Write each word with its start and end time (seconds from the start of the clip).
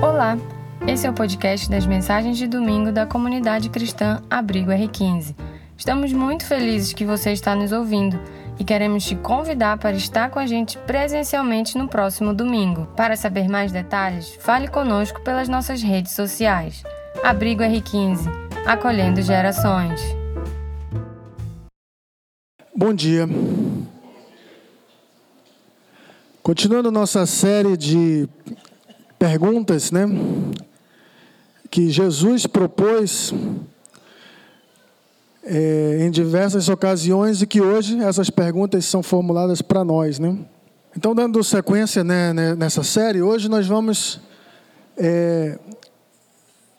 Olá, 0.00 0.38
esse 0.86 1.08
é 1.08 1.10
o 1.10 1.12
podcast 1.12 1.68
das 1.68 1.84
mensagens 1.84 2.38
de 2.38 2.46
domingo 2.46 2.92
da 2.92 3.04
comunidade 3.04 3.68
cristã 3.68 4.22
Abrigo 4.30 4.70
R15. 4.70 5.34
Estamos 5.76 6.12
muito 6.12 6.46
felizes 6.46 6.92
que 6.92 7.04
você 7.04 7.32
está 7.32 7.52
nos 7.56 7.72
ouvindo 7.72 8.16
e 8.60 8.64
queremos 8.64 9.04
te 9.04 9.16
convidar 9.16 9.76
para 9.76 9.96
estar 9.96 10.30
com 10.30 10.38
a 10.38 10.46
gente 10.46 10.78
presencialmente 10.78 11.76
no 11.76 11.88
próximo 11.88 12.32
domingo. 12.32 12.86
Para 12.96 13.16
saber 13.16 13.48
mais 13.48 13.72
detalhes, 13.72 14.36
fale 14.38 14.68
conosco 14.68 15.20
pelas 15.22 15.48
nossas 15.48 15.82
redes 15.82 16.12
sociais. 16.12 16.84
Abrigo 17.24 17.64
R15, 17.64 18.30
acolhendo 18.66 19.20
gerações. 19.20 20.00
Bom 22.72 22.94
dia. 22.94 23.28
Continuando 26.40 26.92
nossa 26.92 27.26
série 27.26 27.76
de 27.76 28.28
perguntas, 29.18 29.90
né? 29.90 30.06
Que 31.70 31.90
Jesus 31.90 32.46
propôs 32.46 33.34
é, 35.44 35.98
em 36.00 36.10
diversas 36.10 36.68
ocasiões 36.68 37.42
e 37.42 37.46
que 37.46 37.60
hoje 37.60 37.98
essas 38.00 38.30
perguntas 38.30 38.84
são 38.84 39.02
formuladas 39.02 39.62
para 39.62 39.84
nós, 39.84 40.18
né? 40.18 40.36
Então, 40.96 41.14
dando 41.14 41.42
sequência 41.44 42.02
né, 42.02 42.32
né, 42.32 42.54
nessa 42.54 42.82
série, 42.82 43.22
hoje 43.22 43.48
nós 43.48 43.66
vamos 43.66 44.20
é, 44.96 45.58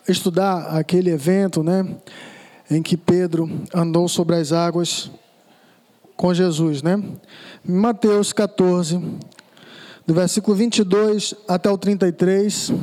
estudar 0.08 0.78
aquele 0.78 1.10
evento, 1.10 1.64
né? 1.64 1.86
Em 2.70 2.82
que 2.82 2.96
Pedro 2.96 3.50
andou 3.74 4.08
sobre 4.08 4.36
as 4.36 4.52
águas 4.52 5.12
com 6.16 6.34
Jesus, 6.34 6.84
né? 6.84 7.02
Mateus 7.64 8.34
14, 8.34 9.02
do 10.10 10.16
versículo 10.16 10.58
22 10.58 11.36
até 11.48 11.70
o 11.70 11.78
33. 11.78 12.74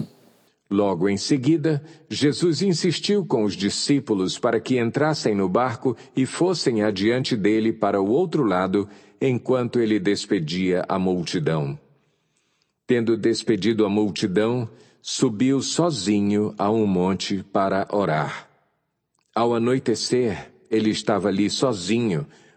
Logo 0.70 1.08
em 1.08 1.16
seguida, 1.16 1.82
Jesus 2.08 2.62
insistiu 2.62 3.26
com 3.26 3.42
os 3.42 3.56
discípulos 3.56 4.38
para 4.38 4.60
que 4.60 4.78
entrassem 4.78 5.34
no 5.34 5.48
barco 5.48 5.96
e 6.14 6.24
fossem 6.24 6.84
adiante 6.84 7.36
dele 7.36 7.72
para 7.72 8.00
o 8.00 8.08
outro 8.08 8.44
lado, 8.44 8.88
enquanto 9.20 9.80
ele 9.80 9.98
despedia 9.98 10.84
a 10.88 11.00
multidão. 11.00 11.76
Tendo 12.86 13.16
despedido 13.16 13.84
a 13.84 13.88
multidão, 13.88 14.70
subiu 15.02 15.60
sozinho 15.60 16.54
a 16.56 16.70
um 16.70 16.86
monte 16.86 17.42
para 17.52 17.88
orar. 17.90 18.48
Ao 19.34 19.52
anoitecer, 19.52 20.52
ele 20.70 20.90
estava 20.90 21.26
ali 21.26 21.50
sozinho, 21.50 22.24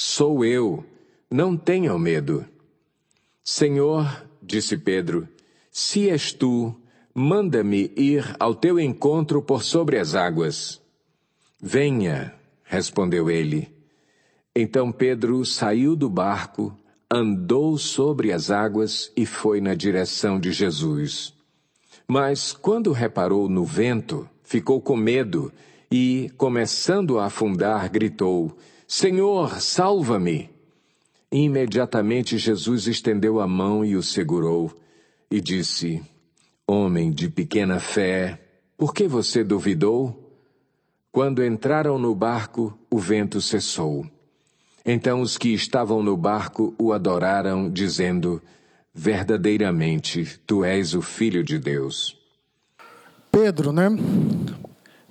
Sou 0.00 0.44
eu, 0.44 0.84
não 1.28 1.56
tenham 1.56 1.98
medo. 1.98 2.46
Senhor, 3.42 4.24
disse 4.40 4.76
Pedro, 4.76 5.26
se 5.72 6.08
és 6.08 6.32
tu, 6.32 6.72
manda-me 7.12 7.90
ir 7.96 8.24
ao 8.38 8.54
teu 8.54 8.78
encontro 8.78 9.42
por 9.42 9.64
sobre 9.64 9.98
as 9.98 10.14
águas. 10.14 10.80
Venha, 11.60 12.32
respondeu 12.62 13.28
ele. 13.28 13.74
Então 14.54 14.92
Pedro 14.92 15.44
saiu 15.44 15.96
do 15.96 16.08
barco, 16.08 16.72
andou 17.10 17.76
sobre 17.76 18.32
as 18.32 18.52
águas 18.52 19.10
e 19.16 19.26
foi 19.26 19.60
na 19.60 19.74
direção 19.74 20.38
de 20.38 20.52
Jesus. 20.52 21.34
Mas 22.06 22.52
quando 22.52 22.92
reparou 22.92 23.48
no 23.48 23.64
vento, 23.64 24.30
ficou 24.44 24.80
com 24.80 24.96
medo 24.96 25.52
e, 25.90 26.30
começando 26.36 27.18
a 27.18 27.24
afundar, 27.24 27.90
gritou: 27.90 28.56
Senhor, 28.90 29.60
salva-me! 29.60 30.48
Imediatamente 31.30 32.38
Jesus 32.38 32.86
estendeu 32.86 33.38
a 33.38 33.46
mão 33.46 33.84
e 33.84 33.94
o 33.94 34.02
segurou, 34.02 34.74
e 35.30 35.42
disse: 35.42 36.02
Homem 36.66 37.12
de 37.12 37.28
pequena 37.28 37.80
fé, 37.80 38.40
por 38.78 38.94
que 38.94 39.06
você 39.06 39.44
duvidou? 39.44 40.32
Quando 41.12 41.44
entraram 41.44 41.98
no 41.98 42.14
barco, 42.14 42.78
o 42.90 42.98
vento 42.98 43.42
cessou. 43.42 44.06
Então 44.86 45.20
os 45.20 45.36
que 45.36 45.52
estavam 45.52 46.02
no 46.02 46.16
barco 46.16 46.74
o 46.78 46.90
adoraram, 46.94 47.70
dizendo: 47.70 48.40
Verdadeiramente, 48.94 50.40
tu 50.46 50.64
és 50.64 50.94
o 50.94 51.02
Filho 51.02 51.44
de 51.44 51.58
Deus. 51.58 52.16
Pedro, 53.30 53.70
né? 53.70 53.90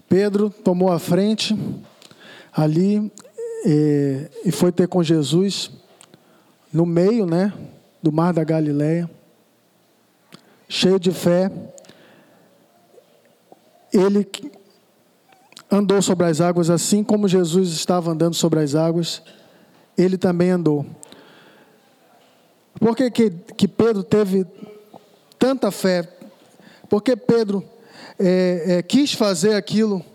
Pedro 0.09 0.49
tomou 0.49 0.91
a 0.91 0.97
frente 0.97 1.55
ali 2.51 3.11
e, 3.65 4.29
e 4.45 4.51
foi 4.51 4.71
ter 4.71 4.87
com 4.87 5.03
Jesus 5.03 5.71
no 6.71 6.85
meio, 6.85 7.25
né, 7.25 7.53
do 8.01 8.11
mar 8.11 8.33
da 8.33 8.43
Galileia, 8.43 9.09
cheio 10.67 10.99
de 10.99 11.11
fé. 11.11 11.51
Ele 13.91 14.27
andou 15.71 16.01
sobre 16.01 16.25
as 16.25 16.41
águas 16.41 16.69
assim 16.69 17.03
como 17.03 17.27
Jesus 17.27 17.69
estava 17.69 18.11
andando 18.11 18.35
sobre 18.35 18.59
as 18.59 18.75
águas, 18.75 19.21
ele 19.97 20.17
também 20.17 20.51
andou. 20.51 20.85
Por 22.79 22.95
que, 22.95 23.09
que, 23.09 23.29
que 23.29 23.67
Pedro 23.67 24.03
teve 24.03 24.45
tanta 25.39 25.71
fé? 25.71 26.07
Porque 26.89 27.15
Pedro 27.15 27.63
é, 28.19 28.77
é, 28.77 28.81
quis 28.83 29.13
fazer 29.13 29.55
aquilo 29.55 30.05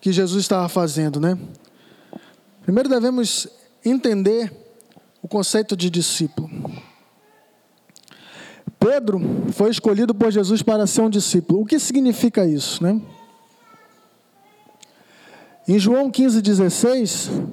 que 0.00 0.12
Jesus 0.12 0.40
estava 0.40 0.68
fazendo, 0.68 1.20
né? 1.20 1.38
Primeiro 2.62 2.88
devemos 2.88 3.48
entender 3.84 4.52
o 5.20 5.28
conceito 5.28 5.76
de 5.76 5.90
discípulo. 5.90 6.48
Pedro 8.78 9.20
foi 9.52 9.70
escolhido 9.70 10.14
por 10.14 10.30
Jesus 10.30 10.62
para 10.62 10.86
ser 10.86 11.02
um 11.02 11.10
discípulo. 11.10 11.60
O 11.60 11.66
que 11.66 11.78
significa 11.78 12.44
isso, 12.46 12.82
né? 12.82 13.00
Em 15.66 15.78
João 15.78 16.10
15,16, 16.10 17.46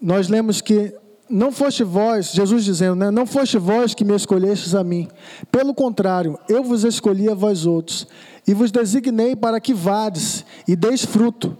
nós 0.00 0.28
lemos 0.28 0.60
que 0.60 0.94
não 1.28 1.50
foste 1.50 1.84
vós, 1.84 2.32
Jesus 2.32 2.64
dizendo, 2.64 2.96
né? 2.96 3.10
Não 3.10 3.26
foste 3.26 3.58
vós 3.58 3.94
que 3.94 4.04
me 4.04 4.14
escolhestes 4.14 4.74
a 4.74 4.84
mim. 4.84 5.08
Pelo 5.50 5.74
contrário, 5.74 6.38
eu 6.48 6.62
vos 6.62 6.84
escolhi 6.84 7.28
a 7.28 7.34
vós 7.34 7.66
outros, 7.66 8.06
e 8.46 8.54
vos 8.54 8.70
designei 8.70 9.34
para 9.34 9.60
que 9.60 9.74
vades 9.74 10.44
e 10.66 10.76
deis 10.76 11.04
fruto, 11.04 11.58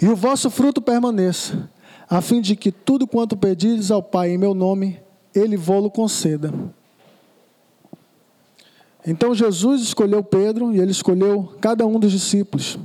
e 0.00 0.08
o 0.08 0.16
vosso 0.16 0.50
fruto 0.50 0.80
permaneça, 0.80 1.68
a 2.08 2.20
fim 2.20 2.40
de 2.40 2.56
que 2.56 2.72
tudo 2.72 3.06
quanto 3.06 3.36
pedires 3.36 3.90
ao 3.90 4.02
Pai 4.02 4.30
em 4.30 4.38
meu 4.38 4.54
nome, 4.54 4.98
Ele 5.34 5.56
vô-lo 5.56 5.90
conceda. 5.90 6.52
Então 9.06 9.34
Jesus 9.34 9.82
escolheu 9.82 10.22
Pedro 10.22 10.74
e 10.74 10.80
ele 10.80 10.90
escolheu 10.90 11.54
cada 11.60 11.86
um 11.86 11.98
dos 11.98 12.12
discípulos. 12.12 12.78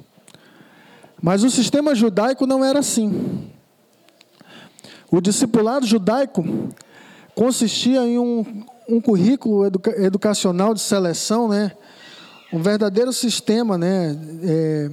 Mas 1.21 1.43
o 1.43 1.49
sistema 1.49 1.93
judaico 1.93 2.45
não 2.45 2.63
era 2.63 2.79
assim. 2.79 3.49
O 5.11 5.19
discipulado 5.19 5.85
judaico 5.85 6.43
consistia 7.33 8.01
em 8.01 8.17
um, 8.17 8.45
um 8.87 9.01
currículo 9.01 9.65
educa 9.65 9.91
educacional 10.01 10.73
de 10.73 10.81
seleção, 10.81 11.49
né? 11.49 11.71
um 12.53 12.61
verdadeiro 12.61 13.11
sistema 13.11 13.77
né? 13.77 14.17
É, 14.43 14.91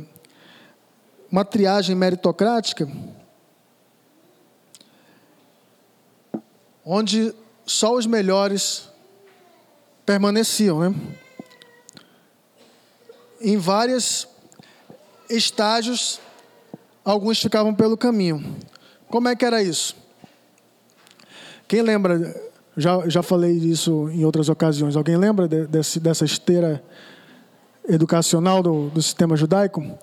uma 1.32 1.46
triagem 1.46 1.96
meritocrática, 1.96 2.87
onde 6.84 7.34
só 7.64 7.94
os 7.94 8.05
melhores 8.05 8.90
permaneciam, 10.05 10.79
né? 10.79 10.94
Em 13.40 13.56
vários 13.56 14.29
estágios, 15.31 16.20
alguns 17.02 17.40
ficavam 17.40 17.75
pelo 17.75 17.96
caminho. 17.96 18.55
Como 19.08 19.26
é 19.26 19.35
que 19.35 19.46
era 19.46 19.62
isso? 19.62 19.96
Quem 21.67 21.81
lembra? 21.81 22.52
Já, 22.76 23.08
já 23.08 23.23
falei 23.23 23.58
disso 23.58 24.11
em 24.11 24.25
outras 24.25 24.50
ocasiões. 24.50 24.96
Alguém 24.96 25.17
lembra 25.17 25.49
de, 25.49 25.67
desse, 25.67 25.99
dessa 25.99 26.26
esteira 26.26 26.82
educacional 27.88 28.62
do, 28.62 28.90
do 28.90 29.00
sistema 29.00 29.35
judaico? 29.35 29.99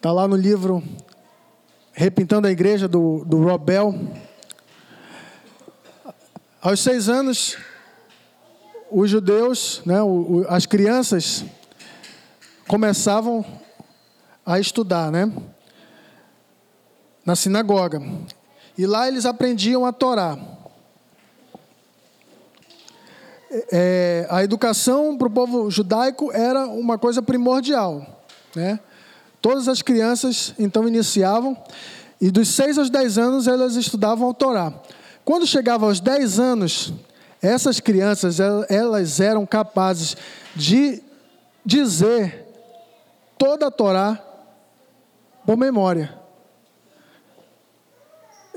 Está 0.00 0.12
lá 0.12 0.26
no 0.26 0.34
livro 0.34 0.82
Repintando 1.92 2.48
a 2.48 2.50
Igreja, 2.50 2.88
do, 2.88 3.22
do 3.26 3.44
Rob 3.44 3.62
Bell. 3.62 3.94
Aos 6.62 6.80
seis 6.80 7.06
anos, 7.10 7.58
os 8.90 9.10
judeus, 9.10 9.82
né, 9.84 10.00
o, 10.00 10.06
o, 10.06 10.46
as 10.48 10.64
crianças 10.64 11.44
começavam 12.66 13.44
a 14.46 14.58
estudar, 14.58 15.12
né? 15.12 15.30
Na 17.22 17.36
sinagoga. 17.36 18.00
E 18.78 18.86
lá 18.86 19.06
eles 19.06 19.26
aprendiam 19.26 19.84
a 19.84 19.92
Torá. 19.92 20.38
É, 23.70 24.26
a 24.30 24.42
educação 24.42 25.18
para 25.18 25.28
o 25.28 25.30
povo 25.30 25.70
judaico 25.70 26.32
era 26.32 26.66
uma 26.66 26.96
coisa 26.96 27.20
primordial, 27.20 28.24
né? 28.56 28.80
Todas 29.40 29.68
as 29.68 29.80
crianças 29.82 30.54
então 30.58 30.86
iniciavam 30.86 31.56
e 32.20 32.30
dos 32.30 32.48
6 32.48 32.78
aos 32.78 32.90
10 32.90 33.18
anos 33.18 33.48
elas 33.48 33.76
estudavam 33.76 34.28
a 34.28 34.34
Torá. 34.34 34.72
Quando 35.24 35.46
chegava 35.46 35.86
aos 35.86 36.00
10 36.00 36.38
anos, 36.38 36.92
essas 37.40 37.80
crianças 37.80 38.38
elas 38.68 39.20
eram 39.20 39.46
capazes 39.46 40.16
de 40.54 41.02
dizer 41.64 42.46
toda 43.38 43.68
a 43.68 43.70
Torá 43.70 44.22
por 45.46 45.56
memória. 45.56 46.18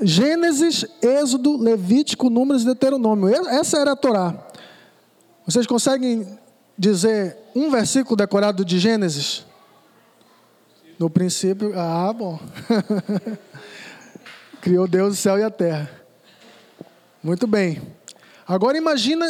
Gênesis, 0.02 0.84
Êxodo, 1.00 1.56
Levítico, 1.56 2.28
Números 2.28 2.62
e 2.62 2.66
Deuteronômio. 2.66 3.28
Essa 3.48 3.78
era 3.78 3.92
a 3.92 3.96
Torá. 3.96 4.34
Vocês 5.46 5.66
conseguem 5.66 6.38
dizer 6.76 7.36
um 7.54 7.70
versículo 7.70 8.16
decorado 8.16 8.64
de 8.64 8.78
Gênesis? 8.78 9.46
No 10.98 11.10
princípio, 11.10 11.72
ah, 11.78 12.12
bom. 12.12 12.38
Criou 14.60 14.86
Deus 14.86 15.14
o 15.14 15.16
céu 15.16 15.38
e 15.38 15.42
a 15.42 15.50
terra. 15.50 15.90
Muito 17.22 17.46
bem. 17.46 17.82
Agora 18.46 18.78
imagina, 18.78 19.26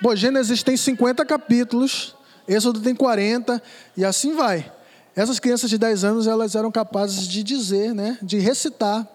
bom, 0.00 0.14
Gênesis 0.16 0.62
tem 0.62 0.76
50 0.76 1.24
capítulos, 1.26 2.14
Êxodo 2.48 2.80
tem 2.80 2.94
40 2.94 3.62
e 3.96 4.04
assim 4.04 4.34
vai. 4.34 4.72
Essas 5.14 5.38
crianças 5.38 5.68
de 5.68 5.76
10 5.76 6.04
anos, 6.04 6.26
elas 6.26 6.54
eram 6.54 6.70
capazes 6.70 7.28
de 7.28 7.42
dizer, 7.42 7.94
né, 7.94 8.18
de 8.22 8.38
recitar 8.38 9.06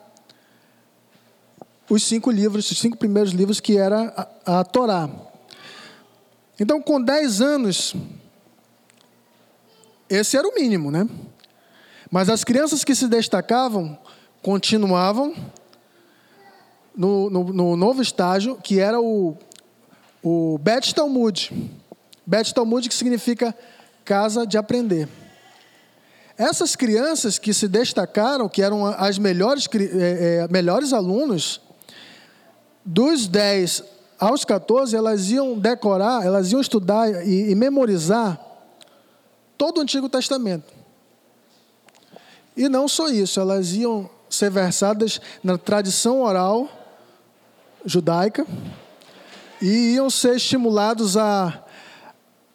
os 1.89 2.03
cinco 2.03 2.29
livros, 2.29 2.69
os 2.69 2.77
cinco 2.77 2.97
primeiros 2.97 3.31
livros 3.31 3.59
que 3.59 3.77
era 3.77 4.13
a, 4.45 4.59
a 4.59 4.63
Torá. 4.63 5.09
Então, 6.59 6.81
com 6.81 7.01
10 7.01 7.41
anos, 7.41 7.95
esse 10.09 10.37
era 10.37 10.47
o 10.47 10.53
mínimo, 10.53 10.91
né? 10.91 11.07
Mas 12.09 12.29
as 12.29 12.43
crianças 12.43 12.83
que 12.83 12.95
se 12.95 13.07
destacavam 13.07 13.97
continuavam 14.41 15.35
no, 16.95 17.29
no, 17.29 17.43
no 17.45 17.75
novo 17.75 18.01
estágio, 18.01 18.57
que 18.63 18.79
era 18.79 18.99
o, 18.99 19.37
o 20.23 20.57
Bet 20.57 20.95
Talmud. 20.95 21.51
Bet 22.25 22.53
Talmud 22.53 22.87
que 22.87 22.95
significa 22.95 23.55
casa 24.05 24.47
de 24.47 24.57
aprender. 24.57 25.07
Essas 26.37 26.75
crianças 26.75 27.37
que 27.37 27.53
se 27.53 27.67
destacaram, 27.67 28.47
que 28.47 28.61
eram 28.61 28.85
as 28.85 29.17
melhores, 29.17 29.67
é, 29.73 30.47
melhores 30.49 30.93
alunos, 30.93 31.59
dos 32.85 33.27
10 33.27 33.83
aos 34.19 34.45
14, 34.45 34.95
elas 34.95 35.29
iam 35.29 35.57
decorar, 35.57 36.25
elas 36.25 36.51
iam 36.51 36.61
estudar 36.61 37.27
e, 37.27 37.51
e 37.51 37.55
memorizar 37.55 38.39
todo 39.57 39.79
o 39.79 39.81
Antigo 39.81 40.07
Testamento. 40.07 40.76
E 42.57 42.67
não 42.67 42.87
só 42.87 43.07
isso, 43.09 43.39
elas 43.39 43.73
iam 43.73 44.09
ser 44.27 44.49
versadas 44.49 45.21
na 45.43 45.59
tradição 45.59 46.23
oral 46.23 46.67
judaica 47.85 48.45
e 49.61 49.93
iam 49.93 50.09
ser 50.09 50.37
estimulados 50.37 51.15
a, 51.15 51.63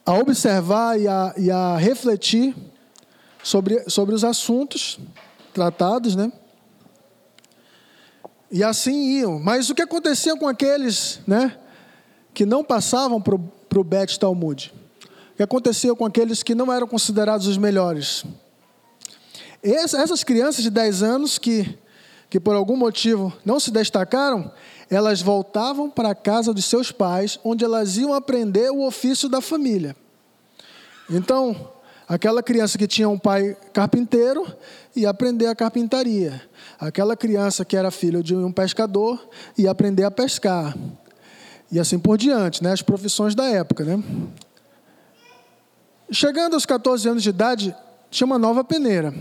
a 0.05 0.13
observar 0.15 1.01
e 1.01 1.07
a, 1.07 1.35
e 1.39 1.51
a 1.53 1.77
refletir 1.77 2.53
sobre, 3.45 3.89
sobre 3.89 4.13
os 4.13 4.25
assuntos 4.25 4.99
tratados, 5.55 6.17
né? 6.17 6.33
E 8.51 8.65
assim 8.65 9.21
iam. 9.21 9.39
Mas 9.39 9.71
o 9.71 9.75
que 9.75 9.83
acontecia 9.83 10.37
com 10.37 10.49
aqueles 10.49 11.21
né, 11.27 11.57
que 12.35 12.45
não 12.45 12.65
passavam 12.65 13.23
para 13.23 13.81
o 13.81 13.85
Bet 13.85 14.19
Talmud? 14.19 14.75
O 15.33 15.37
que 15.37 15.43
acontecia 15.45 15.95
com 15.95 16.05
aqueles 16.05 16.43
que 16.43 16.57
não 16.57 16.71
eram 16.73 16.89
considerados 16.89 17.47
os 17.47 17.57
melhores? 17.57 18.25
Essas 19.63 20.25
crianças 20.25 20.63
de 20.63 20.71
10 20.71 21.03
anos 21.03 21.39
que, 21.39 21.79
que 22.29 22.41
por 22.41 22.55
algum 22.55 22.77
motivo 22.77 23.33
não 23.45 23.61
se 23.61 23.71
destacaram, 23.71 24.53
elas 24.91 25.23
voltavam 25.23 25.89
para 25.89 26.11
a 26.11 26.15
casa 26.15 26.53
dos 26.53 26.65
seus 26.65 26.91
pais, 26.91 27.39
onde 27.45 27.65
elas 27.65 27.97
iam 27.97 28.13
aprender 28.13 28.71
o 28.71 28.85
ofício 28.87 29.29
da 29.29 29.41
família. 29.41 29.97
Então, 31.09 31.73
aquela 32.09 32.43
criança 32.43 32.77
que 32.77 32.87
tinha 32.87 33.09
um 33.09 33.19
pai 33.19 33.57
carpinteiro 33.73 34.47
ia 34.95 35.09
aprender 35.09 35.47
a 35.47 35.55
carpintaria. 35.55 36.43
Aquela 36.79 37.17
criança 37.17 37.65
que 37.65 37.77
era 37.77 37.91
filho 37.91 38.23
de 38.23 38.35
um 38.35 38.53
pescador 38.53 39.29
ia 39.57 39.71
aprender 39.71 40.05
a 40.05 40.11
pescar. 40.11 40.77
E 41.71 41.81
assim 41.81 41.99
por 41.99 42.19
diante, 42.19 42.63
né? 42.63 42.73
as 42.73 42.83
profissões 42.83 43.35
da 43.35 43.47
época. 43.47 43.85
Né? 43.85 44.03
Chegando 46.11 46.53
aos 46.53 46.67
14 46.67 47.09
anos 47.09 47.23
de 47.23 47.31
idade, 47.31 47.75
tinha 48.11 48.27
uma 48.27 48.39
nova 48.39 48.63
peneira. 48.63 49.15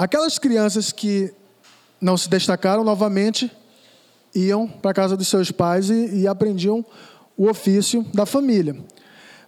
Aquelas 0.00 0.38
crianças 0.38 0.92
que 0.92 1.30
não 2.00 2.16
se 2.16 2.26
destacaram 2.26 2.82
novamente 2.82 3.52
iam 4.34 4.66
para 4.66 4.92
a 4.92 4.94
casa 4.94 5.14
dos 5.14 5.28
seus 5.28 5.50
pais 5.50 5.90
e, 5.90 6.20
e 6.20 6.26
aprendiam 6.26 6.82
o 7.36 7.46
ofício 7.50 8.02
da 8.14 8.24
família. 8.24 8.74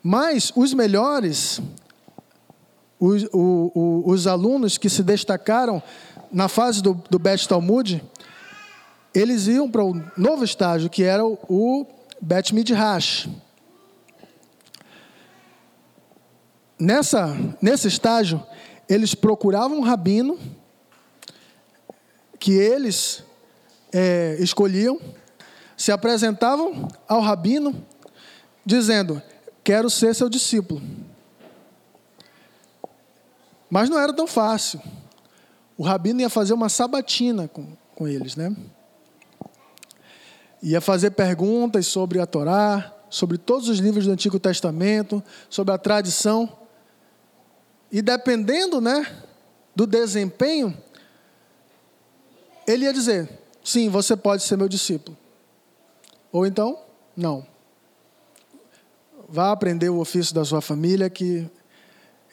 Mas 0.03 0.53
os 0.55 0.75
melhores, 0.75 1.59
os, 3.01 3.25
o, 3.33 3.73
o, 3.75 4.03
os 4.05 4.27
alunos 4.27 4.77
que 4.77 4.91
se 4.91 5.03
destacaram 5.03 5.83
na 6.31 6.49
fase 6.49 6.83
do, 6.83 7.03
do 7.09 7.19
Bet 7.19 7.49
Talmud, 7.49 8.05
eles 9.15 9.47
iam 9.47 9.71
para 9.71 9.83
o 9.83 10.03
novo 10.19 10.45
estágio, 10.45 10.91
que 10.91 11.03
era 11.03 11.25
o, 11.25 11.39
o 11.49 11.87
Bet 12.21 12.55
Midrash. 12.55 13.27
Nessa, 16.79 17.35
nesse 17.63 17.89
estágio, 17.89 18.43
eles 18.89 19.15
procuravam 19.15 19.79
um 19.79 19.83
rabino 19.83 20.39
que 22.39 22.53
eles 22.53 23.23
é, 23.93 24.37
escolhiam, 24.41 25.01
se 25.77 25.93
apresentavam 25.93 26.89
ao 27.07 27.21
rabino, 27.21 27.75
dizendo: 28.65 29.23
Quero 29.63 29.89
ser 29.89 30.15
seu 30.15 30.29
discípulo. 30.29 30.83
Mas 33.71 33.89
não 33.89 33.99
era 33.99 34.13
tão 34.13 34.27
fácil. 34.27 34.83
O 35.79 35.83
rabino 35.83 36.21
ia 36.21 36.29
fazer 36.29 36.53
uma 36.53 36.69
sabatina 36.69 37.49
com, 37.49 37.67
com 37.95 38.07
eles, 38.07 38.37
né? 38.37 38.55
Ia 40.63 40.81
fazer 40.81 41.13
perguntas 41.13 41.87
sobre 41.87 42.21
a 42.21 42.27
Torá, 42.27 42.93
sobre 43.09 43.39
todos 43.39 43.69
os 43.69 43.79
livros 43.79 44.07
do 44.07 44.13
Antigo 44.13 44.39
Testamento, 44.39 45.23
sobre 45.49 45.73
a 45.75 45.79
tradição. 45.79 46.62
E 47.93 48.01
dependendo, 48.01 48.81
né, 48.81 49.07
do 49.77 49.87
desempenho, 49.87 50.75
ele 52.67 52.87
ia 52.87 52.93
dizer: 52.93 53.29
sim, 53.63 53.91
você 53.91 54.17
pode 54.17 54.43
ser 54.43 54.57
meu 54.57 54.69
discípulo. 54.69 55.17
Ou 56.33 56.47
então, 56.47 56.79
não. 57.15 57.47
Vá 59.29 59.53
aprender 59.53 59.91
o 59.91 59.99
ofício 59.99 60.35
da 60.35 60.45
sua 60.45 60.63
família, 60.63 61.11
que, 61.11 61.47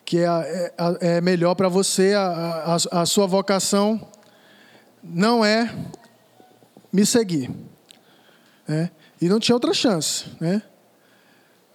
que 0.05 0.19
é, 0.19 0.73
é, 0.77 1.17
é 1.17 1.21
melhor 1.21 1.55
para 1.55 1.67
você, 1.67 2.13
a, 2.13 2.77
a, 2.91 3.01
a 3.01 3.05
sua 3.05 3.27
vocação 3.27 4.07
não 5.03 5.43
é 5.43 5.73
me 6.91 7.05
seguir. 7.05 7.51
Né? 8.67 8.91
E 9.21 9.27
não 9.27 9.39
tinha 9.39 9.55
outra 9.55 9.73
chance. 9.73 10.25
Né? 10.39 10.61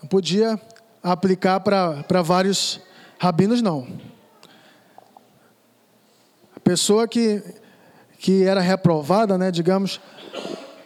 Não 0.00 0.08
podia 0.08 0.60
aplicar 1.02 1.60
para 1.60 2.22
vários 2.22 2.80
Rabinos 3.24 3.62
não. 3.62 3.88
A 6.54 6.60
pessoa 6.60 7.08
que, 7.08 7.42
que 8.18 8.44
era 8.44 8.60
reprovada, 8.60 9.38
né, 9.38 9.50
digamos, 9.50 9.98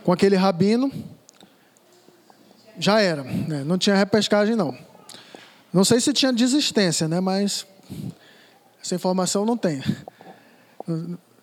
com 0.04 0.12
aquele 0.12 0.36
rabino, 0.36 0.88
já 2.78 3.00
era. 3.00 3.24
Né? 3.24 3.64
Não 3.64 3.76
tinha 3.76 3.96
repescagem, 3.96 4.54
não. 4.54 4.78
Não 5.72 5.84
sei 5.84 6.00
se 6.00 6.12
tinha 6.12 6.32
desistência, 6.32 7.08
né, 7.08 7.18
mas 7.18 7.66
essa 8.80 8.94
informação 8.94 9.44
não 9.44 9.56
tem. 9.56 9.82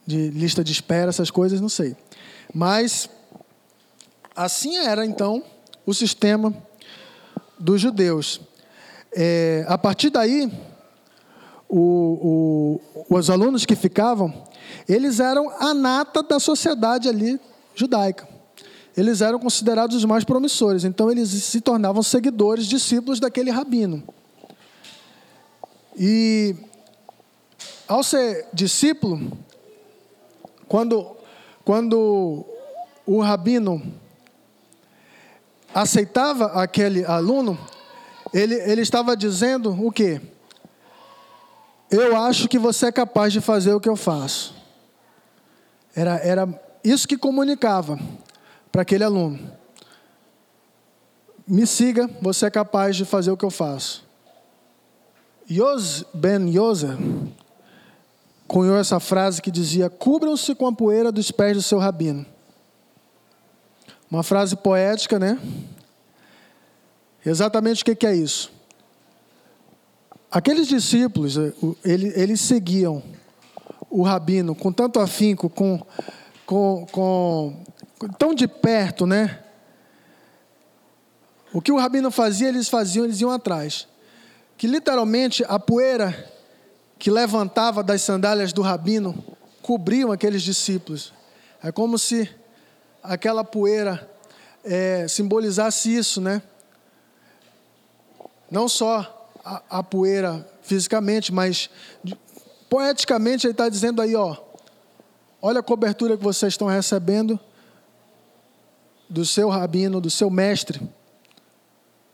De 0.08 0.30
lista 0.30 0.64
de 0.64 0.72
espera, 0.72 1.10
essas 1.10 1.30
coisas, 1.30 1.60
não 1.60 1.68
sei. 1.68 1.94
Mas 2.54 3.10
assim 4.34 4.78
era, 4.78 5.06
então, 5.06 5.44
o 5.86 5.94
sistema 5.94 6.56
dos 7.60 7.82
judeus. 7.82 8.40
É, 9.12 9.66
a 9.68 9.78
partir 9.78 10.10
daí, 10.10 10.50
o, 11.78 12.80
o, 13.10 13.18
os 13.18 13.30
alunos 13.30 13.66
que 13.66 13.76
ficavam, 13.76 14.34
eles 14.88 15.20
eram 15.20 15.50
a 15.60 15.74
nata 15.74 16.24
da 16.24 16.40
sociedade 16.40 17.10
ali 17.10 17.40
judaica. 17.76 18.26
eles 18.96 19.20
eram 19.20 19.38
considerados 19.38 19.98
os 19.98 20.06
mais 20.06 20.24
promissores. 20.24 20.86
Então 20.86 21.12
eles 21.12 21.30
se 21.30 21.60
tornavam 21.60 22.02
seguidores, 22.02 22.66
discípulos 22.66 23.20
daquele 23.20 23.52
rabino. 23.52 24.02
E 25.98 26.56
ao 27.86 28.02
ser 28.02 28.48
discípulo, 28.54 29.38
quando, 30.70 31.06
quando 31.66 32.46
o 33.06 33.20
rabino 33.20 33.82
aceitava 35.74 36.46
aquele 36.62 37.04
aluno, 37.04 37.60
ele, 38.34 38.56
ele 38.56 38.82
estava 38.82 39.16
dizendo 39.18 39.72
o 39.86 39.92
quê? 39.92 40.22
Eu 41.90 42.16
acho 42.18 42.48
que 42.48 42.58
você 42.58 42.88
é 42.88 42.92
capaz 42.92 43.32
de 43.32 43.42
fazer 43.42 43.74
o 43.74 43.80
que 43.80 43.90
eu 43.90 43.96
faço. 43.96 44.56
Era, 45.96 46.18
era 46.18 46.62
isso 46.84 47.08
que 47.08 47.18
comunicava 47.18 48.00
para 48.72 48.82
aquele 48.82 49.04
aluno. 49.04 49.40
Me 51.48 51.66
siga, 51.68 52.10
você 52.22 52.48
é 52.48 52.50
capaz 52.50 52.96
de 52.96 53.06
fazer 53.06 53.32
o 53.32 53.38
que 53.38 53.46
eu 53.46 53.52
faço. 53.52 54.04
Yos 55.50 56.04
Ben 56.14 56.50
Yosa 56.50 56.98
cunhou 58.48 58.78
essa 58.78 59.00
frase 59.00 59.42
que 59.42 59.52
dizia: 59.52 59.90
Cubram-se 59.90 60.56
com 60.56 60.68
a 60.68 60.74
poeira 60.74 61.12
dos 61.12 61.30
pés 61.32 61.56
do 61.56 61.62
seu 61.62 61.78
rabino. 61.78 62.26
Uma 64.10 64.24
frase 64.24 64.56
poética, 64.56 65.20
né? 65.20 65.40
Exatamente 67.24 67.84
o 67.84 67.96
que 67.96 68.06
é 68.06 68.16
isso? 68.16 68.55
Aqueles 70.30 70.68
discípulos, 70.68 71.38
eh, 71.38 71.54
eles, 71.84 72.42
seguiam 72.42 73.02
o 73.90 74.04
rabino 74.04 74.54
com 74.54 74.72
tanto 74.72 75.00
afinco, 75.00 75.50
com, 75.50 75.82
com, 76.46 76.86
com, 76.92 77.64
tão 78.18 78.34
de 78.34 78.48
perto, 78.48 79.06
né? 79.06 79.40
O 81.54 81.62
que 81.62 81.72
o 81.72 81.78
rabino 81.78 82.12
fazia, 82.12 82.50
eles 82.50 82.68
faziam, 82.68 83.06
eles 83.06 83.22
iam 83.22 83.32
atrás. 83.32 83.88
Que 84.58 84.68
literalmente 84.68 85.44
a 85.48 85.58
poeira 85.58 86.34
que 87.00 87.10
levantava 87.10 87.82
das 87.82 88.02
sandálias 88.02 88.52
do 88.52 88.62
rabino 88.62 89.24
cobriam 89.62 90.12
aqueles 90.12 90.42
discípulos. 90.42 91.14
É 91.64 91.72
como 91.72 91.98
se 91.98 92.30
aquela 93.02 93.44
poeira 93.44 94.10
é, 94.64 95.08
simbolizasse 95.08 95.96
isso, 95.96 96.20
né? 96.20 96.42
Não 98.52 98.68
só 98.68 99.15
a, 99.46 99.62
a 99.70 99.84
poeira 99.84 100.46
fisicamente, 100.64 101.32
mas 101.32 101.70
poeticamente 102.68 103.46
ele 103.46 103.52
está 103.52 103.70
dizendo 103.70 104.02
aí, 104.02 104.16
ó, 104.16 104.36
olha 105.40 105.60
a 105.60 105.64
cobertura 105.64 106.18
que 106.18 106.24
vocês 106.24 106.54
estão 106.54 106.68
recebendo 106.68 107.40
do 109.08 109.24
seu 109.24 109.48
rabino, 109.50 110.02
do 110.02 110.10
seu 110.10 110.32
mestre. 110.32 110.82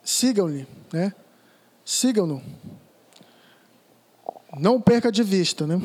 Sigam-lhe, 0.03 0.67
né? 0.91 1.13
Sigam-no. 1.85 2.43
Não 4.59 4.81
perca 4.81 5.09
de 5.09 5.23
vista, 5.23 5.65
né? 5.65 5.79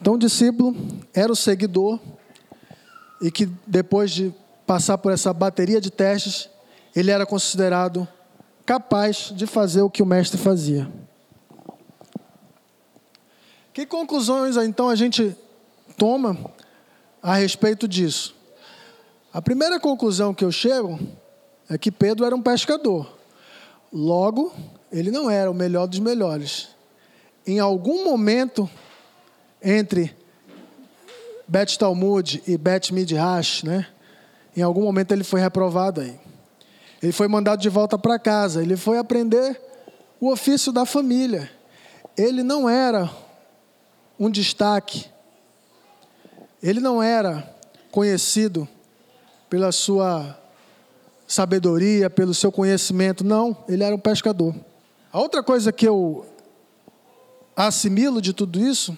Então, 0.00 0.14
o 0.14 0.18
discípulo 0.18 0.76
era 1.14 1.32
o 1.32 1.36
seguidor 1.36 1.98
e 3.20 3.30
que 3.30 3.46
depois 3.66 4.10
de 4.10 4.32
passar 4.66 4.98
por 4.98 5.12
essa 5.12 5.32
bateria 5.32 5.80
de 5.80 5.90
testes, 5.90 6.48
ele 6.98 7.12
era 7.12 7.24
considerado 7.24 8.08
capaz 8.66 9.30
de 9.32 9.46
fazer 9.46 9.82
o 9.82 9.90
que 9.90 10.02
o 10.02 10.06
mestre 10.06 10.36
fazia. 10.36 10.90
Que 13.72 13.86
conclusões 13.86 14.56
então 14.56 14.88
a 14.88 14.96
gente 14.96 15.36
toma 15.96 16.36
a 17.22 17.36
respeito 17.36 17.86
disso? 17.86 18.34
A 19.32 19.40
primeira 19.40 19.78
conclusão 19.78 20.34
que 20.34 20.44
eu 20.44 20.50
chego 20.50 20.98
é 21.70 21.78
que 21.78 21.92
Pedro 21.92 22.26
era 22.26 22.34
um 22.34 22.42
pescador. 22.42 23.16
Logo, 23.92 24.52
ele 24.90 25.12
não 25.12 25.30
era 25.30 25.48
o 25.48 25.54
melhor 25.54 25.86
dos 25.86 26.00
melhores. 26.00 26.70
Em 27.46 27.60
algum 27.60 28.04
momento 28.04 28.68
entre 29.62 30.16
Bet 31.46 31.78
Talmud 31.78 32.42
e 32.44 32.58
Bet 32.58 32.92
Midrash, 32.92 33.62
né? 33.62 33.86
Em 34.56 34.62
algum 34.62 34.82
momento 34.82 35.12
ele 35.12 35.22
foi 35.22 35.40
reprovado 35.40 36.00
aí. 36.00 36.18
Ele 37.02 37.12
foi 37.12 37.28
mandado 37.28 37.60
de 37.60 37.68
volta 37.68 37.98
para 37.98 38.18
casa. 38.18 38.62
Ele 38.62 38.76
foi 38.76 38.98
aprender 38.98 39.60
o 40.20 40.30
ofício 40.30 40.72
da 40.72 40.84
família. 40.84 41.50
Ele 42.16 42.42
não 42.42 42.68
era 42.68 43.10
um 44.18 44.30
destaque. 44.30 45.06
Ele 46.62 46.80
não 46.80 47.02
era 47.02 47.56
conhecido 47.90 48.68
pela 49.48 49.70
sua 49.70 50.36
sabedoria, 51.26 52.10
pelo 52.10 52.34
seu 52.34 52.50
conhecimento. 52.50 53.22
Não, 53.24 53.56
ele 53.68 53.84
era 53.84 53.94
um 53.94 53.98
pescador. 53.98 54.54
A 55.12 55.20
outra 55.20 55.42
coisa 55.42 55.72
que 55.72 55.86
eu 55.86 56.26
assimilo 57.56 58.20
de 58.20 58.32
tudo 58.32 58.60
isso 58.60 58.96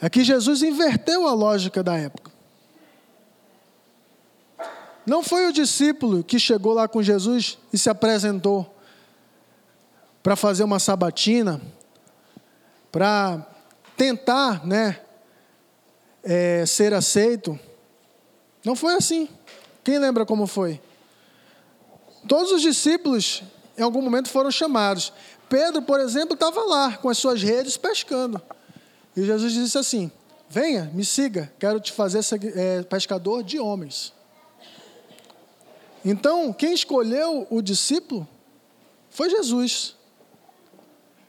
é 0.00 0.10
que 0.10 0.24
Jesus 0.24 0.62
inverteu 0.62 1.28
a 1.28 1.32
lógica 1.32 1.82
da 1.82 1.96
época. 1.96 2.31
Não 5.04 5.22
foi 5.22 5.48
o 5.48 5.52
discípulo 5.52 6.22
que 6.22 6.38
chegou 6.38 6.72
lá 6.72 6.86
com 6.86 7.02
Jesus 7.02 7.58
e 7.72 7.78
se 7.78 7.90
apresentou 7.90 8.72
para 10.22 10.36
fazer 10.36 10.62
uma 10.62 10.78
sabatina, 10.78 11.60
para 12.90 13.44
tentar, 13.96 14.64
né, 14.64 15.00
é, 16.22 16.64
ser 16.64 16.94
aceito. 16.94 17.58
Não 18.64 18.76
foi 18.76 18.94
assim. 18.94 19.28
Quem 19.82 19.98
lembra 19.98 20.24
como 20.24 20.46
foi? 20.46 20.80
Todos 22.28 22.52
os 22.52 22.62
discípulos, 22.62 23.42
em 23.76 23.82
algum 23.82 24.00
momento, 24.00 24.28
foram 24.28 24.50
chamados. 24.50 25.12
Pedro, 25.48 25.82
por 25.82 25.98
exemplo, 25.98 26.34
estava 26.34 26.62
lá 26.62 26.96
com 26.96 27.08
as 27.08 27.18
suas 27.18 27.42
redes 27.42 27.76
pescando. 27.76 28.40
E 29.16 29.24
Jesus 29.24 29.52
disse 29.52 29.76
assim: 29.76 30.10
Venha, 30.48 30.90
me 30.94 31.04
siga, 31.04 31.52
quero 31.58 31.80
te 31.80 31.90
fazer 31.90 32.20
é, 32.54 32.82
pescador 32.84 33.42
de 33.42 33.58
homens. 33.58 34.12
Então, 36.04 36.52
quem 36.52 36.72
escolheu 36.72 37.46
o 37.50 37.62
discípulo 37.62 38.26
foi 39.10 39.30
Jesus. 39.30 39.96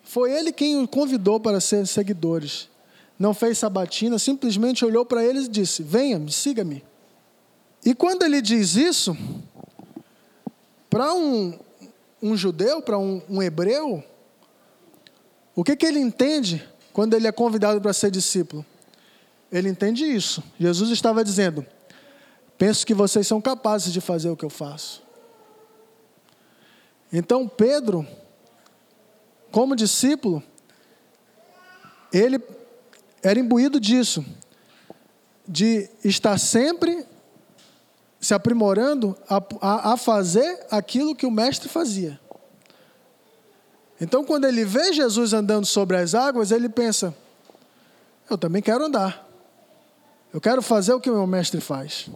Foi 0.03 0.31
ele 0.31 0.51
quem 0.51 0.81
o 0.81 0.87
convidou 0.87 1.39
para 1.39 1.59
ser 1.59 1.85
seguidores. 1.87 2.69
Não 3.17 3.33
fez 3.33 3.57
sabatina, 3.57 4.17
simplesmente 4.17 4.83
olhou 4.83 5.05
para 5.05 5.23
eles 5.23 5.45
e 5.45 5.49
disse: 5.49 5.83
Venha, 5.83 6.17
me 6.17 6.31
siga-me. 6.31 6.83
E 7.85 7.93
quando 7.93 8.23
ele 8.23 8.41
diz 8.41 8.75
isso, 8.75 9.15
para 10.89 11.13
um, 11.13 11.57
um 12.21 12.35
judeu, 12.35 12.81
para 12.81 12.97
um, 12.97 13.21
um 13.29 13.41
hebreu, 13.41 14.03
o 15.55 15.63
que, 15.63 15.75
que 15.75 15.85
ele 15.85 15.99
entende 15.99 16.67
quando 16.93 17.15
ele 17.15 17.27
é 17.27 17.31
convidado 17.31 17.81
para 17.81 17.91
ser 17.91 18.11
discípulo. 18.11 18.63
Ele 19.51 19.67
entende 19.67 20.05
isso. 20.05 20.43
Jesus 20.59 20.91
estava 20.91 21.23
dizendo: 21.23 21.65
Penso 22.57 22.85
que 22.85 22.93
vocês 22.93 23.27
são 23.27 23.41
capazes 23.41 23.91
de 23.91 23.99
fazer 23.99 24.29
o 24.29 24.37
que 24.37 24.45
eu 24.45 24.49
faço. 24.49 25.03
Então, 27.11 27.47
Pedro, 27.47 28.07
como 29.51 29.75
discípulo, 29.75 30.41
ele 32.11 32.41
era 33.21 33.39
imbuído 33.39 33.79
disso, 33.79 34.25
de 35.47 35.89
estar 36.03 36.39
sempre 36.39 37.05
se 38.19 38.33
aprimorando 38.33 39.17
a, 39.29 39.43
a, 39.61 39.93
a 39.93 39.97
fazer 39.97 40.65
aquilo 40.71 41.15
que 41.15 41.25
o 41.25 41.31
mestre 41.31 41.67
fazia. 41.69 42.19
Então, 43.99 44.23
quando 44.23 44.45
ele 44.45 44.65
vê 44.65 44.93
Jesus 44.93 45.33
andando 45.33 45.65
sobre 45.65 45.97
as 45.97 46.15
águas, 46.15 46.51
ele 46.51 46.69
pensa: 46.69 47.13
eu 48.29 48.37
também 48.37 48.61
quero 48.61 48.85
andar. 48.85 49.29
Eu 50.33 50.41
quero 50.41 50.61
fazer 50.61 50.93
o 50.93 50.99
que 50.99 51.09
o 51.09 51.13
meu 51.13 51.27
mestre 51.27 51.61
faz. 51.61 52.09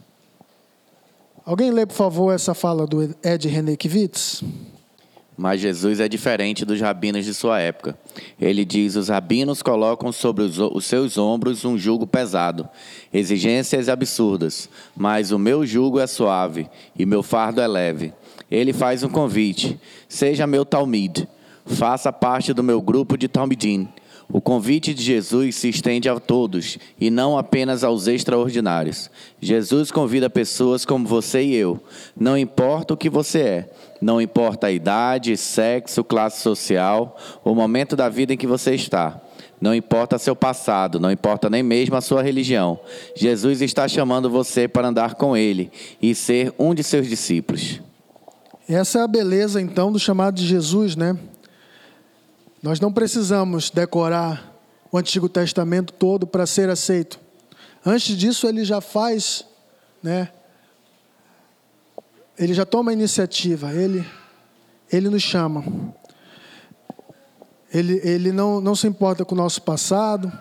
Alguém 1.48 1.72
lê, 1.72 1.86
por 1.86 1.96
favor, 1.96 2.34
essa 2.34 2.54
fala 2.54 2.86
do 2.86 3.16
Ed 3.24 3.48
René 3.48 3.77
Kivitz? 3.77 4.44
Mas 5.38 5.62
Jesus 5.62 6.01
é 6.01 6.10
diferente 6.10 6.66
dos 6.66 6.82
rabinos 6.82 7.24
de 7.24 7.34
sua 7.34 7.58
época. 7.62 7.98
Ele 8.38 8.66
diz: 8.66 8.98
os 8.98 9.08
rabinos 9.08 9.62
colocam 9.62 10.12
sobre 10.12 10.44
os, 10.44 10.60
os, 10.60 10.84
seus 10.84 11.18
ombros 11.18 11.63
um 11.63 11.77
jugo 11.77 12.06
pesado, 12.06 12.68
exigências 13.13 13.88
absurdas, 13.88 14.70
mas 14.94 15.32
o 15.32 15.39
meu 15.39 15.66
jugo 15.66 16.01
é 16.01 16.06
suave 16.06 16.70
e 17.00 17.06
meu 17.06 17.24
fardo 17.24 17.62
é 17.62 17.68
leve. 17.68 18.13
Ele 18.51 18.74
faz 18.74 19.01
um 19.01 19.10
convite: 19.10 19.80
seja 20.10 20.46
meu 20.46 20.66
talmid, 20.66 21.30
Faça 21.68 22.13
parte 22.13 22.54
do 22.54 22.63
meu 22.63 22.82
grupo 22.82 23.18
de 23.18 23.27
Talmidim. 23.27 23.89
O 24.31 24.41
convite 24.41 24.93
de 24.93 25.01
Jesus 25.01 25.55
se 25.55 25.69
estende 25.69 26.10
a 26.10 26.19
todos 26.19 26.77
e 27.00 27.10
não 27.10 27.38
apenas 27.38 27.84
aos 27.84 28.07
extraordinários. 28.07 29.10
Jesus 29.39 29.89
convida 29.89 30.29
pessoas 30.29 30.84
como 30.84 31.07
você 31.07 31.43
e 31.43 31.55
eu. 31.55 31.79
Não 32.15 32.38
importa 32.38 32.93
o 32.93 32.98
que 32.98 33.10
você 33.10 33.39
é, 33.39 33.69
não 34.01 34.22
importa 34.22 34.67
a 34.67 34.72
idade, 34.72 35.38
sexo, 35.38 36.03
classe 36.03 36.41
social, 36.41 37.17
o 37.43 37.55
momento 37.55 37.96
da 37.96 38.10
vida 38.10 38.34
em 38.34 38.38
que 38.38 38.46
você 38.46 38.75
está. 38.75 39.22
Não 39.62 39.74
importa 39.74 40.19
seu 40.19 40.36
passado, 40.36 41.00
não 41.00 41.10
importa 41.12 41.50
nem 41.50 41.63
mesmo 41.63 41.96
a 41.96 42.01
sua 42.01 42.22
religião. 42.22 42.79
Jesus 43.15 43.62
está 43.62 43.88
chamando 43.88 44.29
você 44.29 44.67
para 44.67 44.89
andar 44.89 45.15
com 45.15 45.36
Ele 45.36 45.72
e 46.01 46.13
ser 46.13 46.53
um 46.60 46.75
de 46.75 46.84
seus 46.84 47.07
discípulos. 47.07 47.81
Essa 48.69 49.00
é 49.00 49.01
a 49.03 49.07
beleza, 49.07 49.62
então, 49.62 49.91
do 49.91 49.98
chamado 49.98 50.36
de 50.36 50.46
Jesus, 50.46 50.96
né? 50.98 51.17
Nós 52.62 52.80
não 52.80 52.92
precisamos 52.92 53.70
decorar 53.70 54.54
o 54.92 54.98
Antigo 54.98 55.30
Testamento 55.30 55.94
todo 55.94 56.26
para 56.26 56.46
ser 56.46 56.70
aceito. 56.70 57.20
Antes 57.86 58.18
disso, 58.18 58.48
ele 58.48 58.66
já 58.66 58.82
faz, 58.82 59.46
né? 60.02 60.30
Ele 62.38 62.54
já 62.54 62.66
toma 62.66 62.92
a 62.92 62.94
iniciativa, 62.94 63.74
ele, 63.74 64.06
ele 64.92 65.10
nos 65.10 65.24
chama. 65.24 65.64
Ele, 67.74 68.00
ele 68.04 68.32
não, 68.32 68.62
não 68.62 68.76
se 68.76 68.88
importa 68.88 69.26
com 69.26 69.36
o 69.36 69.38
nosso 69.38 69.62
passado, 69.62 70.32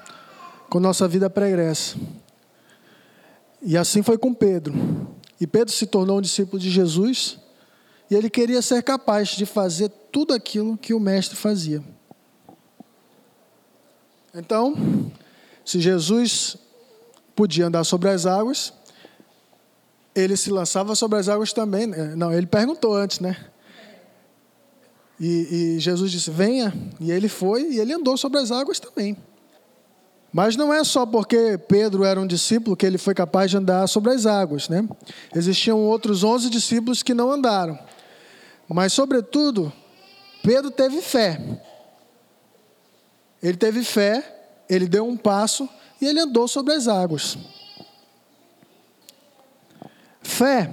com 0.71 0.81
nossa 0.81 1.09
vida 1.09 1.29
pregressa. 1.29 1.97
E 3.63 3.77
assim 3.77 4.03
foi 4.03 4.17
com 4.17 4.33
Pedro. 4.33 4.75
E 5.41 5.47
Pedro 5.47 5.73
se 5.73 5.87
tornou 5.87 6.19
um 6.19 6.23
discípulo 6.23 6.59
de 6.59 6.71
Jesus 6.71 7.39
e 8.11 8.15
ele 8.15 8.31
queria 8.31 8.63
ser 8.63 8.83
capaz 8.83 9.31
de 9.31 9.45
fazer 9.45 9.89
tudo 10.11 10.33
aquilo 10.33 10.79
que 10.79 10.95
o 10.95 11.01
Mestre 11.01 11.37
fazia. 11.37 11.83
Então, 14.39 15.11
se 15.65 15.81
Jesus 15.81 16.59
podia 17.35 17.69
andar 17.69 17.85
sobre 17.85 18.11
as 18.11 18.27
águas, 18.27 18.71
ele 20.15 20.37
se 20.37 20.51
lançava 20.51 20.95
sobre 20.95 21.19
as 21.19 21.27
águas 21.27 21.55
também. 21.55 21.87
Né? 21.87 22.15
Não, 22.15 22.31
ele 22.31 22.47
perguntou 22.47 22.95
antes, 22.95 23.19
né? 23.19 23.35
E, 25.19 25.77
e, 25.77 25.81
Jesus 25.81 26.13
disse: 26.13 26.31
Venha. 26.31 26.71
E 27.01 27.11
ele 27.11 27.31
foi 27.31 27.63
e 27.63 27.81
ele 27.81 27.95
andou 27.95 28.15
sobre 28.19 28.39
as 28.39 28.51
águas 28.51 28.79
também. 28.79 29.17
Mas 30.31 30.55
não 30.55 30.71
é 30.71 30.85
só 30.85 31.07
porque 31.07 31.57
Pedro 31.67 32.05
era 32.05 32.21
um 32.21 32.27
discípulo 32.27 32.77
que 32.77 32.85
ele 32.85 32.99
foi 32.99 33.15
capaz 33.15 33.51
de 33.51 33.57
andar 33.57 33.87
sobre 33.87 34.13
as 34.13 34.27
águas, 34.27 34.69
né? 34.69 34.87
Existiam 35.35 35.79
outros 35.79 36.23
onze 36.23 36.51
discípulos 36.51 37.03
que 37.03 37.15
não 37.15 37.33
andaram. 37.33 37.79
Mas, 38.69 38.93
sobretudo, 38.93 39.73
Pedro 40.43 40.71
teve 40.71 41.01
fé. 41.01 41.41
Ele 43.47 43.57
teve 43.57 43.85
fé, 43.85 44.65
ele 44.69 44.89
deu 44.89 45.07
um 45.07 45.17
passo 45.17 45.69
e 46.01 46.07
ele 46.07 46.19
andou 46.19 46.49
sobre 46.49 46.73
as 46.75 46.89
águas. 46.89 47.39
Fé 50.21 50.69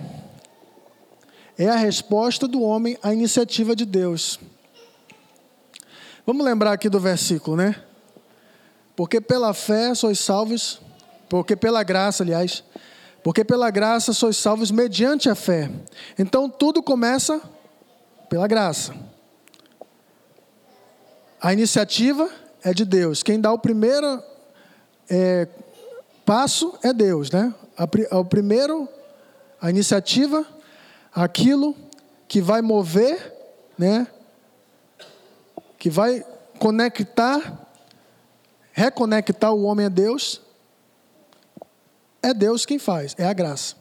é 1.55 1.69
a 1.69 1.75
resposta 1.75 2.47
do 2.47 2.63
homem 2.63 2.97
à 3.03 3.13
iniciativa 3.13 3.75
de 3.75 3.85
Deus. 3.85 4.39
Vamos 6.25 6.43
lembrar 6.43 6.71
aqui 6.71 6.89
do 6.89 6.99
versículo, 6.99 7.55
né? 7.55 7.75
Porque 8.95 9.21
pela 9.21 9.53
fé 9.53 9.93
sois 9.93 10.19
salvos, 10.19 10.81
porque 11.29 11.55
pela 11.55 11.83
graça, 11.83 12.23
aliás, 12.23 12.63
porque 13.21 13.45
pela 13.45 13.69
graça 13.69 14.13
sois 14.13 14.35
salvos 14.35 14.71
mediante 14.71 15.29
a 15.29 15.35
fé. 15.35 15.69
Então 16.17 16.49
tudo 16.49 16.81
começa 16.81 17.39
pela 18.27 18.47
graça. 18.47 18.95
A 21.39 21.53
iniciativa 21.53 22.41
é 22.63 22.73
de 22.73 22.85
Deus. 22.85 23.21
Quem 23.21 23.39
dá 23.39 23.51
o 23.51 23.59
primeiro 23.59 24.23
é, 25.09 25.47
passo 26.25 26.77
é 26.81 26.93
Deus, 26.93 27.29
né? 27.29 27.53
A, 27.77 28.17
o 28.17 28.25
primeiro, 28.25 28.87
a 29.61 29.69
iniciativa, 29.69 30.45
aquilo 31.13 31.75
que 32.27 32.41
vai 32.41 32.61
mover, 32.61 33.33
né? 33.77 34.07
Que 35.77 35.89
vai 35.89 36.25
conectar, 36.57 37.67
reconectar 38.71 39.53
o 39.53 39.63
homem 39.63 39.87
a 39.87 39.89
Deus, 39.89 40.41
é 42.21 42.33
Deus 42.33 42.65
quem 42.65 42.79
faz, 42.79 43.13
é 43.17 43.25
a 43.25 43.33
graça, 43.33 43.75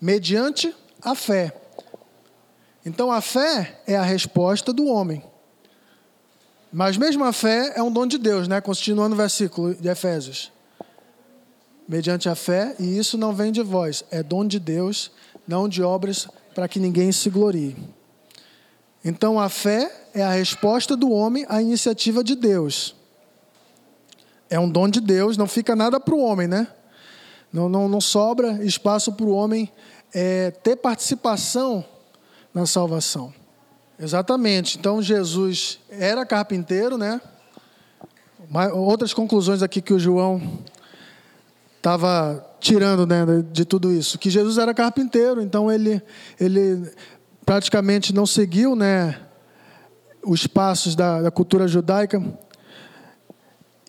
mediante 0.00 0.74
a 1.00 1.14
fé. 1.14 1.54
Então 2.84 3.12
a 3.12 3.20
fé 3.20 3.80
é 3.86 3.96
a 3.96 4.02
resposta 4.02 4.72
do 4.72 4.86
homem. 4.86 5.22
Mas 6.78 6.98
mesmo 6.98 7.24
a 7.24 7.32
fé 7.32 7.72
é 7.74 7.82
um 7.82 7.90
dom 7.90 8.06
de 8.06 8.18
Deus, 8.18 8.46
né? 8.46 8.60
Continuando 8.60 9.14
o 9.14 9.16
versículo 9.16 9.74
de 9.74 9.88
Efésios. 9.88 10.52
Mediante 11.88 12.28
a 12.28 12.34
fé, 12.34 12.76
e 12.78 12.98
isso 12.98 13.16
não 13.16 13.32
vem 13.32 13.50
de 13.50 13.62
vós, 13.62 14.04
é 14.10 14.22
dom 14.22 14.46
de 14.46 14.58
Deus, 14.58 15.10
não 15.48 15.70
de 15.70 15.82
obras 15.82 16.28
para 16.54 16.68
que 16.68 16.78
ninguém 16.78 17.10
se 17.12 17.30
glorie. 17.30 17.74
Então 19.02 19.40
a 19.40 19.48
fé 19.48 19.90
é 20.12 20.22
a 20.22 20.32
resposta 20.32 20.94
do 20.94 21.10
homem 21.10 21.46
à 21.48 21.62
iniciativa 21.62 22.22
de 22.22 22.34
Deus. 22.34 22.94
É 24.50 24.60
um 24.60 24.68
dom 24.68 24.86
de 24.86 25.00
Deus, 25.00 25.38
não 25.38 25.46
fica 25.46 25.74
nada 25.74 25.98
para 25.98 26.14
o 26.14 26.20
homem, 26.20 26.46
né? 26.46 26.68
Não, 27.50 27.70
não, 27.70 27.88
não 27.88 28.02
sobra 28.02 28.62
espaço 28.62 29.14
para 29.14 29.24
o 29.24 29.32
homem 29.32 29.72
é, 30.12 30.50
ter 30.50 30.76
participação 30.76 31.82
na 32.52 32.66
salvação. 32.66 33.32
Exatamente. 33.98 34.78
Então 34.78 35.00
Jesus 35.00 35.78
era 35.88 36.26
carpinteiro, 36.26 36.98
né? 36.98 37.20
Outras 38.72 39.12
conclusões 39.12 39.62
aqui 39.62 39.80
que 39.80 39.92
o 39.92 39.98
João 39.98 40.40
estava 41.76 42.44
tirando 42.60 43.06
né, 43.06 43.24
de 43.52 43.64
tudo 43.64 43.92
isso, 43.92 44.18
que 44.18 44.28
Jesus 44.28 44.58
era 44.58 44.74
carpinteiro, 44.74 45.40
então 45.40 45.70
ele, 45.70 46.02
ele 46.38 46.90
praticamente 47.44 48.12
não 48.12 48.26
seguiu 48.26 48.74
né, 48.74 49.20
os 50.24 50.46
passos 50.46 50.96
da, 50.96 51.22
da 51.22 51.30
cultura 51.30 51.68
judaica. 51.68 52.22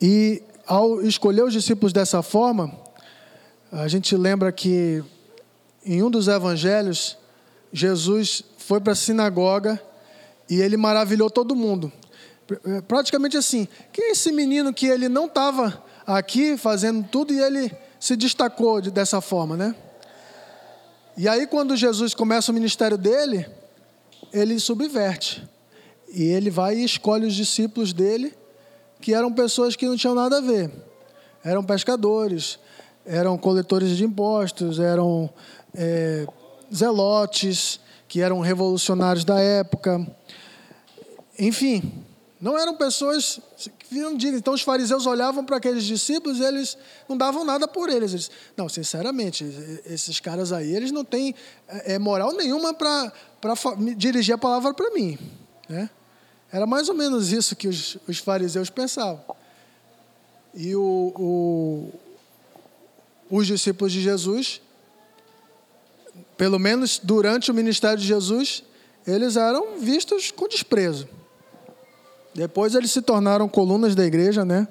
E 0.01 0.43
ao 0.65 1.01
escolher 1.01 1.43
os 1.43 1.53
discípulos 1.53 1.91
dessa 1.91 2.21
forma, 2.21 2.71
a 3.71 3.87
gente 3.87 4.15
lembra 4.15 4.51
que 4.51 5.03
em 5.83 6.03
um 6.03 6.11
dos 6.11 6.27
evangelhos, 6.27 7.17
Jesus 7.71 8.43
foi 8.57 8.79
para 8.79 8.93
a 8.93 8.95
sinagoga 8.95 9.81
e 10.49 10.61
ele 10.61 10.77
maravilhou 10.77 11.29
todo 11.29 11.55
mundo. 11.55 11.91
Praticamente 12.87 13.35
assim, 13.35 13.67
quem 13.91 14.05
é 14.05 14.11
esse 14.11 14.31
menino 14.31 14.73
que 14.73 14.87
ele 14.87 15.09
não 15.09 15.25
estava 15.25 15.83
aqui 16.05 16.57
fazendo 16.57 17.05
tudo 17.09 17.33
e 17.33 17.39
ele 17.39 17.71
se 17.99 18.15
destacou 18.15 18.81
dessa 18.81 19.19
forma, 19.19 19.57
né? 19.57 19.75
E 21.17 21.27
aí 21.27 21.45
quando 21.47 21.75
Jesus 21.75 22.13
começa 22.13 22.51
o 22.51 22.55
ministério 22.55 22.97
dele, 22.97 23.45
ele 24.31 24.59
subverte. 24.59 25.47
E 26.09 26.23
ele 26.23 26.49
vai 26.49 26.77
e 26.77 26.85
escolhe 26.85 27.25
os 27.25 27.35
discípulos 27.35 27.91
dele, 27.91 28.33
que 29.01 29.13
eram 29.13 29.33
pessoas 29.33 29.75
que 29.75 29.85
não 29.85 29.97
tinham 29.97 30.15
nada 30.15 30.37
a 30.37 30.41
ver. 30.41 30.71
Eram 31.43 31.63
pescadores, 31.63 32.57
eram 33.05 33.37
coletores 33.37 33.97
de 33.97 34.05
impostos, 34.05 34.79
eram 34.79 35.29
é, 35.73 36.25
zelotes, 36.73 37.79
que 38.07 38.21
eram 38.21 38.39
revolucionários 38.39 39.25
da 39.25 39.39
época. 39.39 40.05
Enfim, 41.39 42.05
não 42.39 42.57
eram 42.57 42.75
pessoas 42.75 43.39
que 43.79 43.93
viram 43.93 44.15
dignas. 44.15 44.39
Então 44.39 44.53
os 44.53 44.61
fariseus 44.61 45.05
olhavam 45.05 45.43
para 45.43 45.57
aqueles 45.57 45.83
discípulos 45.83 46.39
e 46.39 46.43
eles 46.43 46.77
não 47.07 47.17
davam 47.17 47.43
nada 47.43 47.67
por 47.67 47.89
eles. 47.89 48.11
eles 48.11 48.31
não, 48.55 48.67
sinceramente, 48.67 49.45
esses 49.85 50.19
caras 50.19 50.51
aí, 50.51 50.75
eles 50.75 50.91
não 50.91 51.03
têm 51.03 51.33
é, 51.67 51.93
é 51.93 51.99
moral 51.99 52.33
nenhuma 52.33 52.73
para 52.73 53.11
dirigir 53.95 54.35
a 54.35 54.37
palavra 54.37 54.73
para 54.73 54.91
mim. 54.91 55.17
Né? 55.67 55.89
Era 56.51 56.65
mais 56.65 56.89
ou 56.89 56.95
menos 56.95 57.31
isso 57.31 57.55
que 57.55 57.67
os, 57.67 57.97
os 58.07 58.17
fariseus 58.19 58.69
pensavam. 58.69 59.23
E 60.53 60.75
o, 60.75 61.13
o, 61.15 61.93
os 63.29 63.45
discípulos 63.45 63.91
de 63.91 64.01
Jesus 64.01 64.61
pelo 66.37 66.59
menos 66.59 67.01
durante 67.03 67.49
o 67.49 67.53
ministério 67.53 67.97
de 67.97 68.05
Jesus, 68.05 68.63
eles 69.05 69.35
eram 69.35 69.79
vistos 69.79 70.31
com 70.31 70.47
desprezo. 70.47 71.09
Depois 72.33 72.75
eles 72.75 72.91
se 72.91 73.01
tornaram 73.01 73.47
colunas 73.47 73.95
da 73.95 74.05
igreja, 74.05 74.45
né? 74.45 74.67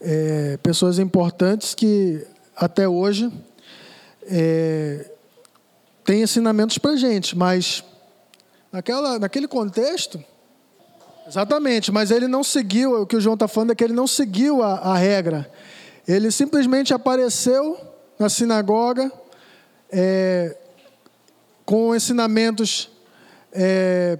É, 0.00 0.58
pessoas 0.62 0.98
importantes 0.98 1.74
que 1.74 2.26
até 2.56 2.88
hoje 2.88 3.32
é, 4.22 5.10
têm 6.04 6.22
ensinamentos 6.22 6.78
para 6.78 6.96
gente, 6.96 7.36
mas 7.36 7.82
naquela, 8.72 9.18
naquele 9.18 9.48
contexto, 9.48 10.22
exatamente, 11.26 11.90
mas 11.90 12.10
ele 12.10 12.28
não 12.28 12.44
seguiu, 12.44 13.02
o 13.02 13.06
que 13.06 13.16
o 13.16 13.20
João 13.20 13.34
está 13.34 13.48
falando 13.48 13.72
é 13.72 13.74
que 13.74 13.84
ele 13.84 13.92
não 13.92 14.06
seguiu 14.06 14.62
a, 14.62 14.74
a 14.78 14.96
regra. 14.96 15.50
Ele 16.06 16.30
simplesmente 16.30 16.94
apareceu 16.94 17.78
na 18.18 18.28
sinagoga, 18.28 19.12
é, 19.90 20.56
com 21.64 21.94
ensinamentos 21.94 22.90
é, 23.52 24.18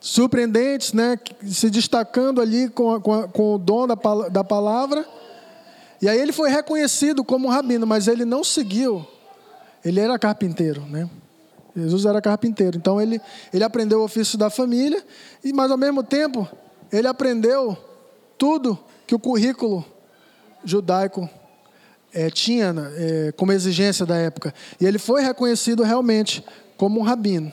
surpreendentes, 0.00 0.94
né, 0.94 1.18
se 1.46 1.68
destacando 1.68 2.40
ali 2.40 2.68
com, 2.70 2.94
a, 2.94 3.00
com, 3.00 3.12
a, 3.12 3.28
com 3.28 3.54
o 3.54 3.58
dom 3.58 3.86
da, 3.86 3.94
da 4.30 4.42
palavra. 4.42 5.06
E 6.00 6.08
aí 6.08 6.18
ele 6.18 6.32
foi 6.32 6.48
reconhecido 6.50 7.22
como 7.22 7.48
rabino, 7.48 7.86
mas 7.86 8.08
ele 8.08 8.24
não 8.24 8.42
seguiu. 8.42 9.06
Ele 9.84 10.00
era 10.00 10.18
carpinteiro, 10.18 10.82
né? 10.86 11.08
Jesus 11.76 12.04
era 12.04 12.20
carpinteiro, 12.20 12.76
então 12.76 13.00
ele, 13.00 13.20
ele 13.52 13.62
aprendeu 13.62 14.00
o 14.00 14.04
ofício 14.04 14.36
da 14.36 14.50
família, 14.50 15.04
e 15.44 15.52
mas 15.52 15.70
ao 15.70 15.78
mesmo 15.78 16.02
tempo 16.02 16.48
ele 16.90 17.06
aprendeu 17.06 17.78
tudo 18.36 18.78
que 19.06 19.14
o 19.14 19.18
currículo 19.18 19.84
judaico 20.64 21.28
é, 22.12 22.28
tinha 22.28 22.74
é, 22.96 23.32
como 23.32 23.52
exigência 23.52 24.04
da 24.04 24.16
época. 24.16 24.52
E 24.80 24.86
ele 24.86 24.98
foi 24.98 25.22
reconhecido 25.22 25.82
realmente 25.82 26.44
como 26.76 27.00
um 27.00 27.02
rabino. 27.02 27.52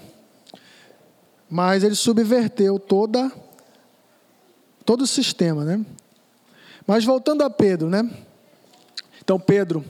Mas 1.50 1.84
ele 1.84 1.96
subverteu 1.96 2.78
toda, 2.78 3.32
todo 4.86 5.02
o 5.02 5.08
sistema, 5.08 5.64
né? 5.64 5.86
Mas 6.86 7.04
voltando 7.04 7.44
a 7.44 7.50
Pedro, 7.50 7.90
né? 7.90 8.10
Então, 9.22 9.40
Pedro, 9.40 9.84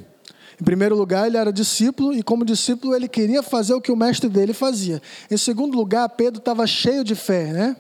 em 0.60 0.64
primeiro 0.64 0.96
lugar, 0.96 1.28
ele 1.28 1.38
era 1.38 1.54
discípulo 1.54 2.14
e, 2.14 2.24
como 2.24 2.44
discípulo, 2.44 2.96
ele 2.96 3.08
queria 3.08 3.44
fazer 3.44 3.74
o 3.74 3.82
que 3.82 3.92
o 3.92 3.96
mestre 3.96 4.28
dele 4.28 4.54
fazia. 4.54 5.02
Em 5.30 5.38
segundo 5.38 5.78
lugar, 5.78 6.10
Pedro 6.10 6.40
estava 6.40 6.66
cheio 6.66 7.04
de 7.04 7.14
fé, 7.14 7.54
né? 7.54 7.78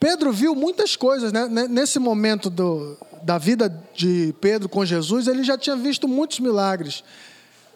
Pedro 0.00 0.32
viu 0.32 0.56
muitas 0.56 0.96
coisas, 0.96 1.32
né? 1.32 1.46
Nesse 1.68 2.00
momento 2.00 2.50
do, 2.50 2.98
da 3.22 3.38
vida 3.38 3.68
de 3.94 4.34
Pedro 4.40 4.68
com 4.68 4.84
Jesus, 4.84 5.28
ele 5.28 5.44
já 5.44 5.56
tinha 5.56 5.76
visto 5.76 6.08
muitos 6.08 6.40
milagres. 6.40 7.04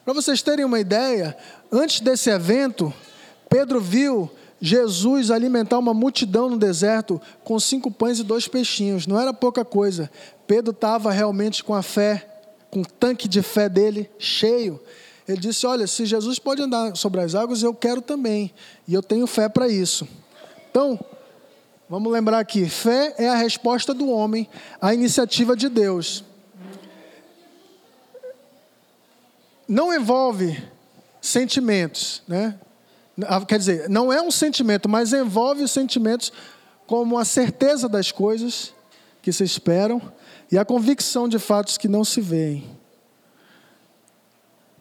Para 0.05 0.13
vocês 0.13 0.43
terem 0.43 0.65
uma 0.65 0.81
ideia, 0.81 1.37
antes 1.71 2.01
desse 2.01 2.29
evento, 2.31 2.93
Pedro 3.57 3.81
viu 3.81 4.31
Jesus 4.61 5.31
alimentar 5.31 5.79
uma 5.79 5.95
multidão 5.95 6.51
no 6.51 6.59
deserto 6.59 7.19
com 7.43 7.59
cinco 7.59 7.91
pães 7.91 8.19
e 8.19 8.23
dois 8.23 8.47
peixinhos. 8.47 9.07
Não 9.07 9.19
era 9.19 9.33
pouca 9.33 9.65
coisa. 9.65 10.11
Pedro 10.47 10.73
estava 10.73 11.11
realmente 11.11 11.65
com 11.65 11.73
a 11.73 11.83
fé, 11.83 12.29
com 12.71 12.83
o 12.83 12.87
tanque 12.87 13.27
de 13.27 13.41
fé 13.41 13.67
dele 13.67 14.11
cheio. 14.19 14.79
Ele 15.27 15.39
disse: 15.39 15.67
Olha, 15.67 15.87
se 15.87 16.05
Jesus 16.05 16.39
pode 16.39 16.61
andar 16.61 16.95
sobre 16.99 17.23
as 17.23 17.35
águas, 17.35 17.63
eu 17.63 17.73
quero 17.73 18.03
também. 18.03 18.53
E 18.87 18.93
eu 18.93 19.03
tenho 19.03 19.27
fé 19.27 19.49
para 19.49 19.69
isso. 19.69 20.07
Então, 20.71 21.01
Vamos 21.89 22.13
lembrar 22.13 22.41
aqui: 22.41 22.69
fé 22.69 23.15
é 23.17 23.29
a 23.29 23.37
resposta 23.37 23.95
do 23.95 24.11
homem 24.11 24.49
à 24.81 24.93
iniciativa 24.93 25.57
de 25.57 25.69
Deus. 25.69 26.25
Não 29.69 29.95
envolve 29.95 30.61
sentimentos, 31.21 32.25
né? 32.27 32.59
Ah, 33.25 33.45
quer 33.45 33.59
dizer, 33.59 33.89
não 33.89 34.13
é 34.13 34.21
um 34.21 34.31
sentimento, 34.31 34.89
mas 34.89 35.13
envolve 35.13 35.67
sentimentos 35.69 36.33
como 36.87 37.19
a 37.19 37.25
certeza 37.25 37.89
das 37.89 38.13
coisas 38.13 38.75
que 39.23 39.33
se 39.33 39.43
esperam 39.43 40.01
e 40.53 40.59
a 40.59 40.65
convicção 40.65 41.29
de 41.29 41.39
fatos 41.39 41.79
que 41.79 41.89
não 41.89 42.05
se 42.05 42.21
veem. 42.21 42.65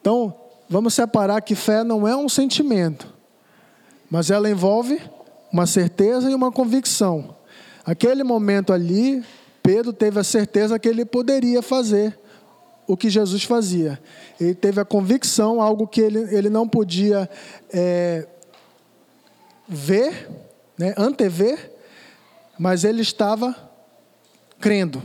Então, 0.02 0.36
vamos 0.70 0.94
separar 0.94 1.42
que 1.42 1.56
fé 1.56 1.84
não 1.84 2.08
é 2.08 2.16
um 2.16 2.30
sentimento, 2.30 3.12
mas 4.10 4.30
ela 4.30 4.50
envolve 4.50 5.02
uma 5.52 5.66
certeza 5.66 6.30
e 6.30 6.36
uma 6.36 6.52
convicção. 6.52 7.36
Aquele 7.86 8.24
momento 8.24 8.74
ali, 8.74 9.24
Pedro 9.64 9.94
teve 9.94 10.20
a 10.20 10.24
certeza 10.24 10.78
que 10.78 10.88
ele 10.88 11.06
poderia 11.06 11.62
fazer 11.62 12.20
o 12.88 12.96
que 12.96 13.10
Jesus 13.10 13.44
fazia. 13.44 14.02
Ele 14.40 14.54
teve 14.54 14.80
a 14.80 14.86
convicção, 14.86 15.62
algo 15.62 15.88
que 15.88 16.02
ele, 16.02 16.20
ele 16.36 16.50
não 16.50 16.68
podia 16.68 17.30
é, 17.72 18.28
ver, 19.68 20.30
né, 20.78 20.94
antever, 20.98 21.72
mas 22.58 22.84
ele 22.84 23.02
estava 23.02 23.56
crendo. 24.60 25.02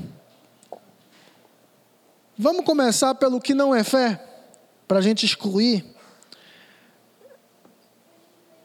Vamos 2.36 2.64
começar 2.64 3.14
pelo 3.14 3.40
que 3.40 3.54
não 3.54 3.74
é 3.74 3.84
fé, 3.84 4.24
para 4.88 4.98
a 4.98 5.02
gente 5.02 5.26
excluir 5.26 5.84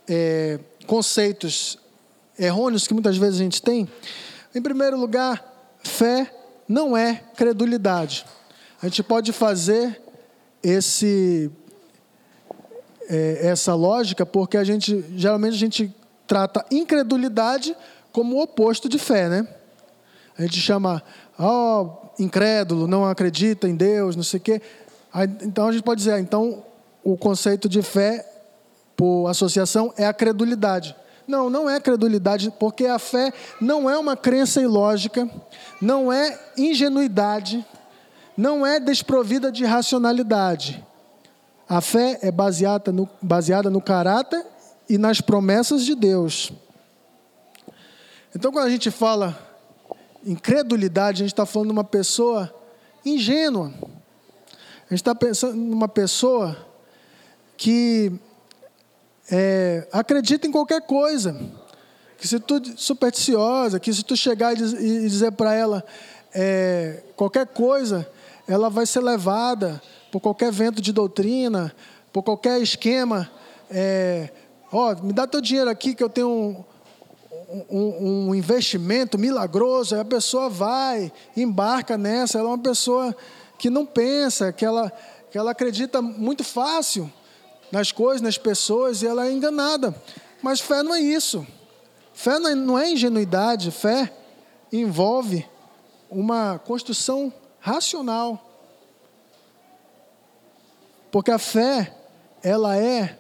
é, 0.08 0.60
conceitos 0.88 1.78
errôneos 2.38 2.88
que 2.88 2.93
muitas 2.93 3.17
vezes 3.17 3.39
a 3.39 3.43
gente 3.43 3.62
tem. 3.62 3.89
Em 4.54 4.62
primeiro 4.62 4.97
lugar, 4.97 5.75
fé 5.84 6.34
não 6.67 6.95
é 6.95 7.15
credulidade. 7.36 8.25
A 8.86 8.88
gente 8.88 9.02
pode 9.02 9.34
fazer 9.34 10.00
esse 10.62 11.50
é, 13.10 13.48
essa 13.48 13.74
lógica 13.74 14.28
porque 14.28 14.58
a 14.58 14.63
gente 14.63 15.04
geralmente 15.17 15.56
a 15.56 15.58
gente 15.58 15.95
trata 16.28 16.63
incredulidade 16.69 17.76
como 18.12 18.36
o 18.36 18.43
oposto 18.43 18.88
de 18.88 19.00
fé, 19.00 19.28
né? 19.28 19.48
A 20.38 20.43
gente 20.43 20.62
chama, 20.62 21.02
ó, 21.39 21.82
oh, 21.82 22.21
incrédulo, 22.21 22.86
não 22.86 23.04
acredita 23.04 23.67
em 23.67 23.76
Deus, 23.76 24.15
não 24.15 24.21
sei 24.21 24.39
o 24.39 24.43
quê. 24.43 24.62
Então 25.41 25.67
a 25.67 25.71
gente 25.71 25.84
pode 25.84 25.98
dizer, 26.04 26.19
então 26.19 26.63
o 27.04 27.17
conceito 27.17 27.67
de 27.67 27.82
fé 27.82 28.24
por 28.95 29.26
associação 29.30 29.95
é 29.98 30.06
a 30.06 30.13
credulidade. 30.13 30.95
Não, 31.28 31.50
não 31.50 31.67
é 31.67 31.80
credulidade, 31.80 32.54
porque 32.60 32.86
a 32.86 33.00
fé 33.00 33.34
não 33.60 33.89
é 33.89 33.98
uma 33.98 34.15
crença 34.15 34.62
ilógica, 34.62 35.28
não 35.82 36.13
é 36.13 36.39
ingenuidade, 36.56 37.65
não 38.38 38.65
é 38.65 38.80
desprovida 38.80 39.52
de 39.52 39.65
racionalidade. 39.65 40.84
A 41.67 41.82
fé 41.82 42.19
é 42.21 42.32
baseada 42.32 42.91
no, 42.91 43.10
baseada 43.21 43.69
no 43.69 43.82
caráter 43.82 44.45
e 44.89 44.98
nas 44.98 45.21
promessas 45.21 45.84
de 45.84 45.95
Deus. 45.95 46.52
Então, 48.36 48.52
quando 48.52 48.65
a 48.65 48.69
gente 48.69 48.91
fala 48.91 49.38
em 50.26 50.36
credulidade, 50.36 51.24
a 51.24 51.26
gente 51.26 51.34
está 51.34 51.45
falando 51.45 51.69
de 51.69 51.74
uma 51.74 51.84
pessoa 51.84 52.54
ingênua. 53.06 53.74
A 54.86 54.89
gente 54.89 55.02
está 55.02 55.15
pensando 55.15 55.56
numa 55.56 55.88
pessoa 55.88 56.58
que 57.58 58.12
é, 59.32 59.88
acredita 59.91 60.45
em 60.45 60.52
qualquer 60.52 60.82
coisa. 60.82 61.36
Que 62.17 62.28
se 62.28 62.39
tu 62.39 62.62
supersticiosa, 62.78 63.80
que 63.80 63.93
se 63.93 64.04
tu 64.04 64.15
chegar 64.15 64.54
e, 64.54 65.08
dizer 65.08 65.32
para 65.32 65.54
ela 65.54 65.84
é, 66.34 67.04
qualquer 67.15 67.48
coisa, 67.48 68.08
ela 68.47 68.69
vai 68.69 68.86
ser 68.86 69.01
levada 69.01 69.81
por 70.12 70.19
qualquer 70.19 70.51
vento 70.51 70.81
de 70.81 70.91
doutrina, 70.91 71.75
por 72.13 72.23
qualquer 72.23 72.62
esquema. 72.62 73.29
É, 73.69 74.29
ó, 74.71 74.95
me 75.01 75.12
dá 75.12 75.25
teu 75.27 75.41
dinheiro 75.41 75.69
aqui 75.69 75.95
que 75.95 76.03
eu 76.03 76.10
tenho 76.10 76.65
um, 77.49 77.65
um, 77.69 78.27
um, 78.27 78.36
investimento 78.36 79.17
milagroso. 79.17 79.95
Aí 79.95 80.01
a 80.01 80.05
pessoa 80.05 80.49
vai, 80.49 81.12
embarca 81.36 81.97
nessa. 81.97 82.38
Ela 82.38 82.49
é 82.49 82.51
uma 82.51 82.60
pessoa 82.60 83.15
que 83.58 83.69
não 83.69 83.86
pensa, 83.86 84.53
que 84.53 84.65
ela, 84.65 84.91
que 85.31 85.38
ela 85.38 85.51
acredita 85.51 86.01
muito 86.01 86.43
fácil 86.43 87.12
nas 87.71 87.91
coisas, 87.91 88.21
nas 88.21 88.38
pessoas, 88.38 89.01
e 89.01 89.08
ela 89.08 89.25
é 89.27 89.31
enganada. 89.31 89.95
Mas 90.41 90.60
fé 90.60 90.84
não 90.84 90.93
é 90.93 90.99
isso. 90.99 91.45
Fé 92.13 92.39
não 92.39 92.77
é, 92.77 92.86
é 92.86 92.93
ingenuidade, 92.93 93.71
fé 93.71 94.13
envolve 94.71 95.45
uma 96.10 96.60
construção 96.60 97.34
racional. 97.65 98.39
Porque 101.12 101.32
a 101.32 101.39
fé, 101.39 101.91
ela 102.43 102.78
é, 102.78 103.17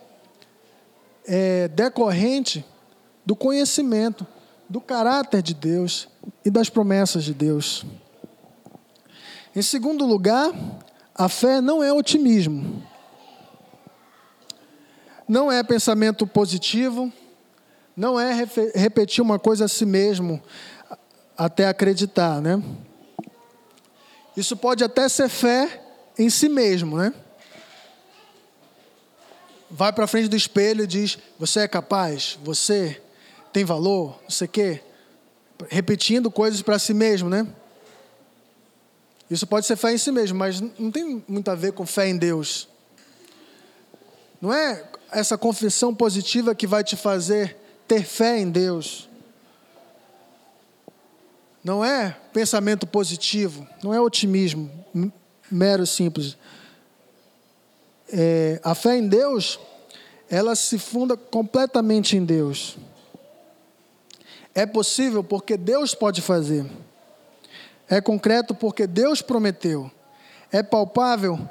é 1.25 1.67
decorrente 1.69 2.63
do 3.25 3.35
conhecimento, 3.35 4.25
do 4.69 4.79
caráter 4.79 5.41
de 5.41 5.55
Deus 5.55 6.07
e 6.43 6.51
das 6.51 6.69
promessas 6.69 7.23
de 7.23 7.33
Deus. 7.33 7.83
Em 9.55 9.63
segundo 9.63 10.05
lugar, 10.05 10.51
a 11.15 11.27
fé 11.27 11.59
não 11.59 11.83
é 11.83 11.91
otimismo. 11.91 12.83
Não 15.27 15.51
é 15.51 15.63
pensamento 15.63 16.27
positivo, 16.27 17.11
não 17.97 18.19
é 18.19 18.31
repetir 18.75 19.23
uma 19.23 19.39
coisa 19.39 19.65
a 19.65 19.67
si 19.67 19.87
mesmo 19.87 20.39
até 21.35 21.67
acreditar, 21.67 22.39
né? 22.39 22.61
Isso 24.35 24.57
pode 24.57 24.83
até 24.83 25.07
ser 25.07 25.29
fé 25.29 25.81
em 26.17 26.29
si 26.29 26.49
mesmo, 26.49 26.97
né? 26.97 27.13
Vai 29.69 29.91
para 29.91 30.07
frente 30.07 30.27
do 30.27 30.35
espelho 30.35 30.83
e 30.83 30.87
diz: 30.87 31.17
Você 31.39 31.61
é 31.61 31.67
capaz, 31.67 32.37
você 32.43 33.01
tem 33.51 33.63
valor, 33.63 34.19
não 34.23 34.29
sei 34.29 34.45
o 34.45 34.49
quê. 34.49 34.81
Repetindo 35.69 36.29
coisas 36.29 36.61
para 36.61 36.77
si 36.77 36.93
mesmo, 36.93 37.29
né? 37.29 37.47
Isso 39.29 39.47
pode 39.47 39.65
ser 39.65 39.75
fé 39.75 39.93
em 39.93 39.97
si 39.97 40.11
mesmo, 40.11 40.37
mas 40.37 40.61
não 40.61 40.91
tem 40.91 41.23
muito 41.27 41.49
a 41.49 41.55
ver 41.55 41.73
com 41.73 41.85
fé 41.85 42.07
em 42.07 42.17
Deus. 42.17 42.67
Não 44.39 44.53
é 44.53 44.83
essa 45.11 45.37
confissão 45.37 45.95
positiva 45.95 46.53
que 46.53 46.67
vai 46.67 46.83
te 46.83 46.95
fazer 46.95 47.57
ter 47.87 48.03
fé 48.03 48.37
em 48.37 48.49
Deus. 48.49 49.09
Não 51.65 51.83
é 51.83 52.15
pensamento 52.31 52.85
positivo, 52.85 53.67
não 53.83 53.91
é 53.91 53.99
otimismo 53.99 54.69
mero 55.49 55.83
simples. 55.87 56.37
É, 58.13 58.59
a 58.63 58.75
fé 58.75 58.97
em 58.97 59.07
Deus, 59.07 59.59
ela 60.29 60.55
se 60.55 60.77
funda 60.77 61.17
completamente 61.17 62.15
em 62.15 62.23
Deus. 62.23 62.77
É 64.53 64.63
possível 64.67 65.23
porque 65.23 65.57
Deus 65.57 65.95
pode 65.95 66.21
fazer. 66.21 66.65
É 67.89 67.99
concreto 67.99 68.53
porque 68.53 68.85
Deus 68.85 69.23
prometeu. 69.23 69.89
É 70.51 70.61
palpável 70.61 71.49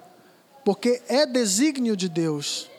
porque 0.65 1.03
é 1.09 1.27
desígnio 1.27 1.97
de 1.97 2.09
Deus. 2.09 2.71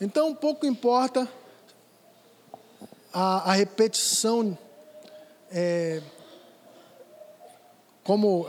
Então, 0.00 0.34
pouco 0.34 0.64
importa 0.64 1.28
a, 3.12 3.50
a 3.50 3.52
repetição 3.52 4.56
é, 5.50 6.00
como 8.04 8.46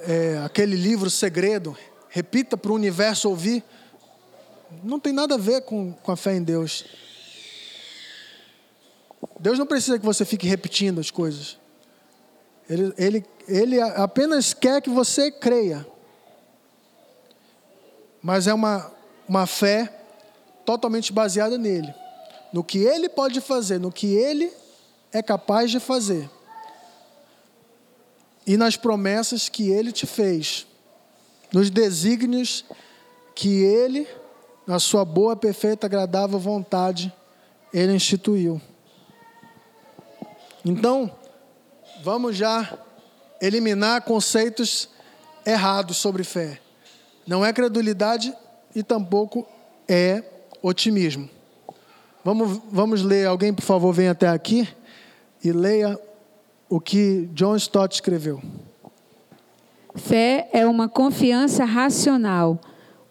é, 0.00 0.38
aquele 0.44 0.76
livro 0.76 1.08
Segredo, 1.10 1.76
repita 2.08 2.56
para 2.56 2.72
o 2.72 2.74
universo 2.74 3.28
ouvir, 3.28 3.64
não 4.84 5.00
tem 5.00 5.12
nada 5.12 5.34
a 5.34 5.38
ver 5.38 5.62
com, 5.62 5.92
com 5.92 6.12
a 6.12 6.16
fé 6.16 6.34
em 6.34 6.42
Deus. 6.42 6.84
Deus 9.38 9.58
não 9.58 9.66
precisa 9.66 9.98
que 9.98 10.04
você 10.04 10.24
fique 10.24 10.46
repetindo 10.46 11.00
as 11.00 11.10
coisas. 11.10 11.58
Ele, 12.68 12.94
ele, 12.96 13.26
ele 13.48 13.80
apenas 13.80 14.54
quer 14.54 14.80
que 14.80 14.90
você 14.90 15.30
creia. 15.30 15.84
Mas 18.22 18.46
é 18.46 18.54
uma, 18.54 18.92
uma 19.26 19.46
fé 19.46 19.92
totalmente 20.64 21.12
baseada 21.12 21.58
nele. 21.58 21.92
No 22.52 22.62
que 22.62 22.78
ele 22.78 23.08
pode 23.08 23.40
fazer, 23.40 23.78
no 23.78 23.90
que 23.90 24.14
ele 24.14 24.52
é 25.12 25.22
capaz 25.22 25.70
de 25.70 25.80
fazer. 25.80 26.28
E 28.46 28.56
nas 28.56 28.76
promessas 28.76 29.48
que 29.48 29.70
ele 29.70 29.92
te 29.92 30.06
fez. 30.06 30.66
Nos 31.52 31.70
desígnios 31.70 32.64
que 33.34 33.62
ele, 33.62 34.06
na 34.66 34.78
sua 34.78 35.04
boa, 35.04 35.36
perfeita, 35.36 35.86
agradável 35.86 36.38
vontade, 36.38 37.12
ele 37.72 37.92
instituiu. 37.92 38.60
Então, 40.64 41.10
vamos 42.02 42.36
já 42.36 42.78
eliminar 43.40 44.02
conceitos 44.02 44.88
errados 45.44 45.96
sobre 45.96 46.22
fé. 46.22 46.60
Não 47.26 47.44
é 47.44 47.52
credulidade 47.52 48.34
e 48.74 48.82
tampouco 48.82 49.46
é 49.88 50.22
otimismo. 50.62 51.28
Vamos, 52.24 52.60
vamos 52.70 53.02
ler, 53.02 53.26
alguém 53.26 53.52
por 53.52 53.62
favor 53.62 53.92
venha 53.92 54.10
até 54.10 54.28
aqui 54.28 54.68
e 55.42 55.52
leia 55.52 55.98
o 56.68 56.80
que 56.80 57.28
John 57.34 57.56
Stott 57.56 57.94
escreveu. 57.94 58.40
Fé 59.94 60.48
é 60.52 60.66
uma 60.66 60.88
confiança 60.88 61.64
racional, 61.64 62.60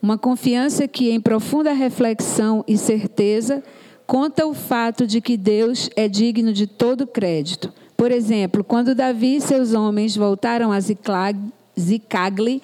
uma 0.02 0.18
confiança 0.18 0.88
que, 0.88 1.12
em 1.12 1.20
profunda 1.20 1.74
reflexão 1.74 2.64
e 2.68 2.78
certeza, 2.78 3.62
conta 4.08 4.46
o 4.48 4.54
fato 4.54 5.06
de 5.06 5.20
que 5.20 5.36
Deus 5.36 5.90
é 5.96 6.08
digno 6.08 6.54
de 6.54 6.66
todo 6.66 7.06
crédito. 7.06 7.74
Por 7.98 8.12
exemplo, 8.12 8.64
quando 8.64 8.96
Davi 8.96 9.36
e 9.36 9.42
seus 9.42 9.74
homens 9.74 10.16
voltaram 10.16 10.72
a 10.72 10.80
Zicagli, 11.78 12.64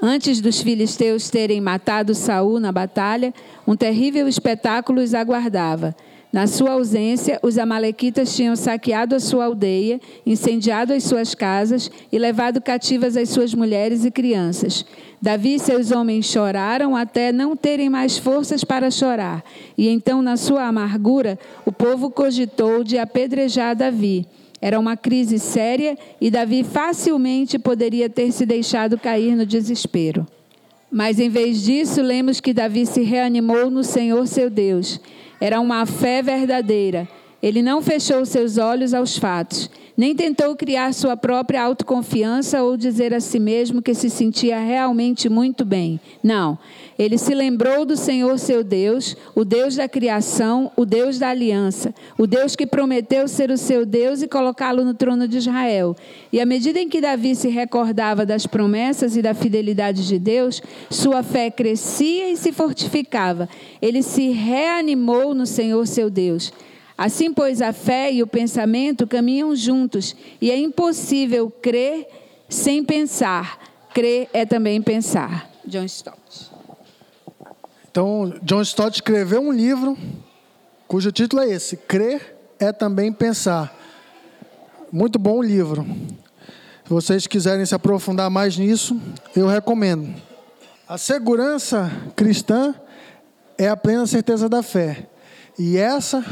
antes 0.00 0.40
dos 0.40 0.62
filisteus 0.62 1.28
terem 1.28 1.60
matado 1.60 2.14
Saul 2.14 2.60
na 2.60 2.70
batalha, 2.70 3.34
um 3.66 3.74
terrível 3.74 4.28
espetáculo 4.28 5.02
os 5.02 5.12
aguardava. 5.12 5.96
Na 6.34 6.48
sua 6.48 6.72
ausência, 6.72 7.38
os 7.44 7.58
Amalequitas 7.58 8.34
tinham 8.34 8.56
saqueado 8.56 9.14
a 9.14 9.20
sua 9.20 9.44
aldeia, 9.44 10.00
incendiado 10.26 10.92
as 10.92 11.04
suas 11.04 11.32
casas 11.32 11.88
e 12.10 12.18
levado 12.18 12.60
cativas 12.60 13.16
as 13.16 13.28
suas 13.28 13.54
mulheres 13.54 14.04
e 14.04 14.10
crianças. 14.10 14.84
Davi 15.22 15.54
e 15.54 15.58
seus 15.60 15.92
homens 15.92 16.26
choraram 16.26 16.96
até 16.96 17.30
não 17.30 17.54
terem 17.54 17.88
mais 17.88 18.18
forças 18.18 18.64
para 18.64 18.90
chorar. 18.90 19.44
E 19.78 19.88
então, 19.88 20.20
na 20.22 20.36
sua 20.36 20.64
amargura, 20.66 21.38
o 21.64 21.70
povo 21.70 22.10
cogitou 22.10 22.82
de 22.82 22.98
apedrejar 22.98 23.76
Davi. 23.76 24.26
Era 24.60 24.80
uma 24.80 24.96
crise 24.96 25.38
séria 25.38 25.96
e 26.20 26.32
Davi 26.32 26.64
facilmente 26.64 27.60
poderia 27.60 28.10
ter 28.10 28.32
se 28.32 28.44
deixado 28.44 28.98
cair 28.98 29.36
no 29.36 29.46
desespero. 29.46 30.26
Mas 30.90 31.20
em 31.20 31.28
vez 31.28 31.62
disso, 31.62 32.02
lemos 32.02 32.40
que 32.40 32.52
Davi 32.52 32.86
se 32.86 33.02
reanimou 33.02 33.70
no 33.70 33.84
Senhor 33.84 34.26
seu 34.26 34.50
Deus. 34.50 35.00
Era 35.44 35.60
uma 35.60 35.84
fé 35.84 36.22
verdadeira. 36.22 37.06
Ele 37.42 37.60
não 37.60 37.82
fechou 37.82 38.24
seus 38.24 38.56
olhos 38.56 38.94
aos 38.94 39.18
fatos 39.18 39.68
nem 39.96 40.14
tentou 40.14 40.56
criar 40.56 40.92
sua 40.92 41.16
própria 41.16 41.62
autoconfiança 41.62 42.62
ou 42.62 42.76
dizer 42.76 43.14
a 43.14 43.20
si 43.20 43.38
mesmo 43.38 43.80
que 43.80 43.94
se 43.94 44.10
sentia 44.10 44.58
realmente 44.58 45.28
muito 45.28 45.64
bem. 45.64 46.00
Não. 46.22 46.58
Ele 46.98 47.16
se 47.16 47.34
lembrou 47.34 47.84
do 47.84 47.96
Senhor 47.96 48.38
seu 48.38 48.64
Deus, 48.64 49.16
o 49.34 49.44
Deus 49.44 49.76
da 49.76 49.88
criação, 49.88 50.70
o 50.76 50.84
Deus 50.84 51.18
da 51.18 51.28
aliança, 51.28 51.94
o 52.18 52.26
Deus 52.26 52.56
que 52.56 52.66
prometeu 52.66 53.28
ser 53.28 53.50
o 53.50 53.58
seu 53.58 53.86
Deus 53.86 54.22
e 54.22 54.28
colocá-lo 54.28 54.84
no 54.84 54.94
trono 54.94 55.28
de 55.28 55.38
Israel. 55.38 55.96
E 56.32 56.40
à 56.40 56.46
medida 56.46 56.80
em 56.80 56.88
que 56.88 57.00
Davi 57.00 57.34
se 57.34 57.48
recordava 57.48 58.26
das 58.26 58.46
promessas 58.46 59.16
e 59.16 59.22
da 59.22 59.34
fidelidade 59.34 60.06
de 60.06 60.18
Deus, 60.18 60.60
sua 60.90 61.22
fé 61.22 61.50
crescia 61.50 62.30
e 62.30 62.36
se 62.36 62.52
fortificava. 62.52 63.48
Ele 63.80 64.02
se 64.02 64.30
reanimou 64.30 65.34
no 65.34 65.46
Senhor 65.46 65.86
seu 65.86 66.10
Deus. 66.10 66.52
Assim, 66.96 67.32
pois, 67.32 67.60
a 67.60 67.72
fé 67.72 68.12
e 68.12 68.22
o 68.22 68.26
pensamento 68.26 69.06
caminham 69.06 69.54
juntos, 69.56 70.14
e 70.40 70.50
é 70.50 70.56
impossível 70.56 71.50
crer 71.50 72.06
sem 72.48 72.84
pensar. 72.84 73.58
Crer 73.92 74.28
é 74.32 74.46
também 74.46 74.80
pensar. 74.80 75.50
John 75.64 75.84
Stott. 75.84 76.50
Então, 77.90 78.34
John 78.42 78.62
Stott 78.62 78.96
escreveu 78.96 79.40
um 79.40 79.52
livro 79.52 79.96
cujo 80.86 81.10
título 81.10 81.42
é 81.42 81.50
esse: 81.50 81.76
Crer 81.76 82.36
é 82.58 82.72
também 82.72 83.12
pensar. 83.12 83.76
Muito 84.92 85.18
bom 85.18 85.42
livro. 85.42 85.84
Se 86.84 86.90
vocês 86.90 87.26
quiserem 87.26 87.64
se 87.64 87.74
aprofundar 87.74 88.30
mais 88.30 88.56
nisso, 88.56 89.00
eu 89.34 89.46
recomendo. 89.46 90.14
A 90.86 90.98
segurança 90.98 91.90
cristã 92.14 92.74
é 93.56 93.68
a 93.68 93.76
plena 93.76 94.06
certeza 94.06 94.48
da 94.48 94.62
fé. 94.62 95.08
E 95.58 95.76
essa 95.76 96.22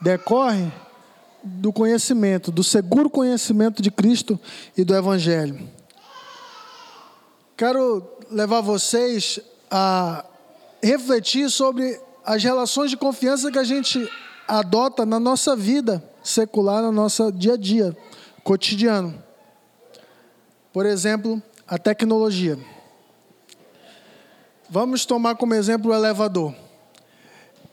decorre 0.00 0.70
do 1.42 1.72
conhecimento, 1.72 2.50
do 2.50 2.64
seguro 2.64 3.08
conhecimento 3.08 3.82
de 3.82 3.90
Cristo 3.90 4.38
e 4.76 4.84
do 4.84 4.94
Evangelho. 4.94 5.68
Quero 7.56 8.06
levar 8.30 8.60
vocês 8.60 9.40
a 9.70 10.24
refletir 10.82 11.50
sobre 11.50 12.00
as 12.24 12.42
relações 12.42 12.90
de 12.90 12.96
confiança 12.96 13.50
que 13.50 13.58
a 13.58 13.64
gente 13.64 14.10
adota 14.46 15.06
na 15.06 15.18
nossa 15.18 15.56
vida 15.56 16.02
secular, 16.22 16.82
no 16.82 16.92
nosso 16.92 17.30
dia 17.32 17.54
a 17.54 17.56
dia, 17.56 17.96
cotidiano. 18.42 19.22
Por 20.72 20.84
exemplo, 20.84 21.40
a 21.66 21.78
tecnologia. 21.78 22.58
Vamos 24.68 25.06
tomar 25.06 25.36
como 25.36 25.54
exemplo 25.54 25.90
o 25.90 25.94
elevador. 25.94 26.54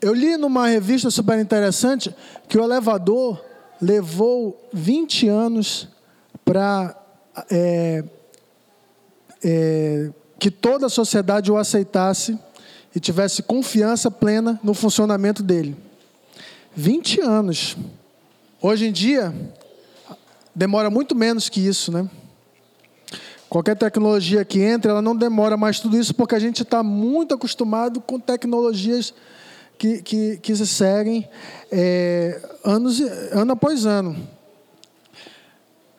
Eu 0.04 0.12
li 0.12 0.36
numa 0.36 0.66
revista 0.66 1.10
super 1.10 1.38
interessante 1.38 2.14
que 2.46 2.58
o 2.58 2.62
elevador 2.62 3.42
levou 3.80 4.68
20 4.70 5.28
anos 5.28 5.88
para 6.44 6.94
é, 7.50 8.04
é, 9.42 10.10
que 10.38 10.50
toda 10.50 10.84
a 10.84 10.90
sociedade 10.90 11.50
o 11.50 11.56
aceitasse 11.56 12.38
e 12.94 13.00
tivesse 13.00 13.42
confiança 13.44 14.10
plena 14.10 14.60
no 14.62 14.74
funcionamento 14.74 15.42
dele. 15.42 15.74
20 16.76 17.22
anos. 17.22 17.74
Hoje 18.60 18.88
em 18.88 18.92
dia, 18.92 19.34
demora 20.54 20.90
muito 20.90 21.14
menos 21.14 21.48
que 21.48 21.66
isso, 21.66 21.90
né? 21.90 22.10
Qualquer 23.48 23.74
tecnologia 23.74 24.44
que 24.44 24.60
entra, 24.60 24.90
ela 24.90 25.00
não 25.00 25.16
demora 25.16 25.56
mais 25.56 25.80
tudo 25.80 25.96
isso, 25.96 26.12
porque 26.14 26.34
a 26.34 26.38
gente 26.38 26.60
está 26.60 26.82
muito 26.82 27.34
acostumado 27.34 28.02
com 28.02 28.20
tecnologias 28.20 29.14
que, 29.78 30.02
que, 30.02 30.36
que 30.38 30.56
se 30.56 30.66
seguem 30.66 31.28
é, 31.70 32.40
anos, 32.64 33.00
ano 33.32 33.52
após 33.52 33.86
ano. 33.86 34.16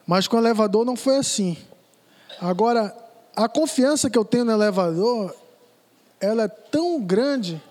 Mas 0.05 0.27
com 0.27 0.37
o 0.37 0.39
elevador 0.39 0.85
não 0.85 0.95
foi 0.95 1.17
assim. 1.17 1.57
Agora, 2.39 2.95
a 3.35 3.49
confiança 3.49 4.09
que 4.09 4.17
eu 4.17 4.25
tenho 4.25 4.45
no 4.45 4.51
elevador, 4.51 5.35
ela 6.19 6.43
é 6.43 6.47
tão 6.47 7.01
grande 7.01 7.61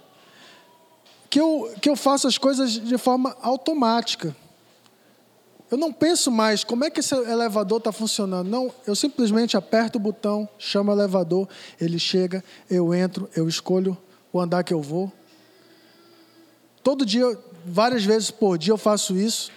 que 1.30 1.40
eu, 1.40 1.72
que 1.80 1.88
eu 1.88 1.96
faço 1.96 2.26
as 2.26 2.38
coisas 2.38 2.72
de 2.72 2.98
forma 2.98 3.36
automática. 3.40 4.34
Eu 5.70 5.78
não 5.78 5.92
penso 5.92 6.30
mais 6.30 6.62
como 6.62 6.84
é 6.84 6.90
que 6.90 7.00
esse 7.00 7.14
elevador 7.14 7.78
está 7.78 7.90
funcionando. 7.90 8.48
Não, 8.48 8.72
eu 8.86 8.94
simplesmente 8.94 9.56
aperto 9.56 9.98
o 9.98 10.00
botão, 10.00 10.48
chamo 10.58 10.92
o 10.92 10.94
elevador, 10.94 11.48
ele 11.80 11.98
chega, 11.98 12.44
eu 12.70 12.94
entro, 12.94 13.28
eu 13.34 13.48
escolho 13.48 13.96
o 14.32 14.40
andar 14.40 14.62
que 14.62 14.72
eu 14.72 14.80
vou. 14.80 15.10
Todo 16.84 17.06
dia, 17.06 17.36
várias 17.64 18.04
vezes 18.04 18.30
por 18.30 18.58
dia 18.58 18.74
eu 18.74 18.78
faço 18.78 19.16
isso. 19.16 19.50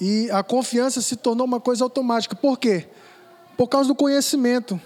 E 0.00 0.30
a 0.30 0.40
confiança 0.40 1.02
se 1.02 1.16
tornou 1.16 1.44
uma 1.44 1.60
coisa 1.60 1.82
automática. 1.82 2.36
Por 2.36 2.56
quê? 2.56 2.86
Por 3.56 3.66
causa 3.66 3.88
do 3.88 3.94
conhecimento. 3.94 4.80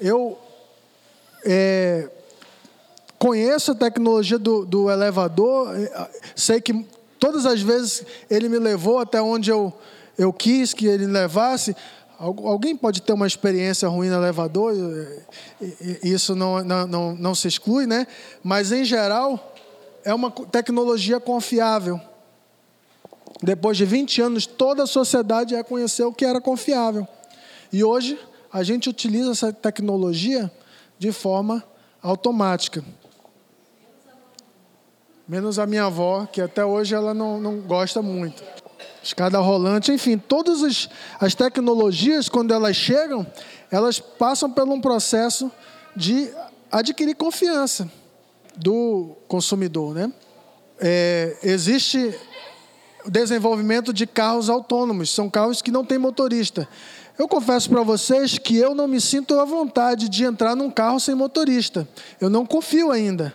Eu 0.00 0.36
é, 1.44 2.10
conheço 3.20 3.70
a 3.70 3.74
tecnologia 3.76 4.38
do, 4.38 4.66
do 4.66 4.90
elevador, 4.90 5.76
é, 5.76 6.10
sei 6.34 6.60
que 6.60 6.84
todas 7.20 7.46
as 7.46 7.62
vezes 7.62 8.04
ele 8.28 8.48
me 8.48 8.58
levou 8.58 8.98
até 8.98 9.22
onde 9.22 9.48
eu, 9.48 9.72
eu 10.16 10.32
quis 10.32 10.74
que 10.74 10.86
ele 10.86 11.06
levasse. 11.06 11.76
Alguém 12.18 12.76
pode 12.76 13.00
ter 13.00 13.12
uma 13.12 13.28
experiência 13.28 13.88
ruim 13.88 14.08
no 14.08 14.16
elevador, 14.16 14.74
isso 16.02 16.34
não, 16.34 16.64
não, 16.64 17.14
não, 17.14 17.34
se 17.34 17.46
exclui, 17.46 17.86
né? 17.86 18.08
Mas, 18.42 18.72
em 18.72 18.84
geral, 18.84 19.54
é 20.04 20.12
uma 20.12 20.28
tecnologia 20.28 21.20
confiável. 21.20 22.00
Depois 23.40 23.76
de 23.76 23.84
20 23.84 24.20
anos, 24.20 24.46
toda 24.46 24.82
a 24.82 24.86
sociedade 24.86 25.54
reconheceu 25.54 26.12
que 26.12 26.24
era 26.24 26.40
confiável. 26.40 27.06
E 27.72 27.84
hoje, 27.84 28.18
a 28.52 28.64
gente 28.64 28.88
utiliza 28.88 29.30
essa 29.30 29.52
tecnologia 29.52 30.50
de 30.98 31.12
forma 31.12 31.62
automática. 32.02 32.84
Menos 35.28 35.56
a 35.60 35.66
minha 35.66 35.84
avó, 35.84 36.26
que 36.26 36.40
até 36.40 36.64
hoje 36.64 36.96
ela 36.96 37.14
não, 37.14 37.38
não 37.38 37.60
gosta 37.60 38.02
muito. 38.02 38.42
Escada 39.08 39.38
rolante, 39.38 39.90
enfim, 39.90 40.18
todas 40.18 40.62
as, 40.62 40.86
as 41.18 41.34
tecnologias, 41.34 42.28
quando 42.28 42.52
elas 42.52 42.76
chegam, 42.76 43.26
elas 43.70 43.98
passam 43.98 44.50
por 44.50 44.68
um 44.68 44.82
processo 44.82 45.50
de 45.96 46.28
adquirir 46.70 47.14
confiança 47.14 47.90
do 48.54 49.16
consumidor. 49.26 49.94
Né? 49.94 50.12
É, 50.78 51.38
existe 51.42 52.14
o 53.02 53.10
desenvolvimento 53.10 53.94
de 53.94 54.06
carros 54.06 54.50
autônomos, 54.50 55.08
são 55.08 55.30
carros 55.30 55.62
que 55.62 55.70
não 55.70 55.86
têm 55.86 55.96
motorista. 55.96 56.68
Eu 57.18 57.26
confesso 57.26 57.70
para 57.70 57.82
vocês 57.82 58.36
que 58.36 58.58
eu 58.58 58.74
não 58.74 58.86
me 58.86 59.00
sinto 59.00 59.40
à 59.40 59.46
vontade 59.46 60.10
de 60.10 60.22
entrar 60.22 60.54
num 60.54 60.70
carro 60.70 61.00
sem 61.00 61.14
motorista. 61.14 61.88
Eu 62.20 62.28
não 62.28 62.44
confio 62.44 62.90
ainda. 62.90 63.32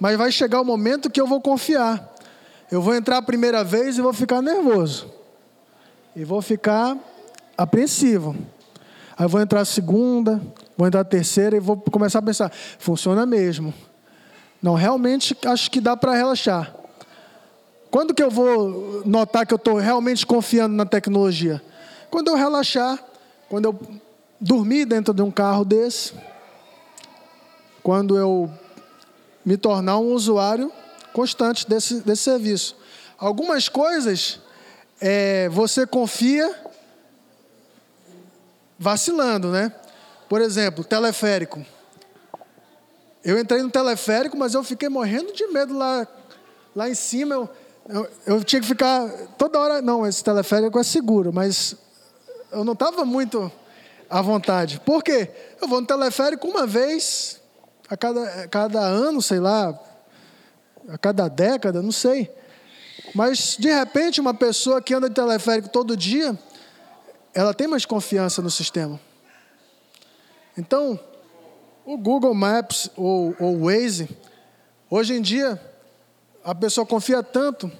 Mas 0.00 0.18
vai 0.18 0.32
chegar 0.32 0.60
o 0.60 0.64
momento 0.64 1.08
que 1.08 1.20
eu 1.20 1.28
vou 1.28 1.40
confiar. 1.40 2.11
Eu 2.72 2.80
vou 2.80 2.94
entrar 2.94 3.18
a 3.18 3.22
primeira 3.22 3.62
vez 3.62 3.98
e 3.98 4.00
vou 4.00 4.14
ficar 4.14 4.40
nervoso. 4.40 5.12
E 6.16 6.24
vou 6.24 6.40
ficar 6.40 6.96
apreensivo. 7.54 8.34
Aí 9.14 9.28
vou 9.28 9.42
entrar 9.42 9.60
a 9.60 9.64
segunda, 9.66 10.40
vou 10.74 10.86
entrar 10.86 11.02
a 11.02 11.04
terceira 11.04 11.54
e 11.54 11.60
vou 11.60 11.76
começar 11.76 12.20
a 12.20 12.22
pensar: 12.22 12.50
funciona 12.78 13.26
mesmo. 13.26 13.74
Não, 14.62 14.72
realmente 14.72 15.36
acho 15.44 15.70
que 15.70 15.82
dá 15.82 15.94
para 15.94 16.14
relaxar. 16.14 16.74
Quando 17.90 18.14
que 18.14 18.22
eu 18.22 18.30
vou 18.30 19.02
notar 19.04 19.46
que 19.46 19.52
eu 19.52 19.56
estou 19.56 19.76
realmente 19.76 20.24
confiando 20.24 20.74
na 20.74 20.86
tecnologia? 20.86 21.62
Quando 22.10 22.28
eu 22.28 22.36
relaxar, 22.36 22.98
quando 23.50 23.66
eu 23.66 23.78
dormir 24.40 24.86
dentro 24.86 25.12
de 25.12 25.20
um 25.20 25.30
carro 25.30 25.62
desse, 25.62 26.14
quando 27.82 28.16
eu 28.16 28.50
me 29.44 29.58
tornar 29.58 29.98
um 29.98 30.14
usuário 30.14 30.72
constante 31.12 31.68
desse, 31.68 32.00
desse 32.00 32.22
serviço. 32.22 32.76
Algumas 33.18 33.68
coisas 33.68 34.40
é, 35.00 35.48
você 35.48 35.86
confia 35.86 36.54
vacilando, 38.78 39.50
né? 39.50 39.72
Por 40.28 40.40
exemplo, 40.40 40.82
teleférico. 40.82 41.64
Eu 43.24 43.38
entrei 43.38 43.62
no 43.62 43.70
teleférico, 43.70 44.36
mas 44.36 44.54
eu 44.54 44.64
fiquei 44.64 44.88
morrendo 44.88 45.32
de 45.32 45.46
medo 45.48 45.76
lá, 45.76 46.06
lá 46.74 46.88
em 46.88 46.94
cima. 46.94 47.34
Eu, 47.34 47.50
eu, 47.88 48.10
eu 48.26 48.44
tinha 48.44 48.60
que 48.60 48.66
ficar 48.66 49.08
toda 49.38 49.58
hora. 49.58 49.82
Não, 49.82 50.06
esse 50.06 50.24
teleférico 50.24 50.78
é 50.78 50.82
seguro, 50.82 51.32
mas 51.32 51.76
eu 52.50 52.64
não 52.64 52.72
estava 52.72 53.04
muito 53.04 53.50
à 54.10 54.20
vontade. 54.20 54.80
Por 54.80 55.02
quê? 55.02 55.30
Eu 55.60 55.68
vou 55.68 55.80
no 55.80 55.86
teleférico 55.86 56.48
uma 56.48 56.66
vez, 56.66 57.40
a 57.88 57.96
cada, 57.96 58.42
a 58.42 58.48
cada 58.48 58.80
ano, 58.80 59.22
sei 59.22 59.38
lá, 59.38 59.78
a 60.88 60.98
cada 60.98 61.28
década, 61.28 61.82
não 61.82 61.92
sei. 61.92 62.30
Mas, 63.14 63.56
de 63.58 63.68
repente, 63.72 64.20
uma 64.20 64.34
pessoa 64.34 64.80
que 64.80 64.94
anda 64.94 65.08
de 65.08 65.14
teleférico 65.14 65.68
todo 65.68 65.96
dia, 65.96 66.38
ela 67.34 67.52
tem 67.52 67.66
mais 67.66 67.84
confiança 67.84 68.40
no 68.40 68.50
sistema. 68.50 69.00
Então, 70.56 70.98
o 71.84 71.96
Google 71.96 72.34
Maps 72.34 72.90
ou 72.96 73.34
o 73.38 73.66
Waze, 73.66 74.08
hoje 74.90 75.14
em 75.14 75.22
dia, 75.22 75.60
a 76.44 76.54
pessoa 76.54 76.86
confia 76.86 77.22
tanto 77.22 77.70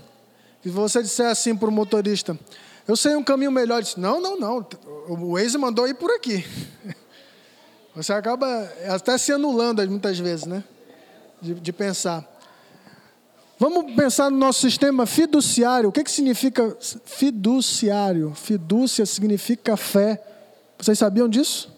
que 0.63 0.69
você 0.69 1.03
disser 1.03 1.27
assim 1.27 1.57
para 1.57 1.69
o 1.69 1.73
motorista, 1.73 2.39
eu 2.87 2.97
sei 2.97 3.15
um 3.15 3.23
caminho 3.23 3.53
melhor, 3.53 3.83
diz, 3.83 3.97
não, 3.97 4.21
não, 4.21 4.39
não, 4.39 4.67
o 5.09 5.35
Waze 5.35 5.57
mandou 5.57 5.87
ir 5.87 5.95
por 5.95 6.11
aqui. 6.11 6.45
Você 7.95 8.11
acaba 8.13 8.47
até 8.89 9.19
se 9.19 9.33
anulando 9.33 9.87
muitas 9.87 10.19
vezes, 10.19 10.47
né? 10.47 10.65
De, 11.43 11.53
de 11.53 11.73
pensar. 11.75 12.27
Vamos 13.63 13.95
pensar 13.95 14.29
no 14.29 14.37
nosso 14.37 14.61
sistema 14.63 15.07
fiduciário. 15.07 15.89
O 15.89 15.93
que, 15.93 16.03
que 16.03 16.11
significa 16.11 16.77
fiduciário? 17.05 18.35
Fidúcia 18.35 19.07
significa 19.07 19.77
fé. 19.77 20.21
Vocês 20.77 20.99
sabiam 20.99 21.29
disso? 21.29 21.73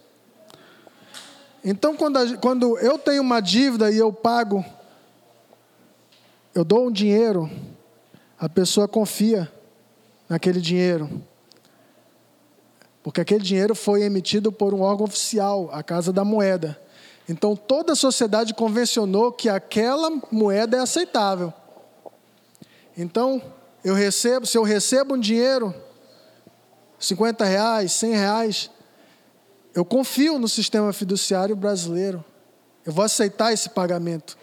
Então, 1.62 1.94
quando, 1.94 2.16
a, 2.16 2.38
quando 2.38 2.78
eu 2.78 2.98
tenho 2.98 3.20
uma 3.20 3.38
dívida 3.38 3.90
e 3.90 3.98
eu 3.98 4.10
pago, 4.10 4.64
eu 6.54 6.64
dou 6.64 6.86
um 6.86 6.90
dinheiro, 6.90 7.50
a 8.40 8.48
pessoa 8.48 8.88
confia 8.88 9.52
naquele 10.26 10.62
dinheiro. 10.62 11.22
Porque 13.02 13.20
aquele 13.20 13.44
dinheiro 13.44 13.74
foi 13.74 14.04
emitido 14.04 14.50
por 14.50 14.72
um 14.72 14.80
órgão 14.80 15.04
oficial, 15.04 15.68
a 15.70 15.82
Casa 15.82 16.14
da 16.14 16.24
Moeda. 16.24 16.80
Então 17.28 17.54
toda 17.54 17.92
a 17.92 17.96
sociedade 17.96 18.54
convencionou 18.54 19.30
que 19.30 19.50
aquela 19.50 20.10
moeda 20.32 20.78
é 20.78 20.80
aceitável. 20.80 21.52
Então, 22.96 23.42
eu 23.84 23.94
recebo, 23.94 24.46
se 24.46 24.56
eu 24.56 24.62
recebo 24.62 25.14
um 25.14 25.20
dinheiro, 25.20 25.74
50 26.98 27.44
reais, 27.44 27.92
100 27.92 28.12
reais, 28.12 28.70
eu 29.74 29.84
confio 29.84 30.38
no 30.38 30.48
sistema 30.48 30.92
fiduciário 30.92 31.56
brasileiro. 31.56 32.24
Eu 32.86 32.92
vou 32.92 33.04
aceitar 33.04 33.52
esse 33.52 33.68
pagamento. 33.68 34.38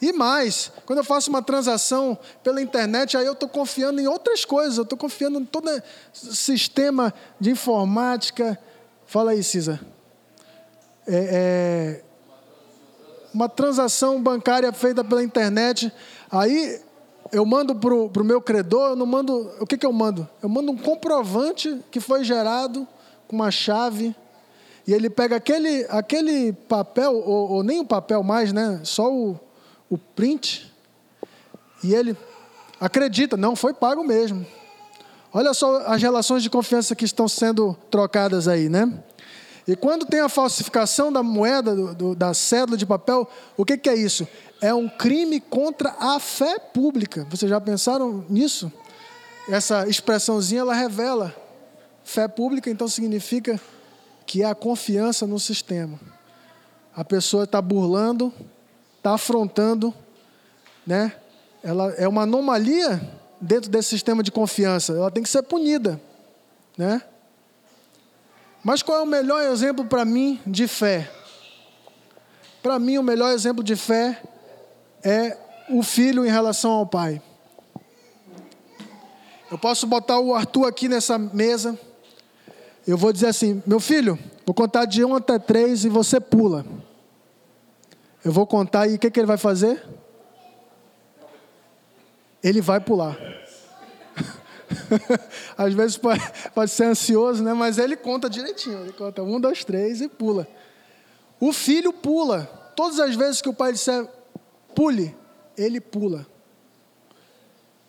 E 0.00 0.12
mais, 0.12 0.70
quando 0.86 1.00
eu 1.00 1.04
faço 1.04 1.28
uma 1.28 1.42
transação 1.42 2.16
pela 2.42 2.62
internet, 2.62 3.16
aí 3.16 3.26
eu 3.26 3.32
estou 3.32 3.48
confiando 3.48 4.00
em 4.00 4.06
outras 4.06 4.44
coisas, 4.44 4.76
eu 4.76 4.84
estou 4.84 4.96
confiando 4.96 5.40
em 5.40 5.44
todo 5.44 5.68
sistema 6.12 7.12
de 7.40 7.50
informática. 7.50 8.56
Fala 9.06 9.32
aí, 9.32 9.42
Cisa. 9.42 9.80
É, 11.04 12.00
é, 12.00 12.02
uma 13.34 13.48
transação 13.48 14.22
bancária 14.22 14.72
feita 14.72 15.02
pela 15.02 15.22
internet, 15.22 15.92
aí 16.30 16.80
eu 17.32 17.44
mando 17.44 17.74
para 17.74 17.94
o 17.94 18.24
meu 18.24 18.40
credor, 18.40 18.90
eu 18.90 18.96
não 18.96 19.06
mando. 19.06 19.50
O 19.60 19.66
que, 19.66 19.76
que 19.76 19.86
eu 19.86 19.92
mando? 19.92 20.28
Eu 20.42 20.48
mando 20.48 20.72
um 20.72 20.76
comprovante 20.76 21.80
que 21.90 22.00
foi 22.00 22.24
gerado 22.24 22.86
com 23.26 23.36
uma 23.36 23.50
chave. 23.50 24.14
E 24.86 24.94
ele 24.94 25.10
pega 25.10 25.36
aquele, 25.36 25.86
aquele 25.90 26.52
papel, 26.52 27.14
ou, 27.14 27.50
ou 27.50 27.62
nem 27.62 27.80
o 27.80 27.84
papel 27.84 28.22
mais, 28.22 28.52
né? 28.52 28.80
Só 28.84 29.12
o, 29.12 29.38
o 29.90 29.98
print 29.98 30.68
e 31.82 31.94
ele 31.94 32.16
acredita, 32.80 33.36
não, 33.36 33.54
foi 33.54 33.72
pago 33.72 34.02
mesmo. 34.04 34.46
Olha 35.32 35.52
só 35.52 35.86
as 35.86 36.00
relações 36.00 36.42
de 36.42 36.50
confiança 36.50 36.96
que 36.96 37.04
estão 37.04 37.28
sendo 37.28 37.76
trocadas 37.90 38.48
aí, 38.48 38.68
né? 38.68 39.02
E 39.66 39.76
quando 39.76 40.06
tem 40.06 40.20
a 40.20 40.28
falsificação 40.28 41.12
da 41.12 41.22
moeda, 41.22 41.74
do, 41.74 41.94
do, 41.94 42.14
da 42.14 42.32
cédula 42.32 42.76
de 42.76 42.86
papel, 42.86 43.28
o 43.56 43.64
que, 43.64 43.76
que 43.76 43.90
é 43.90 43.94
isso? 43.94 44.26
É 44.60 44.74
um 44.74 44.88
crime 44.88 45.40
contra 45.40 45.94
a 45.98 46.18
fé 46.18 46.58
pública. 46.58 47.26
Vocês 47.30 47.48
já 47.48 47.60
pensaram 47.60 48.24
nisso? 48.28 48.72
Essa 49.48 49.88
expressãozinha 49.88 50.60
ela 50.60 50.74
revela 50.74 51.34
fé 52.04 52.26
pública, 52.26 52.70
então 52.70 52.88
significa 52.88 53.60
que 54.26 54.42
é 54.42 54.46
a 54.46 54.54
confiança 54.54 55.26
no 55.26 55.38
sistema. 55.38 55.98
A 56.94 57.04
pessoa 57.04 57.44
está 57.44 57.62
burlando 57.62 58.32
está 59.08 59.14
afrontando, 59.14 59.94
né? 60.86 61.12
Ela 61.62 61.92
é 61.92 62.06
uma 62.06 62.22
anomalia 62.22 63.00
dentro 63.40 63.70
desse 63.70 63.88
sistema 63.88 64.22
de 64.22 64.30
confiança. 64.30 64.92
Ela 64.92 65.10
tem 65.10 65.22
que 65.22 65.28
ser 65.28 65.42
punida, 65.42 66.00
né? 66.76 67.02
Mas 68.62 68.82
qual 68.82 68.98
é 68.98 69.02
o 69.02 69.06
melhor 69.06 69.42
exemplo 69.42 69.84
para 69.84 70.04
mim 70.04 70.40
de 70.46 70.68
fé? 70.68 71.10
Para 72.62 72.78
mim, 72.78 72.98
o 72.98 73.02
melhor 73.02 73.32
exemplo 73.32 73.62
de 73.62 73.76
fé 73.76 74.20
é 75.02 75.36
o 75.70 75.82
filho 75.82 76.24
em 76.24 76.30
relação 76.30 76.70
ao 76.72 76.86
pai. 76.86 77.22
Eu 79.50 79.58
posso 79.58 79.86
botar 79.86 80.18
o 80.20 80.34
Arthur 80.34 80.66
aqui 80.66 80.88
nessa 80.88 81.18
mesa. 81.18 81.78
Eu 82.86 82.96
vou 82.96 83.12
dizer 83.12 83.28
assim: 83.28 83.62
meu 83.66 83.80
filho, 83.80 84.18
vou 84.44 84.54
contar 84.54 84.84
de 84.84 85.04
1 85.04 85.14
até 85.14 85.38
3 85.38 85.86
e 85.86 85.88
você 85.88 86.20
pula. 86.20 86.64
Eu 88.24 88.32
vou 88.32 88.46
contar 88.46 88.86
e 88.88 88.96
o 88.96 88.98
que, 88.98 89.10
que 89.10 89.20
ele 89.20 89.26
vai 89.26 89.38
fazer? 89.38 89.82
Ele 92.42 92.60
vai 92.60 92.80
pular. 92.80 93.16
Às 95.56 95.72
vezes 95.72 95.96
pode, 95.96 96.20
pode, 96.54 96.70
ser 96.70 96.84
ansioso, 96.84 97.42
né? 97.42 97.54
mas 97.54 97.78
ele 97.78 97.96
conta 97.96 98.28
direitinho. 98.28 98.80
Ele 98.80 98.92
conta 98.92 99.22
um, 99.22 99.40
dois, 99.40 99.64
três 99.64 100.00
e 100.00 100.08
pula. 100.08 100.46
O 101.40 101.52
filho 101.52 101.92
pula. 101.92 102.44
Todas 102.76 103.00
as 103.00 103.14
vezes 103.14 103.40
que 103.40 103.48
o 103.48 103.54
pai 103.54 103.72
disser 103.72 104.06
pule, 104.74 105.16
ele 105.56 105.80
pula. 105.80 106.26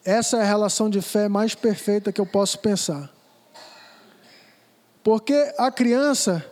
Essa 0.03 0.37
é 0.37 0.41
a 0.41 0.45
relação 0.45 0.89
de 0.89 1.01
fé 1.01 1.27
mais 1.27 1.53
perfeita 1.55 2.11
que 2.11 2.19
eu 2.19 2.25
posso 2.25 2.59
pensar. 2.59 3.11
Porque 5.03 5.53
a 5.57 5.71
criança, 5.71 6.45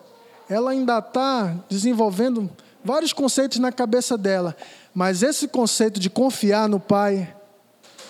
ela 0.49 0.71
ainda 0.71 0.99
está 0.99 1.55
desenvolvendo 1.69 2.49
vários 2.83 3.13
conceitos 3.13 3.59
na 3.59 3.71
cabeça 3.71 4.17
dela, 4.17 4.55
mas 4.93 5.23
esse 5.23 5.47
conceito 5.47 5.99
de 5.99 6.09
confiar 6.09 6.69
no 6.69 6.79
pai, 6.79 7.35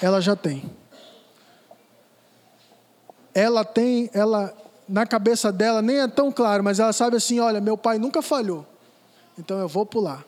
ela 0.02 0.22
já 0.22 0.36
tem. 0.36 0.70
ela 3.38 3.64
tem, 3.64 4.10
ela 4.16 4.52
na 4.90 5.06
cabeça 5.06 5.52
dela 5.52 5.80
nem 5.80 6.00
é 6.00 6.08
tão 6.08 6.32
claro, 6.32 6.64
mas 6.64 6.80
ela 6.80 6.92
sabe 6.92 7.18
assim, 7.18 7.40
olha, 7.40 7.62
meu 7.62 7.78
pai 7.78 8.00
nunca 8.00 8.20
falhou. 8.24 8.66
Então 9.38 9.60
eu 9.60 9.68
vou 9.68 9.86
pular. 9.86 10.26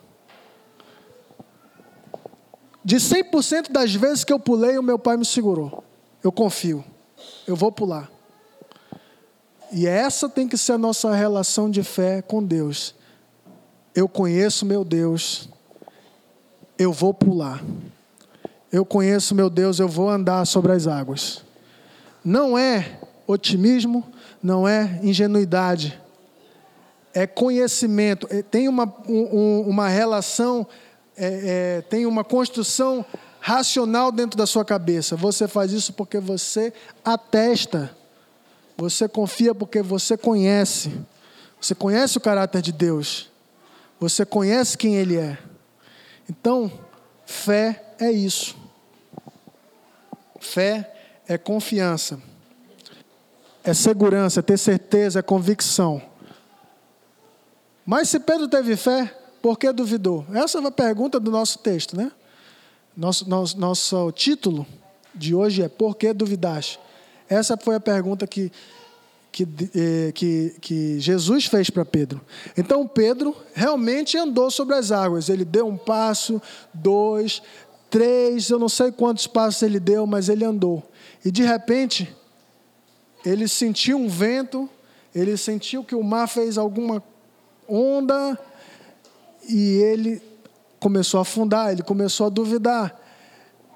De 2.84 2.96
100% 2.96 3.70
das 3.70 3.94
vezes 3.94 4.24
que 4.24 4.32
eu 4.32 4.40
pulei, 4.40 4.78
o 4.78 4.82
meu 4.82 4.98
pai 4.98 5.16
me 5.16 5.24
segurou. 5.24 5.84
Eu 6.22 6.32
confio. 6.32 6.84
Eu 7.46 7.54
vou 7.56 7.70
pular. 7.70 8.10
E 9.72 9.86
essa 9.86 10.28
tem 10.28 10.48
que 10.48 10.56
ser 10.56 10.72
a 10.72 10.78
nossa 10.78 11.14
relação 11.14 11.70
de 11.70 11.82
fé 11.82 12.22
com 12.22 12.42
Deus. 12.42 12.94
Eu 13.94 14.08
conheço 14.08 14.66
meu 14.66 14.84
Deus, 14.84 15.48
eu 16.78 16.92
vou 16.92 17.14
pular. 17.14 17.62
Eu 18.72 18.84
conheço 18.84 19.34
meu 19.34 19.50
Deus, 19.50 19.78
eu 19.78 19.88
vou 19.88 20.08
andar 20.08 20.44
sobre 20.46 20.72
as 20.72 20.86
águas. 20.86 21.44
Não 22.24 22.56
é 22.56 22.98
otimismo, 23.26 24.04
não 24.42 24.66
é 24.66 25.00
ingenuidade, 25.02 26.00
é 27.12 27.26
conhecimento. 27.26 28.26
É, 28.30 28.42
tem 28.42 28.68
uma, 28.68 28.92
um, 29.08 29.60
uma 29.62 29.88
relação, 29.88 30.66
é, 31.16 31.78
é, 31.78 31.82
tem 31.82 32.06
uma 32.06 32.24
construção 32.24 33.04
racional 33.40 34.12
dentro 34.12 34.36
da 34.36 34.46
sua 34.46 34.64
cabeça. 34.64 35.16
Você 35.16 35.48
faz 35.48 35.72
isso 35.72 35.92
porque 35.92 36.18
você 36.18 36.72
atesta, 37.04 37.94
você 38.76 39.08
confia 39.08 39.54
porque 39.54 39.82
você 39.82 40.16
conhece. 40.16 40.92
Você 41.60 41.74
conhece 41.74 42.16
o 42.16 42.20
caráter 42.20 42.62
de 42.62 42.72
Deus, 42.72 43.30
você 43.98 44.24
conhece 44.24 44.78
quem 44.78 44.96
Ele 44.96 45.16
é. 45.18 45.36
Então, 46.28 46.72
fé 47.26 47.94
é 47.98 48.10
isso. 48.10 48.56
Fé 50.40 50.90
é 51.28 51.36
confiança, 51.36 52.18
é 53.62 53.74
segurança, 53.74 54.40
é 54.40 54.42
ter 54.42 54.56
certeza, 54.56 55.18
é 55.18 55.22
convicção. 55.22 56.00
Mas 57.84 58.08
se 58.08 58.18
Pedro 58.18 58.48
teve 58.48 58.74
fé, 58.74 59.14
por 59.42 59.58
que 59.58 59.72
duvidou? 59.72 60.26
Essa 60.32 60.58
é 60.58 60.66
a 60.66 60.70
pergunta 60.70 61.18
do 61.18 61.30
nosso 61.30 61.58
texto, 61.58 61.96
né? 61.96 62.12
Nosso, 62.96 63.28
nosso, 63.28 63.58
nosso 63.58 64.12
título 64.12 64.66
de 65.14 65.34
hoje 65.34 65.62
é 65.62 65.68
Por 65.68 65.96
que 65.96 66.12
duvidaste? 66.12 66.78
Essa 67.28 67.56
foi 67.56 67.76
a 67.76 67.80
pergunta 67.80 68.26
que, 68.26 68.52
que, 69.30 69.48
eh, 69.74 70.12
que, 70.12 70.56
que 70.60 71.00
Jesus 71.00 71.46
fez 71.46 71.70
para 71.70 71.84
Pedro. 71.84 72.20
Então 72.56 72.86
Pedro 72.86 73.34
realmente 73.54 74.18
andou 74.18 74.50
sobre 74.50 74.74
as 74.74 74.90
águas. 74.90 75.28
Ele 75.28 75.44
deu 75.44 75.66
um 75.66 75.76
passo, 75.76 76.42
dois, 76.74 77.40
três, 77.88 78.50
eu 78.50 78.58
não 78.58 78.68
sei 78.68 78.92
quantos 78.92 79.26
passos 79.26 79.62
ele 79.62 79.80
deu, 79.80 80.06
mas 80.06 80.28
ele 80.28 80.44
andou. 80.44 80.82
E 81.24 81.30
de 81.30 81.42
repente, 81.42 82.14
ele 83.24 83.46
sentiu 83.48 83.96
um 83.98 84.08
vento, 84.08 84.68
ele 85.14 85.36
sentiu 85.36 85.84
que 85.84 85.94
o 85.94 86.02
mar 86.02 86.28
fez 86.28 86.58
alguma 86.58 87.02
onda 87.68 88.38
e 89.48 89.76
ele 89.82 90.22
começou 90.78 91.18
a 91.18 91.22
afundar, 91.22 91.72
ele 91.72 91.82
começou 91.82 92.26
a 92.26 92.30
duvidar. 92.30 92.98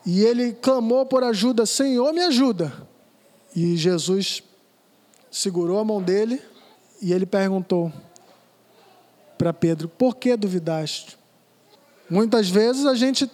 E 0.06 0.22
ele 0.22 0.52
clamou 0.52 1.06
por 1.06 1.22
ajuda: 1.22 1.66
Senhor, 1.66 2.12
me 2.12 2.22
ajuda. 2.22 2.72
E 3.54 3.76
Jesus 3.76 4.42
segurou 5.30 5.78
a 5.78 5.84
mão 5.84 6.02
dele 6.02 6.40
e 7.00 7.12
ele 7.12 7.26
perguntou 7.26 7.92
para 9.38 9.52
Pedro: 9.52 9.88
Por 9.88 10.16
que 10.16 10.36
duvidaste? 10.36 11.18
Muitas 12.08 12.48
vezes 12.48 12.86
a 12.86 12.94
gente 12.94 13.30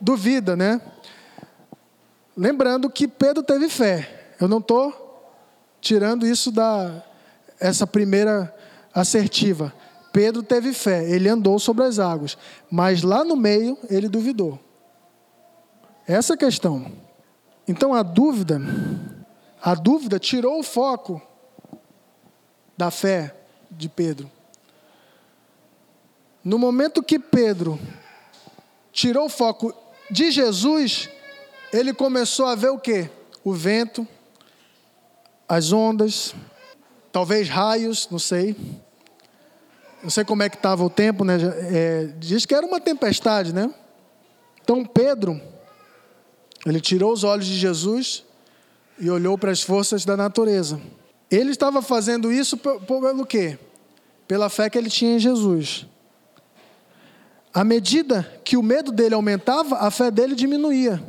duvida, 0.00 0.56
né? 0.56 0.80
Lembrando 2.36 2.88
que 2.88 3.06
Pedro 3.06 3.42
teve 3.42 3.68
fé. 3.68 4.34
Eu 4.40 4.48
não 4.48 4.58
estou 4.58 5.02
tirando 5.80 6.26
isso 6.26 6.50
da 6.50 7.04
essa 7.60 7.86
primeira 7.86 8.52
assertiva. 8.92 9.72
Pedro 10.12 10.42
teve 10.42 10.72
fé, 10.74 11.08
ele 11.10 11.28
andou 11.28 11.58
sobre 11.58 11.84
as 11.84 11.98
águas, 11.98 12.36
mas 12.70 13.02
lá 13.02 13.24
no 13.24 13.34
meio 13.34 13.78
ele 13.88 14.08
duvidou. 14.08 14.60
Essa 16.06 16.34
é 16.34 16.36
a 16.36 16.38
questão. 16.38 16.92
Então 17.66 17.94
a 17.94 18.02
dúvida, 18.02 18.60
a 19.62 19.74
dúvida 19.74 20.18
tirou 20.18 20.60
o 20.60 20.62
foco 20.62 21.22
da 22.76 22.90
fé 22.90 23.34
de 23.70 23.88
Pedro. 23.88 24.30
No 26.44 26.58
momento 26.58 27.02
que 27.02 27.18
Pedro 27.18 27.78
tirou 28.92 29.26
o 29.26 29.30
foco 29.30 29.72
de 30.10 30.30
Jesus, 30.30 31.08
ele 31.72 31.94
começou 31.94 32.46
a 32.46 32.54
ver 32.54 32.70
o 32.70 32.78
que? 32.78 33.08
O 33.44 33.52
vento, 33.52 34.06
as 35.48 35.72
ondas, 35.72 36.34
talvez 37.12 37.48
raios, 37.48 38.08
não 38.10 38.18
sei. 38.18 38.56
Não 40.02 40.10
sei 40.10 40.24
como 40.24 40.42
é 40.42 40.48
que 40.48 40.56
estava 40.56 40.84
o 40.84 40.90
tempo, 40.90 41.24
né? 41.24 41.38
É, 41.70 42.10
diz 42.18 42.44
que 42.44 42.54
era 42.54 42.66
uma 42.66 42.80
tempestade, 42.80 43.54
né? 43.54 43.72
Então 44.62 44.84
Pedro, 44.84 45.40
ele 46.66 46.80
tirou 46.80 47.12
os 47.12 47.24
olhos 47.24 47.46
de 47.46 47.54
Jesus 47.54 48.24
e 48.98 49.10
olhou 49.10 49.38
para 49.38 49.50
as 49.50 49.62
forças 49.62 50.04
da 50.04 50.16
natureza. 50.16 50.80
Ele 51.30 51.50
estava 51.50 51.80
fazendo 51.80 52.32
isso 52.32 52.56
pelo 52.56 53.24
quê? 53.24 53.58
Pela 54.28 54.48
fé 54.48 54.68
que 54.68 54.76
ele 54.76 54.90
tinha 54.90 55.16
em 55.16 55.18
Jesus. 55.18 55.86
À 57.54 57.64
medida 57.64 58.40
que 58.44 58.56
o 58.56 58.62
medo 58.62 58.92
dele 58.92 59.14
aumentava, 59.14 59.76
a 59.76 59.90
fé 59.90 60.10
dele 60.10 60.34
diminuía. 60.34 61.02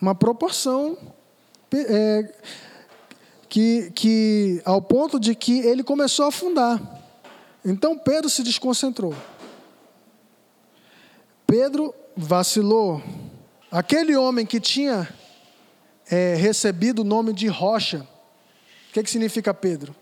Uma 0.00 0.14
proporção 0.14 0.96
é, 1.72 2.32
que, 3.48 3.90
que, 3.94 4.62
ao 4.64 4.80
ponto 4.80 5.18
de 5.18 5.34
que 5.34 5.58
ele 5.60 5.82
começou 5.82 6.26
a 6.26 6.28
afundar. 6.28 6.97
Então 7.64 7.98
Pedro 7.98 8.30
se 8.30 8.42
desconcentrou. 8.42 9.14
Pedro 11.46 11.94
vacilou. 12.16 13.02
Aquele 13.70 14.16
homem 14.16 14.46
que 14.46 14.60
tinha 14.60 15.08
é, 16.10 16.34
recebido 16.34 17.00
o 17.00 17.04
nome 17.04 17.32
de 17.32 17.46
Rocha, 17.48 18.06
o 18.88 18.92
que, 18.92 19.02
que 19.02 19.10
significa 19.10 19.52
Pedro? 19.52 19.94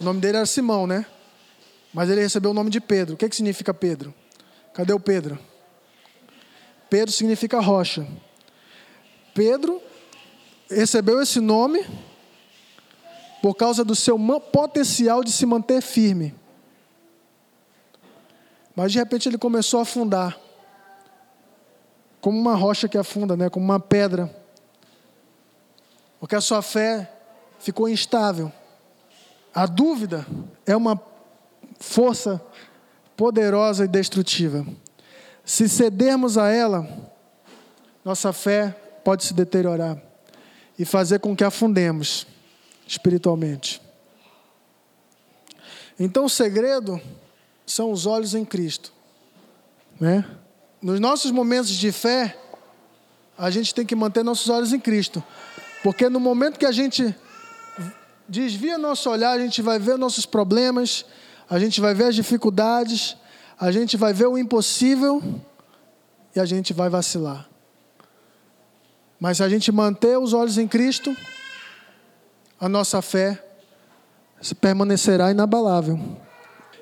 O 0.00 0.04
nome 0.04 0.20
dele 0.20 0.38
era 0.38 0.46
Simão, 0.46 0.86
né? 0.86 1.06
Mas 1.92 2.10
ele 2.10 2.20
recebeu 2.20 2.50
o 2.50 2.54
nome 2.54 2.70
de 2.70 2.80
Pedro. 2.80 3.14
O 3.14 3.16
que, 3.16 3.28
que 3.28 3.36
significa 3.36 3.72
Pedro? 3.72 4.12
Cadê 4.72 4.92
o 4.92 5.00
Pedro? 5.00 5.38
Pedro 6.90 7.12
significa 7.12 7.60
rocha. 7.60 8.06
Pedro 9.32 9.80
recebeu 10.68 11.22
esse 11.22 11.40
nome 11.40 11.84
por 13.44 13.54
causa 13.54 13.84
do 13.84 13.94
seu 13.94 14.18
potencial 14.40 15.22
de 15.22 15.30
se 15.30 15.44
manter 15.44 15.82
firme. 15.82 16.34
Mas 18.74 18.90
de 18.90 18.98
repente 18.98 19.28
ele 19.28 19.36
começou 19.36 19.80
a 19.80 19.82
afundar. 19.82 20.34
Como 22.22 22.40
uma 22.40 22.54
rocha 22.54 22.88
que 22.88 22.96
afunda, 22.96 23.36
né? 23.36 23.50
como 23.50 23.62
uma 23.62 23.78
pedra. 23.78 24.34
Porque 26.18 26.34
a 26.34 26.40
sua 26.40 26.62
fé 26.62 27.12
ficou 27.58 27.86
instável. 27.86 28.50
A 29.54 29.66
dúvida 29.66 30.26
é 30.64 30.74
uma 30.74 30.98
força 31.78 32.40
poderosa 33.14 33.84
e 33.84 33.88
destrutiva. 33.88 34.66
Se 35.44 35.68
cedermos 35.68 36.38
a 36.38 36.48
ela, 36.48 36.88
nossa 38.02 38.32
fé 38.32 38.70
pode 39.04 39.22
se 39.22 39.34
deteriorar 39.34 40.00
e 40.78 40.86
fazer 40.86 41.18
com 41.18 41.36
que 41.36 41.44
afundemos 41.44 42.26
espiritualmente. 42.86 43.80
Então 45.98 46.24
o 46.24 46.30
segredo 46.30 47.00
são 47.66 47.90
os 47.90 48.06
olhos 48.06 48.34
em 48.34 48.44
Cristo, 48.44 48.92
né? 50.00 50.24
Nos 50.82 51.00
nossos 51.00 51.30
momentos 51.30 51.70
de 51.70 51.90
fé, 51.90 52.36
a 53.38 53.50
gente 53.50 53.74
tem 53.74 53.86
que 53.86 53.94
manter 53.94 54.22
nossos 54.22 54.48
olhos 54.48 54.72
em 54.72 54.80
Cristo, 54.80 55.22
porque 55.82 56.08
no 56.08 56.20
momento 56.20 56.58
que 56.58 56.66
a 56.66 56.72
gente 56.72 57.14
desvia 58.28 58.76
nosso 58.76 59.08
olhar, 59.08 59.32
a 59.32 59.38
gente 59.38 59.62
vai 59.62 59.78
ver 59.78 59.96
nossos 59.96 60.26
problemas, 60.26 61.04
a 61.48 61.58
gente 61.58 61.80
vai 61.80 61.94
ver 61.94 62.04
as 62.04 62.14
dificuldades, 62.14 63.16
a 63.58 63.70
gente 63.70 63.96
vai 63.96 64.12
ver 64.12 64.26
o 64.26 64.36
impossível 64.36 65.22
e 66.34 66.40
a 66.40 66.44
gente 66.44 66.72
vai 66.72 66.88
vacilar. 66.88 67.48
Mas 69.18 69.38
se 69.38 69.42
a 69.42 69.48
gente 69.48 69.70
manter 69.70 70.18
os 70.18 70.32
olhos 70.32 70.58
em 70.58 70.66
Cristo, 70.66 71.16
a 72.64 72.68
nossa 72.68 73.02
fé 73.02 73.44
permanecerá 74.58 75.30
inabalável. 75.30 76.00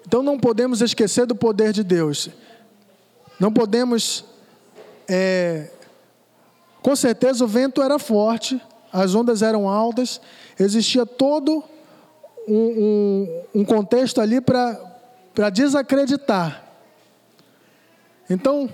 Então 0.07 0.23
não 0.23 0.39
podemos 0.39 0.81
esquecer 0.81 1.27
do 1.27 1.35
poder 1.35 1.73
de 1.73 1.83
Deus. 1.83 2.31
Não 3.41 3.53
podemos. 3.53 4.25
É... 5.09 5.71
Com 6.81 6.95
certeza 6.95 7.45
o 7.45 7.49
vento 7.49 7.83
era 7.83 7.99
forte, 7.99 8.63
as 8.93 9.17
ondas 9.17 9.43
eram 9.43 9.69
altas, 9.69 10.21
existia 10.57 11.05
todo 11.05 11.65
um, 12.47 12.55
um, 12.55 13.61
um 13.61 13.65
contexto 13.65 14.21
ali 14.21 14.41
para 14.41 15.51
desacreditar. 15.53 16.63
Então, 18.31 18.73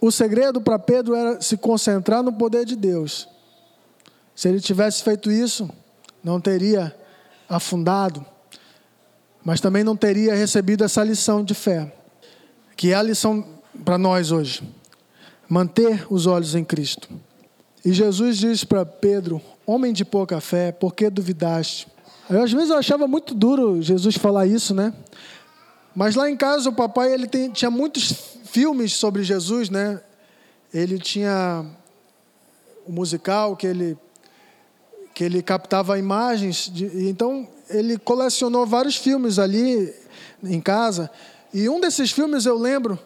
o 0.00 0.12
segredo 0.12 0.60
para 0.60 0.78
Pedro 0.78 1.16
era 1.16 1.40
se 1.40 1.56
concentrar 1.56 2.22
no 2.22 2.32
poder 2.32 2.64
de 2.64 2.76
Deus. 2.76 3.28
Se 4.36 4.50
ele 4.50 4.60
tivesse 4.60 5.02
feito 5.02 5.32
isso, 5.32 5.68
não 6.22 6.38
teria 6.38 6.94
afundado, 7.48 8.24
mas 9.42 9.62
também 9.62 9.82
não 9.82 9.96
teria 9.96 10.34
recebido 10.34 10.84
essa 10.84 11.02
lição 11.02 11.42
de 11.42 11.54
fé, 11.54 11.90
que 12.76 12.92
é 12.92 12.94
a 12.94 13.02
lição 13.02 13.44
para 13.82 13.96
nós 13.96 14.30
hoje. 14.30 14.62
Manter 15.48 16.06
os 16.12 16.26
olhos 16.26 16.54
em 16.54 16.62
Cristo. 16.62 17.08
E 17.82 17.92
Jesus 17.92 18.36
diz 18.36 18.62
para 18.62 18.84
Pedro: 18.84 19.40
Homem 19.64 19.92
de 19.92 20.04
pouca 20.04 20.38
fé, 20.38 20.70
por 20.70 20.94
que 20.94 21.08
duvidaste? 21.08 21.88
Eu, 22.28 22.42
às 22.42 22.52
vezes 22.52 22.68
eu 22.68 22.76
achava 22.76 23.06
muito 23.06 23.34
duro 23.34 23.80
Jesus 23.80 24.16
falar 24.16 24.46
isso, 24.46 24.74
né? 24.74 24.92
Mas 25.94 26.14
lá 26.14 26.28
em 26.28 26.36
casa 26.36 26.68
o 26.68 26.74
papai 26.74 27.10
ele 27.10 27.26
tem, 27.26 27.50
tinha 27.50 27.70
muitos 27.70 28.12
filmes 28.44 28.92
sobre 28.92 29.22
Jesus, 29.22 29.70
né? 29.70 29.98
Ele 30.74 30.98
tinha 30.98 31.64
o 32.84 32.92
musical 32.92 33.56
que 33.56 33.66
ele 33.66 33.96
que 35.16 35.24
ele 35.24 35.42
captava 35.42 35.98
imagens, 35.98 36.70
de, 36.70 37.08
então 37.08 37.48
ele 37.70 37.96
colecionou 37.96 38.66
vários 38.66 38.96
filmes 38.96 39.38
ali 39.38 39.90
em 40.44 40.60
casa. 40.60 41.10
E 41.54 41.70
um 41.70 41.80
desses 41.80 42.12
filmes 42.12 42.44
eu 42.44 42.58
lembro 42.58 42.98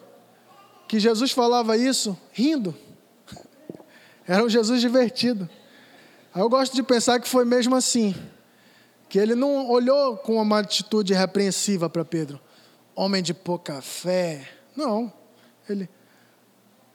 que 0.89 0.99
Jesus 0.99 1.31
falava 1.31 1.77
isso 1.77 2.19
rindo. 2.33 2.75
Era 4.27 4.43
um 4.43 4.49
Jesus 4.49 4.81
divertido. 4.81 5.49
Aí 6.33 6.41
eu 6.41 6.49
gosto 6.49 6.75
de 6.75 6.83
pensar 6.83 7.17
que 7.17 7.29
foi 7.29 7.45
mesmo 7.45 7.77
assim. 7.77 8.13
Que 9.07 9.17
ele 9.17 9.33
não 9.33 9.69
olhou 9.69 10.17
com 10.17 10.35
uma 10.35 10.59
atitude 10.59 11.13
repreensiva 11.13 11.89
para 11.89 12.03
Pedro. 12.03 12.41
Homem 12.93 13.23
de 13.23 13.33
pouca 13.33 13.81
fé. 13.81 14.49
Não. 14.75 15.13
Ele, 15.69 15.89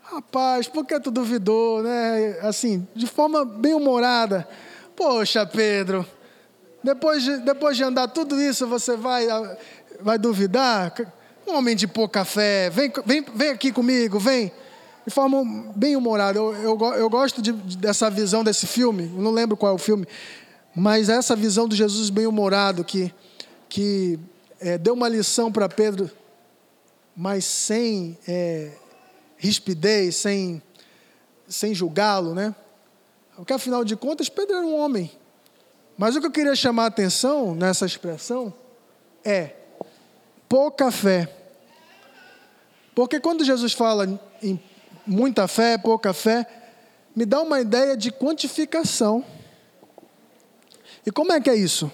rapaz, 0.03 0.69
por 0.69 0.85
que 0.85 1.01
tu 1.01 1.11
duvidou, 1.11 1.83
né? 1.83 2.39
Assim, 2.43 2.87
de 2.95 3.07
forma 3.07 3.47
bem 3.47 3.73
humorada. 3.73 4.47
Poxa, 4.97 5.45
Pedro, 5.45 6.07
depois 6.83 7.23
de, 7.23 7.37
depois 7.39 7.77
de 7.77 7.85
andar 7.85 8.09
tudo 8.09 8.41
isso, 8.41 8.67
você 8.67 8.97
vai, 8.97 9.27
vai 10.01 10.19
duvidar? 10.19 10.95
Um 11.47 11.57
homem 11.57 11.77
de 11.77 11.87
pouca 11.87 12.25
fé, 12.25 12.71
vem, 12.71 12.91
vem, 13.05 13.25
vem 13.35 13.51
aqui 13.51 13.71
comigo, 13.71 14.19
vem. 14.19 14.51
De 15.07 15.13
forma 15.13 15.45
bem 15.77 15.95
humorada. 15.95 16.39
Eu, 16.39 16.55
eu, 16.55 16.79
eu 16.95 17.11
gosto 17.11 17.43
de, 17.43 17.53
dessa 17.53 18.11
visão 18.11 18.43
desse 18.43 18.67
filme, 18.67 19.13
eu 19.15 19.23
não 19.23 19.31
lembro 19.31 19.57
qual 19.57 19.73
é 19.73 19.75
o 19.75 19.79
filme, 19.79 20.07
mas 20.75 21.09
essa 21.09 21.37
visão 21.37 21.69
de 21.69 21.77
Jesus 21.77 22.11
bem 22.11 22.27
humorado 22.27 22.83
que, 22.83 23.13
que 23.69 24.19
é, 24.59 24.79
deu 24.79 24.95
uma 24.95 25.09
lição 25.09 25.53
para 25.53 25.69
Pedro, 25.69 26.11
mas 27.15 27.45
sem 27.45 28.19
é, 28.27 28.73
rispidez, 29.37 30.17
sem, 30.17 30.63
sem 31.47 31.75
julgá-lo, 31.75 32.35
né? 32.35 32.55
Porque 33.37 33.53
afinal 33.53 33.85
de 33.85 33.95
contas, 33.95 34.29
Pedro 34.29 34.57
era 34.57 34.67
um 34.67 34.77
homem. 34.77 35.11
Mas 35.97 36.17
o 36.17 36.21
que 36.21 36.27
eu 36.27 36.31
queria 36.31 36.57
chamar 36.57 36.85
a 36.85 36.89
atenção 36.89 37.55
nessa 37.55 37.87
expressão 37.87 38.53
é 39.25 39.55
pouca 40.49 40.91
fé. 40.91 41.29
Porque 42.95 43.21
quando 43.21 43.45
Jesus 43.45 43.73
fala 43.73 44.07
em 44.43 44.61
muita 45.07 45.47
fé, 45.47 45.77
pouca 45.77 46.13
fé, 46.13 46.47
me 47.15 47.25
dá 47.25 47.43
uma 47.43 47.61
ideia 47.61 47.97
de 47.97 48.11
quantificação. 48.11 49.25
E 51.05 51.11
como 51.11 51.33
é 51.33 51.41
que 51.41 51.51
é 51.51 51.55
isso? 51.55 51.91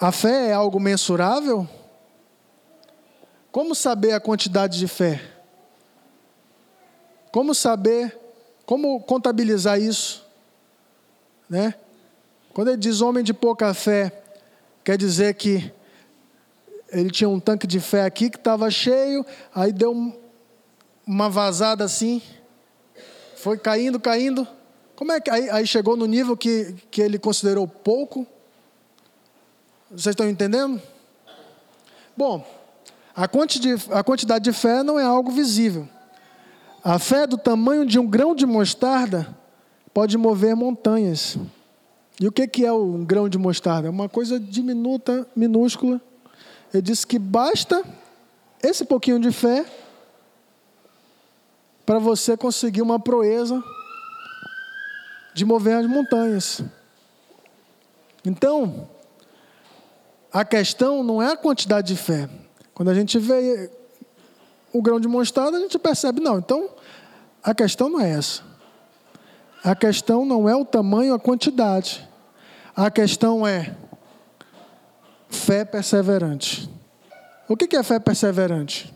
A 0.00 0.10
fé 0.12 0.48
é 0.48 0.52
algo 0.52 0.80
mensurável? 0.80 1.68
Como 3.50 3.74
saber 3.74 4.12
a 4.12 4.20
quantidade 4.20 4.78
de 4.78 4.88
fé? 4.88 5.22
Como 7.30 7.54
saber, 7.54 8.16
como 8.66 9.00
contabilizar 9.00 9.80
isso? 9.80 10.23
Né? 11.54 11.72
Quando 12.52 12.66
ele 12.66 12.76
diz 12.76 13.00
homem 13.00 13.22
de 13.22 13.32
pouca 13.32 13.72
fé, 13.72 14.24
quer 14.82 14.98
dizer 14.98 15.34
que 15.34 15.72
ele 16.90 17.12
tinha 17.12 17.28
um 17.28 17.38
tanque 17.38 17.64
de 17.64 17.78
fé 17.78 18.04
aqui 18.04 18.28
que 18.28 18.36
estava 18.36 18.68
cheio, 18.72 19.24
aí 19.54 19.70
deu 19.70 20.20
uma 21.06 21.30
vazada 21.30 21.84
assim, 21.84 22.20
foi 23.36 23.56
caindo, 23.56 24.00
caindo. 24.00 24.48
Como 24.96 25.12
é 25.12 25.20
que 25.20 25.30
aí, 25.30 25.48
aí 25.48 25.64
chegou 25.64 25.96
no 25.96 26.06
nível 26.06 26.36
que, 26.36 26.74
que 26.90 27.00
ele 27.00 27.20
considerou 27.20 27.68
pouco? 27.68 28.26
Vocês 29.88 30.06
estão 30.06 30.28
entendendo? 30.28 30.82
Bom, 32.16 32.44
a 33.14 33.28
quantidade, 33.28 33.92
a 33.92 34.02
quantidade 34.02 34.42
de 34.42 34.52
fé 34.52 34.82
não 34.82 34.98
é 34.98 35.04
algo 35.04 35.30
visível. 35.30 35.88
A 36.82 36.98
fé 36.98 37.28
do 37.28 37.38
tamanho 37.38 37.86
de 37.86 37.96
um 37.96 38.08
grão 38.08 38.34
de 38.34 38.44
mostarda 38.44 39.43
pode 39.94 40.18
mover 40.18 40.56
montanhas. 40.56 41.38
E 42.20 42.26
o 42.26 42.32
que 42.32 42.64
é 42.64 42.72
um 42.72 43.04
grão 43.04 43.28
de 43.28 43.38
mostarda? 43.38 43.86
É 43.86 43.90
uma 43.90 44.08
coisa 44.08 44.38
diminuta, 44.38 45.26
minúscula. 45.34 46.00
Ele 46.72 46.82
disse 46.82 47.06
que 47.06 47.18
basta 47.18 47.84
esse 48.62 48.84
pouquinho 48.84 49.20
de 49.20 49.30
fé 49.30 49.64
para 51.86 51.98
você 51.98 52.36
conseguir 52.36 52.82
uma 52.82 52.98
proeza 52.98 53.62
de 55.32 55.44
mover 55.44 55.76
as 55.76 55.86
montanhas. 55.86 56.62
Então, 58.24 58.88
a 60.32 60.44
questão 60.44 61.02
não 61.02 61.22
é 61.22 61.32
a 61.32 61.36
quantidade 61.36 61.94
de 61.94 62.00
fé. 62.00 62.28
Quando 62.72 62.88
a 62.88 62.94
gente 62.94 63.18
vê 63.18 63.70
o 64.72 64.82
grão 64.82 64.98
de 64.98 65.06
mostarda, 65.06 65.58
a 65.58 65.60
gente 65.60 65.78
percebe, 65.78 66.20
não. 66.20 66.38
Então, 66.38 66.70
a 67.42 67.54
questão 67.54 67.88
não 67.88 68.00
é 68.00 68.10
essa. 68.10 68.53
A 69.64 69.74
questão 69.74 70.26
não 70.26 70.46
é 70.46 70.54
o 70.54 70.62
tamanho, 70.62 71.14
a 71.14 71.18
quantidade. 71.18 72.06
A 72.76 72.90
questão 72.90 73.46
é 73.46 73.74
fé 75.30 75.64
perseverante. 75.64 76.68
O 77.48 77.56
que 77.56 77.74
é 77.74 77.82
fé 77.82 77.98
perseverante? 77.98 78.94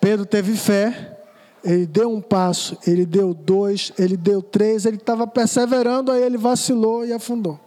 Pedro 0.00 0.24
teve 0.24 0.56
fé, 0.56 1.18
ele 1.64 1.84
deu 1.84 2.12
um 2.12 2.20
passo, 2.20 2.78
ele 2.86 3.04
deu 3.04 3.34
dois, 3.34 3.92
ele 3.98 4.16
deu 4.16 4.40
três, 4.40 4.86
ele 4.86 4.98
estava 4.98 5.26
perseverando, 5.26 6.12
aí 6.12 6.22
ele 6.22 6.38
vacilou 6.38 7.04
e 7.04 7.12
afundou. 7.12 7.58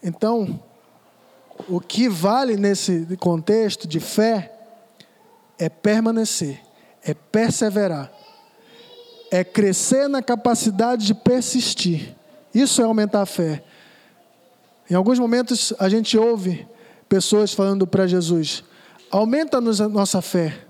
Então, 0.00 0.60
o 1.68 1.80
que 1.80 2.08
vale 2.08 2.56
nesse 2.56 3.04
contexto 3.18 3.88
de 3.88 3.98
fé 3.98 4.52
é 5.58 5.68
permanecer, 5.68 6.60
é 7.02 7.14
perseverar 7.14 8.12
é 9.30 9.42
crescer 9.42 10.08
na 10.08 10.22
capacidade 10.22 11.06
de 11.06 11.14
persistir. 11.14 12.14
Isso 12.54 12.80
é 12.80 12.84
aumentar 12.84 13.22
a 13.22 13.26
fé. 13.26 13.62
Em 14.88 14.94
alguns 14.94 15.18
momentos 15.18 15.72
a 15.78 15.88
gente 15.88 16.16
ouve 16.16 16.66
pessoas 17.08 17.52
falando 17.52 17.86
para 17.86 18.06
Jesus: 18.06 18.62
aumenta-nos 19.10 19.80
a 19.80 19.88
nossa 19.88 20.20
fé. 20.20 20.66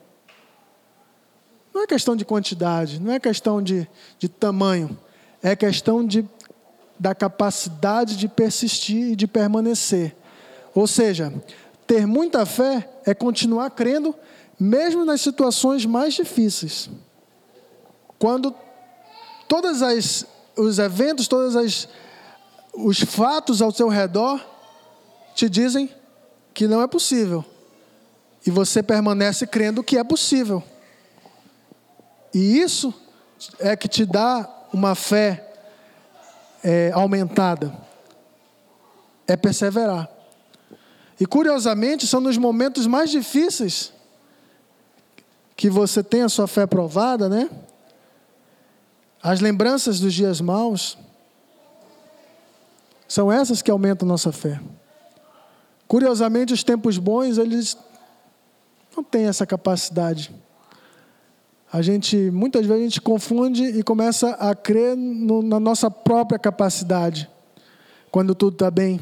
Não 1.75 1.83
é 1.83 1.87
questão 1.87 2.15
de 2.15 2.25
quantidade, 2.25 3.01
não 3.01 3.13
é 3.13 3.19
questão 3.19 3.61
de, 3.61 3.89
de 4.19 4.29
tamanho, 4.29 4.97
é 5.43 5.57
questão 5.57 6.07
de, 6.07 6.25
da 6.99 7.15
capacidade 7.15 8.17
de 8.17 8.29
persistir 8.29 9.13
e 9.13 9.17
de 9.17 9.27
permanecer. 9.27 10.15
Ou 10.73 10.87
seja, 10.87 11.33
ter 11.87 12.07
muita 12.07 12.47
fé 12.47 12.89
é 13.05 13.13
continuar 13.13 13.71
crendo, 13.71 14.15
mesmo 14.59 15.05
nas 15.05 15.21
situações 15.21 15.85
mais 15.85 16.15
difíceis. 16.15 16.89
Quando 18.25 18.55
todos 19.47 19.83
os 20.57 20.79
eventos, 20.79 21.29
todos 21.29 21.55
as, 21.55 21.87
os 22.73 22.99
fatos 23.01 23.61
ao 23.61 23.71
seu 23.71 23.87
redor 23.87 24.43
te 25.35 25.47
dizem 25.47 25.91
que 26.55 26.67
não 26.67 26.81
é 26.81 26.87
possível. 26.87 27.45
E 28.47 28.51
você 28.51 28.83
permanece 28.83 29.47
crendo 29.47 29.85
que 29.85 29.99
é 29.99 30.03
possível. 30.03 30.63
E 32.33 32.59
isso 32.59 32.95
é 33.59 33.77
que 33.77 33.89
te 33.89 34.07
dá 34.07 34.49
uma 34.73 34.95
fé 34.95 35.53
é, 36.63 36.93
aumentada. 36.95 37.77
É 39.29 39.37
perseverar. 39.37 40.09
E 41.21 41.27
curiosamente, 41.27 42.07
são 42.07 42.23
nos 42.23 42.39
momentos 42.39 42.87
mais 42.87 43.11
difíceis 43.11 43.93
que 45.55 45.69
você 45.69 46.03
tem 46.03 46.23
a 46.23 46.29
sua 46.31 46.49
fé 46.49 46.67
provada, 46.67 47.29
né? 47.29 47.51
As 49.25 49.41
lembranças 49.41 49.99
dos 49.99 50.13
dias 50.13 50.39
maus 50.39 50.99
são 53.09 53.33
essas 53.33 53.63
que 53.63 53.71
aumentam 53.71 54.07
nossa 54.07 54.31
fé. 54.31 54.61
Curiosamente, 55.89 56.53
os 56.53 56.63
tempos 56.63 56.99
bons, 56.99 57.39
eles 57.39 57.75
não 58.95 59.03
têm 59.03 59.25
essa 59.25 59.47
capacidade. 59.47 60.31
A 61.73 61.81
gente, 61.81 62.31
muitas 62.31 62.67
vezes, 62.67 62.83
a 62.83 62.85
gente 62.85 63.01
confunde 63.01 63.65
e 63.65 63.83
começa 63.83 64.33
a 64.33 64.55
crer 64.55 64.95
no, 64.95 65.43
na 65.43 65.59
nossa 65.59 65.91
própria 65.91 66.39
capacidade, 66.39 67.31
quando 68.11 68.35
tudo 68.35 68.57
está 68.57 68.71
bem. 68.71 69.01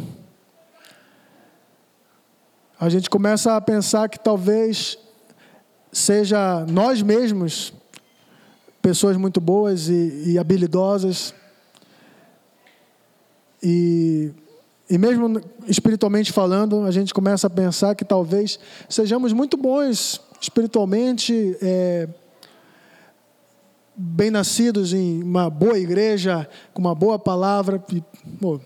A 2.78 2.88
gente 2.88 3.10
começa 3.10 3.56
a 3.56 3.60
pensar 3.60 4.08
que 4.08 4.20
talvez 4.20 4.96
seja 5.90 6.64
nós 6.66 7.02
mesmos 7.02 7.72
pessoas 8.82 9.16
muito 9.16 9.40
boas 9.40 9.88
e, 9.88 10.32
e 10.32 10.38
habilidosas. 10.38 11.32
E, 13.62 14.32
e 14.90 14.98
mesmo 14.98 15.40
espiritualmente 15.68 16.32
falando, 16.32 16.82
a 16.84 16.90
gente 16.90 17.14
começa 17.14 17.46
a 17.46 17.50
pensar 17.50 17.94
que 17.94 18.04
talvez 18.04 18.58
sejamos 18.88 19.32
muito 19.32 19.56
bons 19.56 20.20
espiritualmente, 20.40 21.56
é, 21.62 22.08
bem 23.94 24.32
nascidos 24.32 24.92
em 24.92 25.22
uma 25.22 25.48
boa 25.48 25.78
igreja, 25.78 26.48
com 26.74 26.80
uma 26.80 26.94
boa 26.94 27.16
palavra. 27.16 27.82
E, 27.92 28.02
pô, 28.40 28.60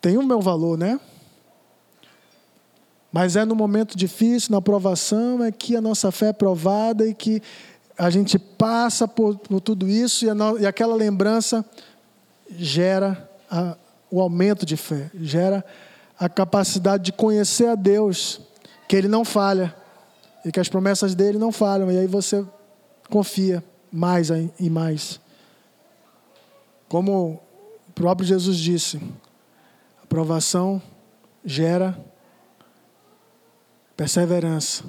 tem 0.00 0.16
o 0.16 0.22
meu 0.22 0.40
valor, 0.40 0.78
né? 0.78 0.98
Mas 3.12 3.36
é 3.36 3.44
no 3.44 3.54
momento 3.54 3.96
difícil, 3.96 4.50
na 4.50 4.60
provação, 4.60 5.44
é 5.44 5.52
que 5.52 5.76
a 5.76 5.80
nossa 5.80 6.10
fé 6.10 6.30
é 6.30 6.32
provada 6.32 7.06
e 7.06 7.14
que 7.14 7.40
a 7.96 8.10
gente 8.10 8.38
passa 8.38 9.06
por, 9.06 9.36
por 9.38 9.60
tudo 9.60 9.88
isso 9.88 10.24
e, 10.24 10.30
a, 10.30 10.34
e, 10.60 10.66
aquela 10.66 10.94
lembrança 10.94 11.64
gera 12.56 13.30
a, 13.50 13.76
o 14.10 14.20
aumento 14.20 14.66
de 14.66 14.76
fé, 14.76 15.10
gera 15.14 15.64
a 16.18 16.28
capacidade 16.28 17.04
de 17.04 17.12
conhecer 17.12 17.68
a 17.68 17.74
Deus, 17.74 18.40
que 18.88 18.96
Ele 18.96 19.08
não 19.08 19.24
falha 19.24 19.74
e 20.44 20.52
que 20.52 20.60
as 20.60 20.68
promessas 20.68 21.14
dele 21.14 21.38
não 21.38 21.50
falham, 21.50 21.90
e 21.90 21.98
aí 21.98 22.06
você 22.06 22.44
confia 23.08 23.64
mais 23.90 24.28
e 24.58 24.68
mais. 24.68 25.20
Como 26.88 27.40
o 27.88 27.92
próprio 27.94 28.26
Jesus 28.26 28.58
disse, 28.58 29.00
a 30.02 30.06
provação 30.06 30.82
gera 31.44 31.98
perseverança. 33.96 34.84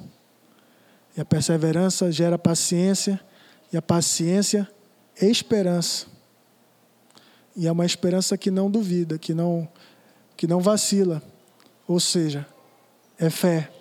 E 1.16 1.22
a 1.22 1.26
perseverança 1.26 2.11
gera 2.11 2.38
paciência, 2.38 3.20
e 3.72 3.78
a 3.78 3.82
paciência 3.82 4.70
esperança. 5.22 6.07
E 7.55 7.68
é 7.68 7.72
uma 7.72 7.86
esperança 7.86 8.38
que 8.38 8.51
não 8.51 8.70
duvida, 8.70 9.18
que 9.18 9.34
não 9.34 9.68
que 10.36 10.45
não 10.45 10.59
vacila. 10.59 11.22
Ou 11.88 11.99
seja, 11.99 12.45
é 13.18 13.30
fé. 13.30 13.72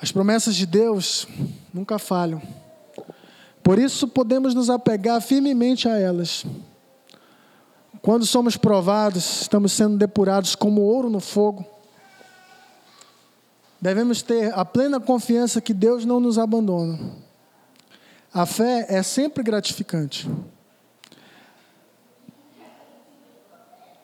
As 0.00 0.12
promessas 0.12 0.54
de 0.54 0.64
Deus 0.64 1.26
nunca 1.74 1.98
falham. 1.98 2.40
Por 3.64 3.78
isso 3.78 4.06
podemos 4.06 4.54
nos 4.54 4.70
apegar 4.70 5.20
firmemente 5.20 5.88
a 5.88 5.98
elas. 5.98 6.46
Quando 8.00 8.24
somos 8.24 8.56
provados, 8.56 9.42
estamos 9.42 9.72
sendo 9.72 9.96
depurados 9.96 10.54
como 10.54 10.82
ouro 10.82 11.10
no 11.10 11.18
fogo. 11.18 11.66
Devemos 13.80 14.22
ter 14.22 14.52
a 14.54 14.64
plena 14.64 14.98
confiança 14.98 15.60
que 15.60 15.72
Deus 15.72 16.04
não 16.04 16.18
nos 16.18 16.38
abandona. 16.38 16.98
A 18.32 18.44
fé 18.44 18.86
é 18.88 19.02
sempre 19.02 19.42
gratificante. 19.42 20.28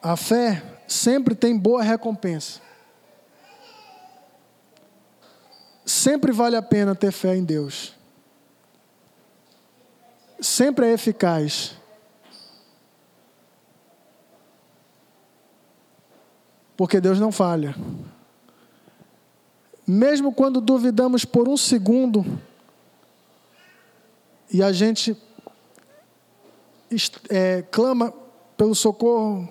A 0.00 0.16
fé 0.16 0.62
sempre 0.86 1.34
tem 1.34 1.58
boa 1.58 1.82
recompensa. 1.82 2.60
Sempre 5.84 6.32
vale 6.32 6.56
a 6.56 6.62
pena 6.62 6.94
ter 6.94 7.10
fé 7.10 7.36
em 7.36 7.44
Deus. 7.44 7.94
Sempre 10.40 10.86
é 10.86 10.92
eficaz. 10.92 11.76
Porque 16.76 17.00
Deus 17.00 17.18
não 17.18 17.32
falha. 17.32 17.74
Mesmo 19.86 20.32
quando 20.32 20.60
duvidamos 20.60 21.24
por 21.24 21.48
um 21.48 21.56
segundo 21.56 22.24
e 24.50 24.62
a 24.62 24.72
gente 24.72 25.16
é, 27.28 27.62
clama 27.70 28.12
pelo 28.56 28.74
socorro, 28.74 29.48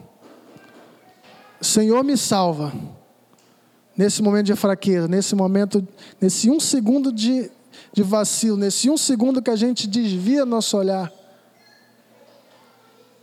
Senhor 1.62 2.04
me 2.04 2.18
salva. 2.18 2.74
Nesse 3.96 4.24
momento 4.24 4.48
de 4.48 4.56
fraqueza, 4.56 5.08
nesse 5.08 5.36
momento, 5.36 5.88
nesse 6.20 6.50
um 6.50 6.60
segundo 6.60 7.12
de, 7.12 7.52
de 7.92 8.02
vacilo, 8.02 8.58
nesse 8.58 8.90
um 8.90 8.98
segundo 8.98 9.42
que 9.42 9.52
a 9.52 9.56
gente 9.56 9.88
desvia 9.88 10.46
nosso 10.46 10.76
olhar, 10.78 11.12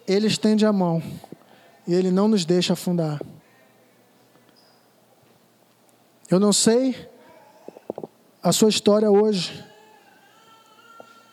Ele 0.06 0.28
estende 0.28 0.64
a 0.64 0.72
mão 0.72 1.02
e 1.88 1.94
Ele 1.94 2.12
não 2.12 2.28
nos 2.28 2.44
deixa 2.44 2.74
afundar. 2.74 3.20
Eu 6.30 6.38
não 6.38 6.52
sei 6.52 6.94
a 8.40 8.52
sua 8.52 8.68
história 8.68 9.10
hoje. 9.10 9.64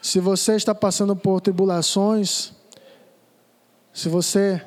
Se 0.02 0.20
você 0.20 0.56
está 0.56 0.74
passando 0.74 1.16
por 1.16 1.40
tribulações, 1.40 2.52
se 3.94 4.10
você 4.10 4.60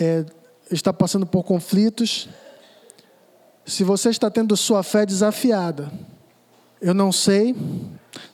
é, 0.00 0.26
está 0.68 0.92
passando 0.92 1.24
por 1.24 1.44
conflitos, 1.44 2.28
se 3.64 3.84
você 3.84 4.10
está 4.10 4.28
tendo 4.28 4.56
sua 4.56 4.82
fé 4.82 5.06
desafiada, 5.06 5.92
eu 6.80 6.92
não 6.92 7.12
sei 7.12 7.54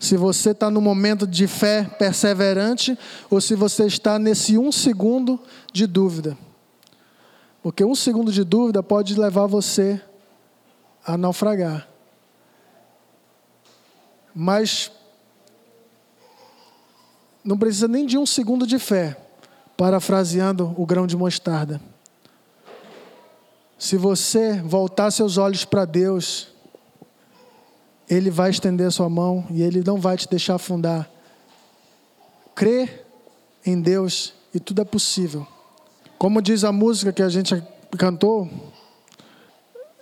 se 0.00 0.16
você 0.16 0.52
está 0.52 0.70
no 0.70 0.80
momento 0.80 1.26
de 1.26 1.46
fé 1.46 1.84
perseverante 1.98 2.98
ou 3.28 3.38
se 3.38 3.54
você 3.54 3.84
está 3.84 4.18
nesse 4.18 4.56
um 4.56 4.72
segundo 4.72 5.38
de 5.74 5.86
dúvida. 5.86 6.38
Porque 7.62 7.84
um 7.84 7.94
segundo 7.94 8.32
de 8.32 8.44
dúvida 8.44 8.82
pode 8.82 9.14
levar 9.20 9.44
você 9.44 10.00
a 11.08 11.16
naufragar. 11.16 11.88
Mas 14.34 14.92
não 17.42 17.56
precisa 17.56 17.88
nem 17.88 18.04
de 18.04 18.18
um 18.18 18.26
segundo 18.26 18.66
de 18.66 18.78
fé, 18.78 19.16
parafraseando 19.74 20.74
o 20.76 20.84
grão 20.84 21.06
de 21.06 21.16
mostarda. 21.16 21.80
Se 23.78 23.96
você 23.96 24.60
voltar 24.60 25.10
seus 25.10 25.38
olhos 25.38 25.64
para 25.64 25.86
Deus, 25.86 26.48
Ele 28.08 28.30
vai 28.30 28.50
estender 28.50 28.92
sua 28.92 29.08
mão 29.08 29.46
e 29.50 29.62
Ele 29.62 29.82
não 29.82 29.98
vai 29.98 30.18
te 30.18 30.28
deixar 30.28 30.56
afundar. 30.56 31.08
Crê 32.54 33.02
em 33.64 33.80
Deus 33.80 34.34
e 34.52 34.60
tudo 34.60 34.82
é 34.82 34.84
possível. 34.84 35.46
Como 36.18 36.42
diz 36.42 36.64
a 36.64 36.72
música 36.72 37.12
que 37.14 37.22
a 37.22 37.28
gente 37.30 37.62
cantou, 37.96 38.50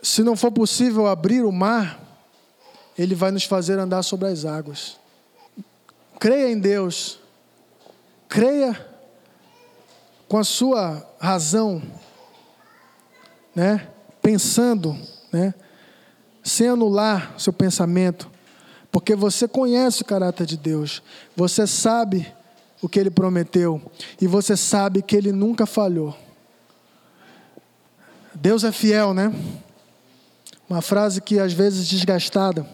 se 0.03 0.23
não 0.23 0.37
for 0.37 0.53
possível 0.53 1.07
abrir 1.07 1.45
o 1.45 1.53
mar, 1.53 2.01
Ele 2.97 3.15
vai 3.15 3.31
nos 3.31 3.45
fazer 3.45 3.79
andar 3.79 4.03
sobre 4.03 4.29
as 4.29 4.45
águas. 4.45 4.99
Creia 6.19 6.51
em 6.51 6.59
Deus, 6.59 7.19
creia 8.29 8.87
com 10.29 10.39
a 10.39 10.45
sua 10.45 11.07
razão 11.21 11.83
né? 13.57 13.89
pensando, 14.21 14.95
né? 15.33 15.55
sem 16.45 16.69
anular 16.69 17.35
seu 17.39 17.55
pensamento, 17.55 18.31
porque 18.93 19.17
você 19.17 19.49
conhece 19.49 20.03
o 20.03 20.05
caráter 20.05 20.47
de 20.47 20.59
Deus, 20.59 21.03
você 21.35 21.67
sabe 21.67 22.31
o 22.83 22.89
que 22.89 23.01
ele 23.01 23.11
prometeu 23.11 23.81
e 24.21 24.27
você 24.27 24.55
sabe 24.57 25.01
que 25.01 25.17
ele 25.17 25.33
nunca 25.33 25.65
falhou. 25.65 26.15
Deus 28.35 28.63
é 28.63 28.71
fiel, 28.71 29.15
né? 29.15 29.33
Uma 30.69 30.83
frase 30.83 31.21
que 31.21 31.39
às 31.39 31.53
vezes 31.53 31.87
desgastada, 31.89 32.67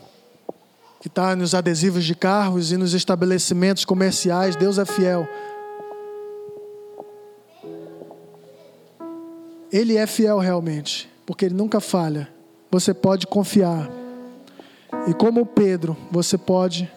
que 1.02 1.08
está 1.08 1.34
nos 1.34 1.54
adesivos 1.54 2.04
de 2.04 2.14
carros 2.14 2.70
e 2.70 2.76
nos 2.76 2.94
estabelecimentos 2.94 3.84
comerciais. 3.84 4.54
Deus 4.54 4.78
é 4.78 4.84
fiel. 4.84 5.28
Ele 9.72 9.96
é 9.96 10.06
fiel 10.06 10.38
realmente, 10.38 11.10
porque 11.26 11.46
ele 11.46 11.54
nunca 11.54 11.80
falha. 11.80 12.28
Você 12.70 12.94
pode 12.94 13.26
confiar. 13.26 13.90
E 15.08 15.12
como 15.12 15.44
Pedro, 15.44 15.96
você 16.10 16.38
pode 16.38 16.90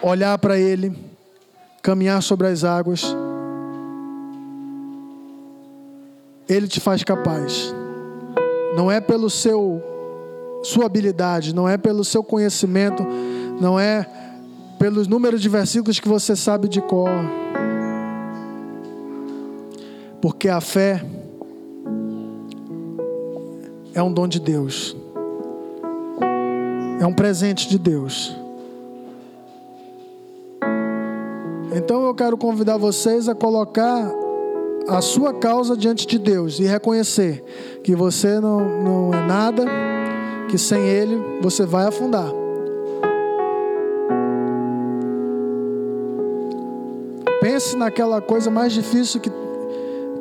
olhar 0.00 0.38
para 0.38 0.58
ele, 0.58 0.96
caminhar 1.82 2.22
sobre 2.22 2.46
as 2.46 2.64
águas. 2.64 3.14
Ele 6.48 6.66
te 6.66 6.80
faz 6.80 7.04
capaz. 7.04 7.74
Não 8.78 8.90
é 8.90 9.00
pelo 9.00 9.28
seu 9.28 9.82
sua 10.62 10.86
habilidade, 10.86 11.54
não 11.54 11.68
é 11.68 11.76
pelo 11.76 12.04
seu 12.04 12.22
conhecimento, 12.22 13.04
não 13.60 13.78
é 13.78 14.06
pelos 14.78 15.06
números 15.06 15.42
de 15.42 15.48
versículos 15.48 16.00
que 16.00 16.08
você 16.08 16.34
sabe 16.34 16.68
de 16.68 16.80
cor 16.80 17.10
porque 20.20 20.48
a 20.48 20.60
fé 20.60 21.04
é 23.94 24.02
um 24.02 24.12
dom 24.12 24.26
de 24.26 24.40
Deus. 24.40 24.96
É 27.00 27.06
um 27.06 27.12
presente 27.12 27.68
de 27.68 27.78
Deus. 27.78 28.36
Então 31.72 32.04
eu 32.06 32.14
quero 32.14 32.36
convidar 32.36 32.76
vocês 32.76 33.28
a 33.28 33.34
colocar 33.34 34.12
a 34.88 35.00
sua 35.00 35.34
causa 35.34 35.76
diante 35.76 36.06
de 36.06 36.18
Deus 36.18 36.58
e 36.58 36.64
reconhecer 36.64 37.44
que 37.84 37.94
você 37.94 38.40
não, 38.40 38.60
não 38.82 39.14
é 39.14 39.26
nada, 39.26 39.64
que 40.48 40.56
sem 40.56 40.82
Ele 40.82 41.40
você 41.40 41.66
vai 41.66 41.86
afundar. 41.86 42.38
pense 47.58 47.76
naquela 47.76 48.20
coisa 48.20 48.50
mais 48.50 48.72
difícil 48.72 49.20
que, 49.20 49.30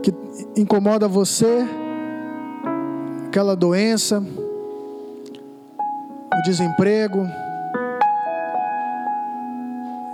que 0.02 0.14
incomoda 0.60 1.08
você, 1.08 1.68
aquela 3.28 3.56
doença, 3.56 4.24
o 6.34 6.42
desemprego, 6.44 7.20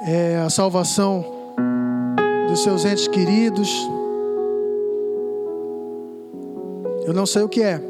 é, 0.06 0.44
a 0.46 0.50
salvação 0.50 1.26
dos 2.50 2.62
seus 2.62 2.84
entes 2.84 3.08
queridos. 3.08 3.70
Eu 7.06 7.14
não 7.14 7.26
sei 7.26 7.44
o 7.44 7.50
que 7.50 7.62
é. 7.62 7.82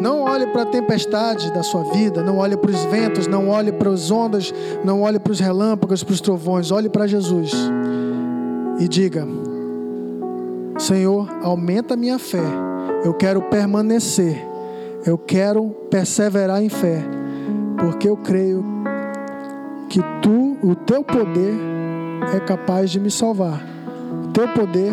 Não 0.00 0.22
olhe 0.22 0.46
para 0.48 0.62
a 0.62 0.66
tempestade 0.66 1.52
da 1.52 1.62
sua 1.62 1.84
vida, 1.84 2.22
não 2.22 2.38
olhe 2.38 2.56
para 2.56 2.70
os 2.70 2.84
ventos, 2.84 3.26
não 3.26 3.48
olhe 3.48 3.72
para 3.72 3.90
as 3.90 4.10
ondas, 4.10 4.52
não 4.84 5.02
olhe 5.02 5.18
para 5.18 5.32
os 5.32 5.40
relâmpagos, 5.40 6.02
para 6.02 6.12
os 6.12 6.20
trovões, 6.20 6.70
olhe 6.70 6.88
para 6.88 7.06
Jesus 7.06 7.52
e 8.78 8.88
diga: 8.88 9.26
Senhor, 10.78 11.28
aumenta 11.42 11.94
a 11.94 11.96
minha 11.96 12.18
fé. 12.18 12.44
Eu 13.04 13.14
quero 13.14 13.42
permanecer. 13.42 14.54
Eu 15.06 15.18
quero 15.18 15.70
perseverar 15.90 16.62
em 16.62 16.70
fé, 16.70 17.02
porque 17.78 18.08
eu 18.08 18.16
creio 18.16 18.64
que 19.90 20.00
tu, 20.22 20.56
o 20.62 20.74
teu 20.74 21.04
poder 21.04 21.54
é 22.34 22.40
capaz 22.40 22.90
de 22.90 22.98
me 22.98 23.10
salvar. 23.10 23.73
Teu 24.34 24.48
poder 24.48 24.92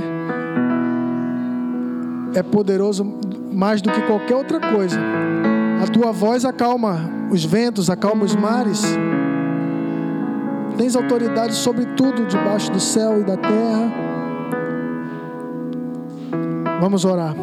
é 2.36 2.44
poderoso 2.44 3.04
mais 3.52 3.82
do 3.82 3.92
que 3.92 4.00
qualquer 4.04 4.36
outra 4.36 4.60
coisa. 4.60 5.00
A 5.82 5.88
tua 5.88 6.12
voz 6.12 6.46
acalma 6.46 7.10
os 7.32 7.44
ventos, 7.44 7.90
acalma 7.90 8.24
os 8.24 8.36
mares. 8.36 8.84
Tens 10.78 10.96
autoridade 10.96 11.56
sobre 11.56 11.86
tudo 11.88 12.28
debaixo 12.28 12.72
do 12.72 12.80
céu 12.80 13.20
e 13.20 13.24
da 13.24 13.36
terra. 13.36 13.92
Vamos 16.80 17.04
orar. 17.04 17.36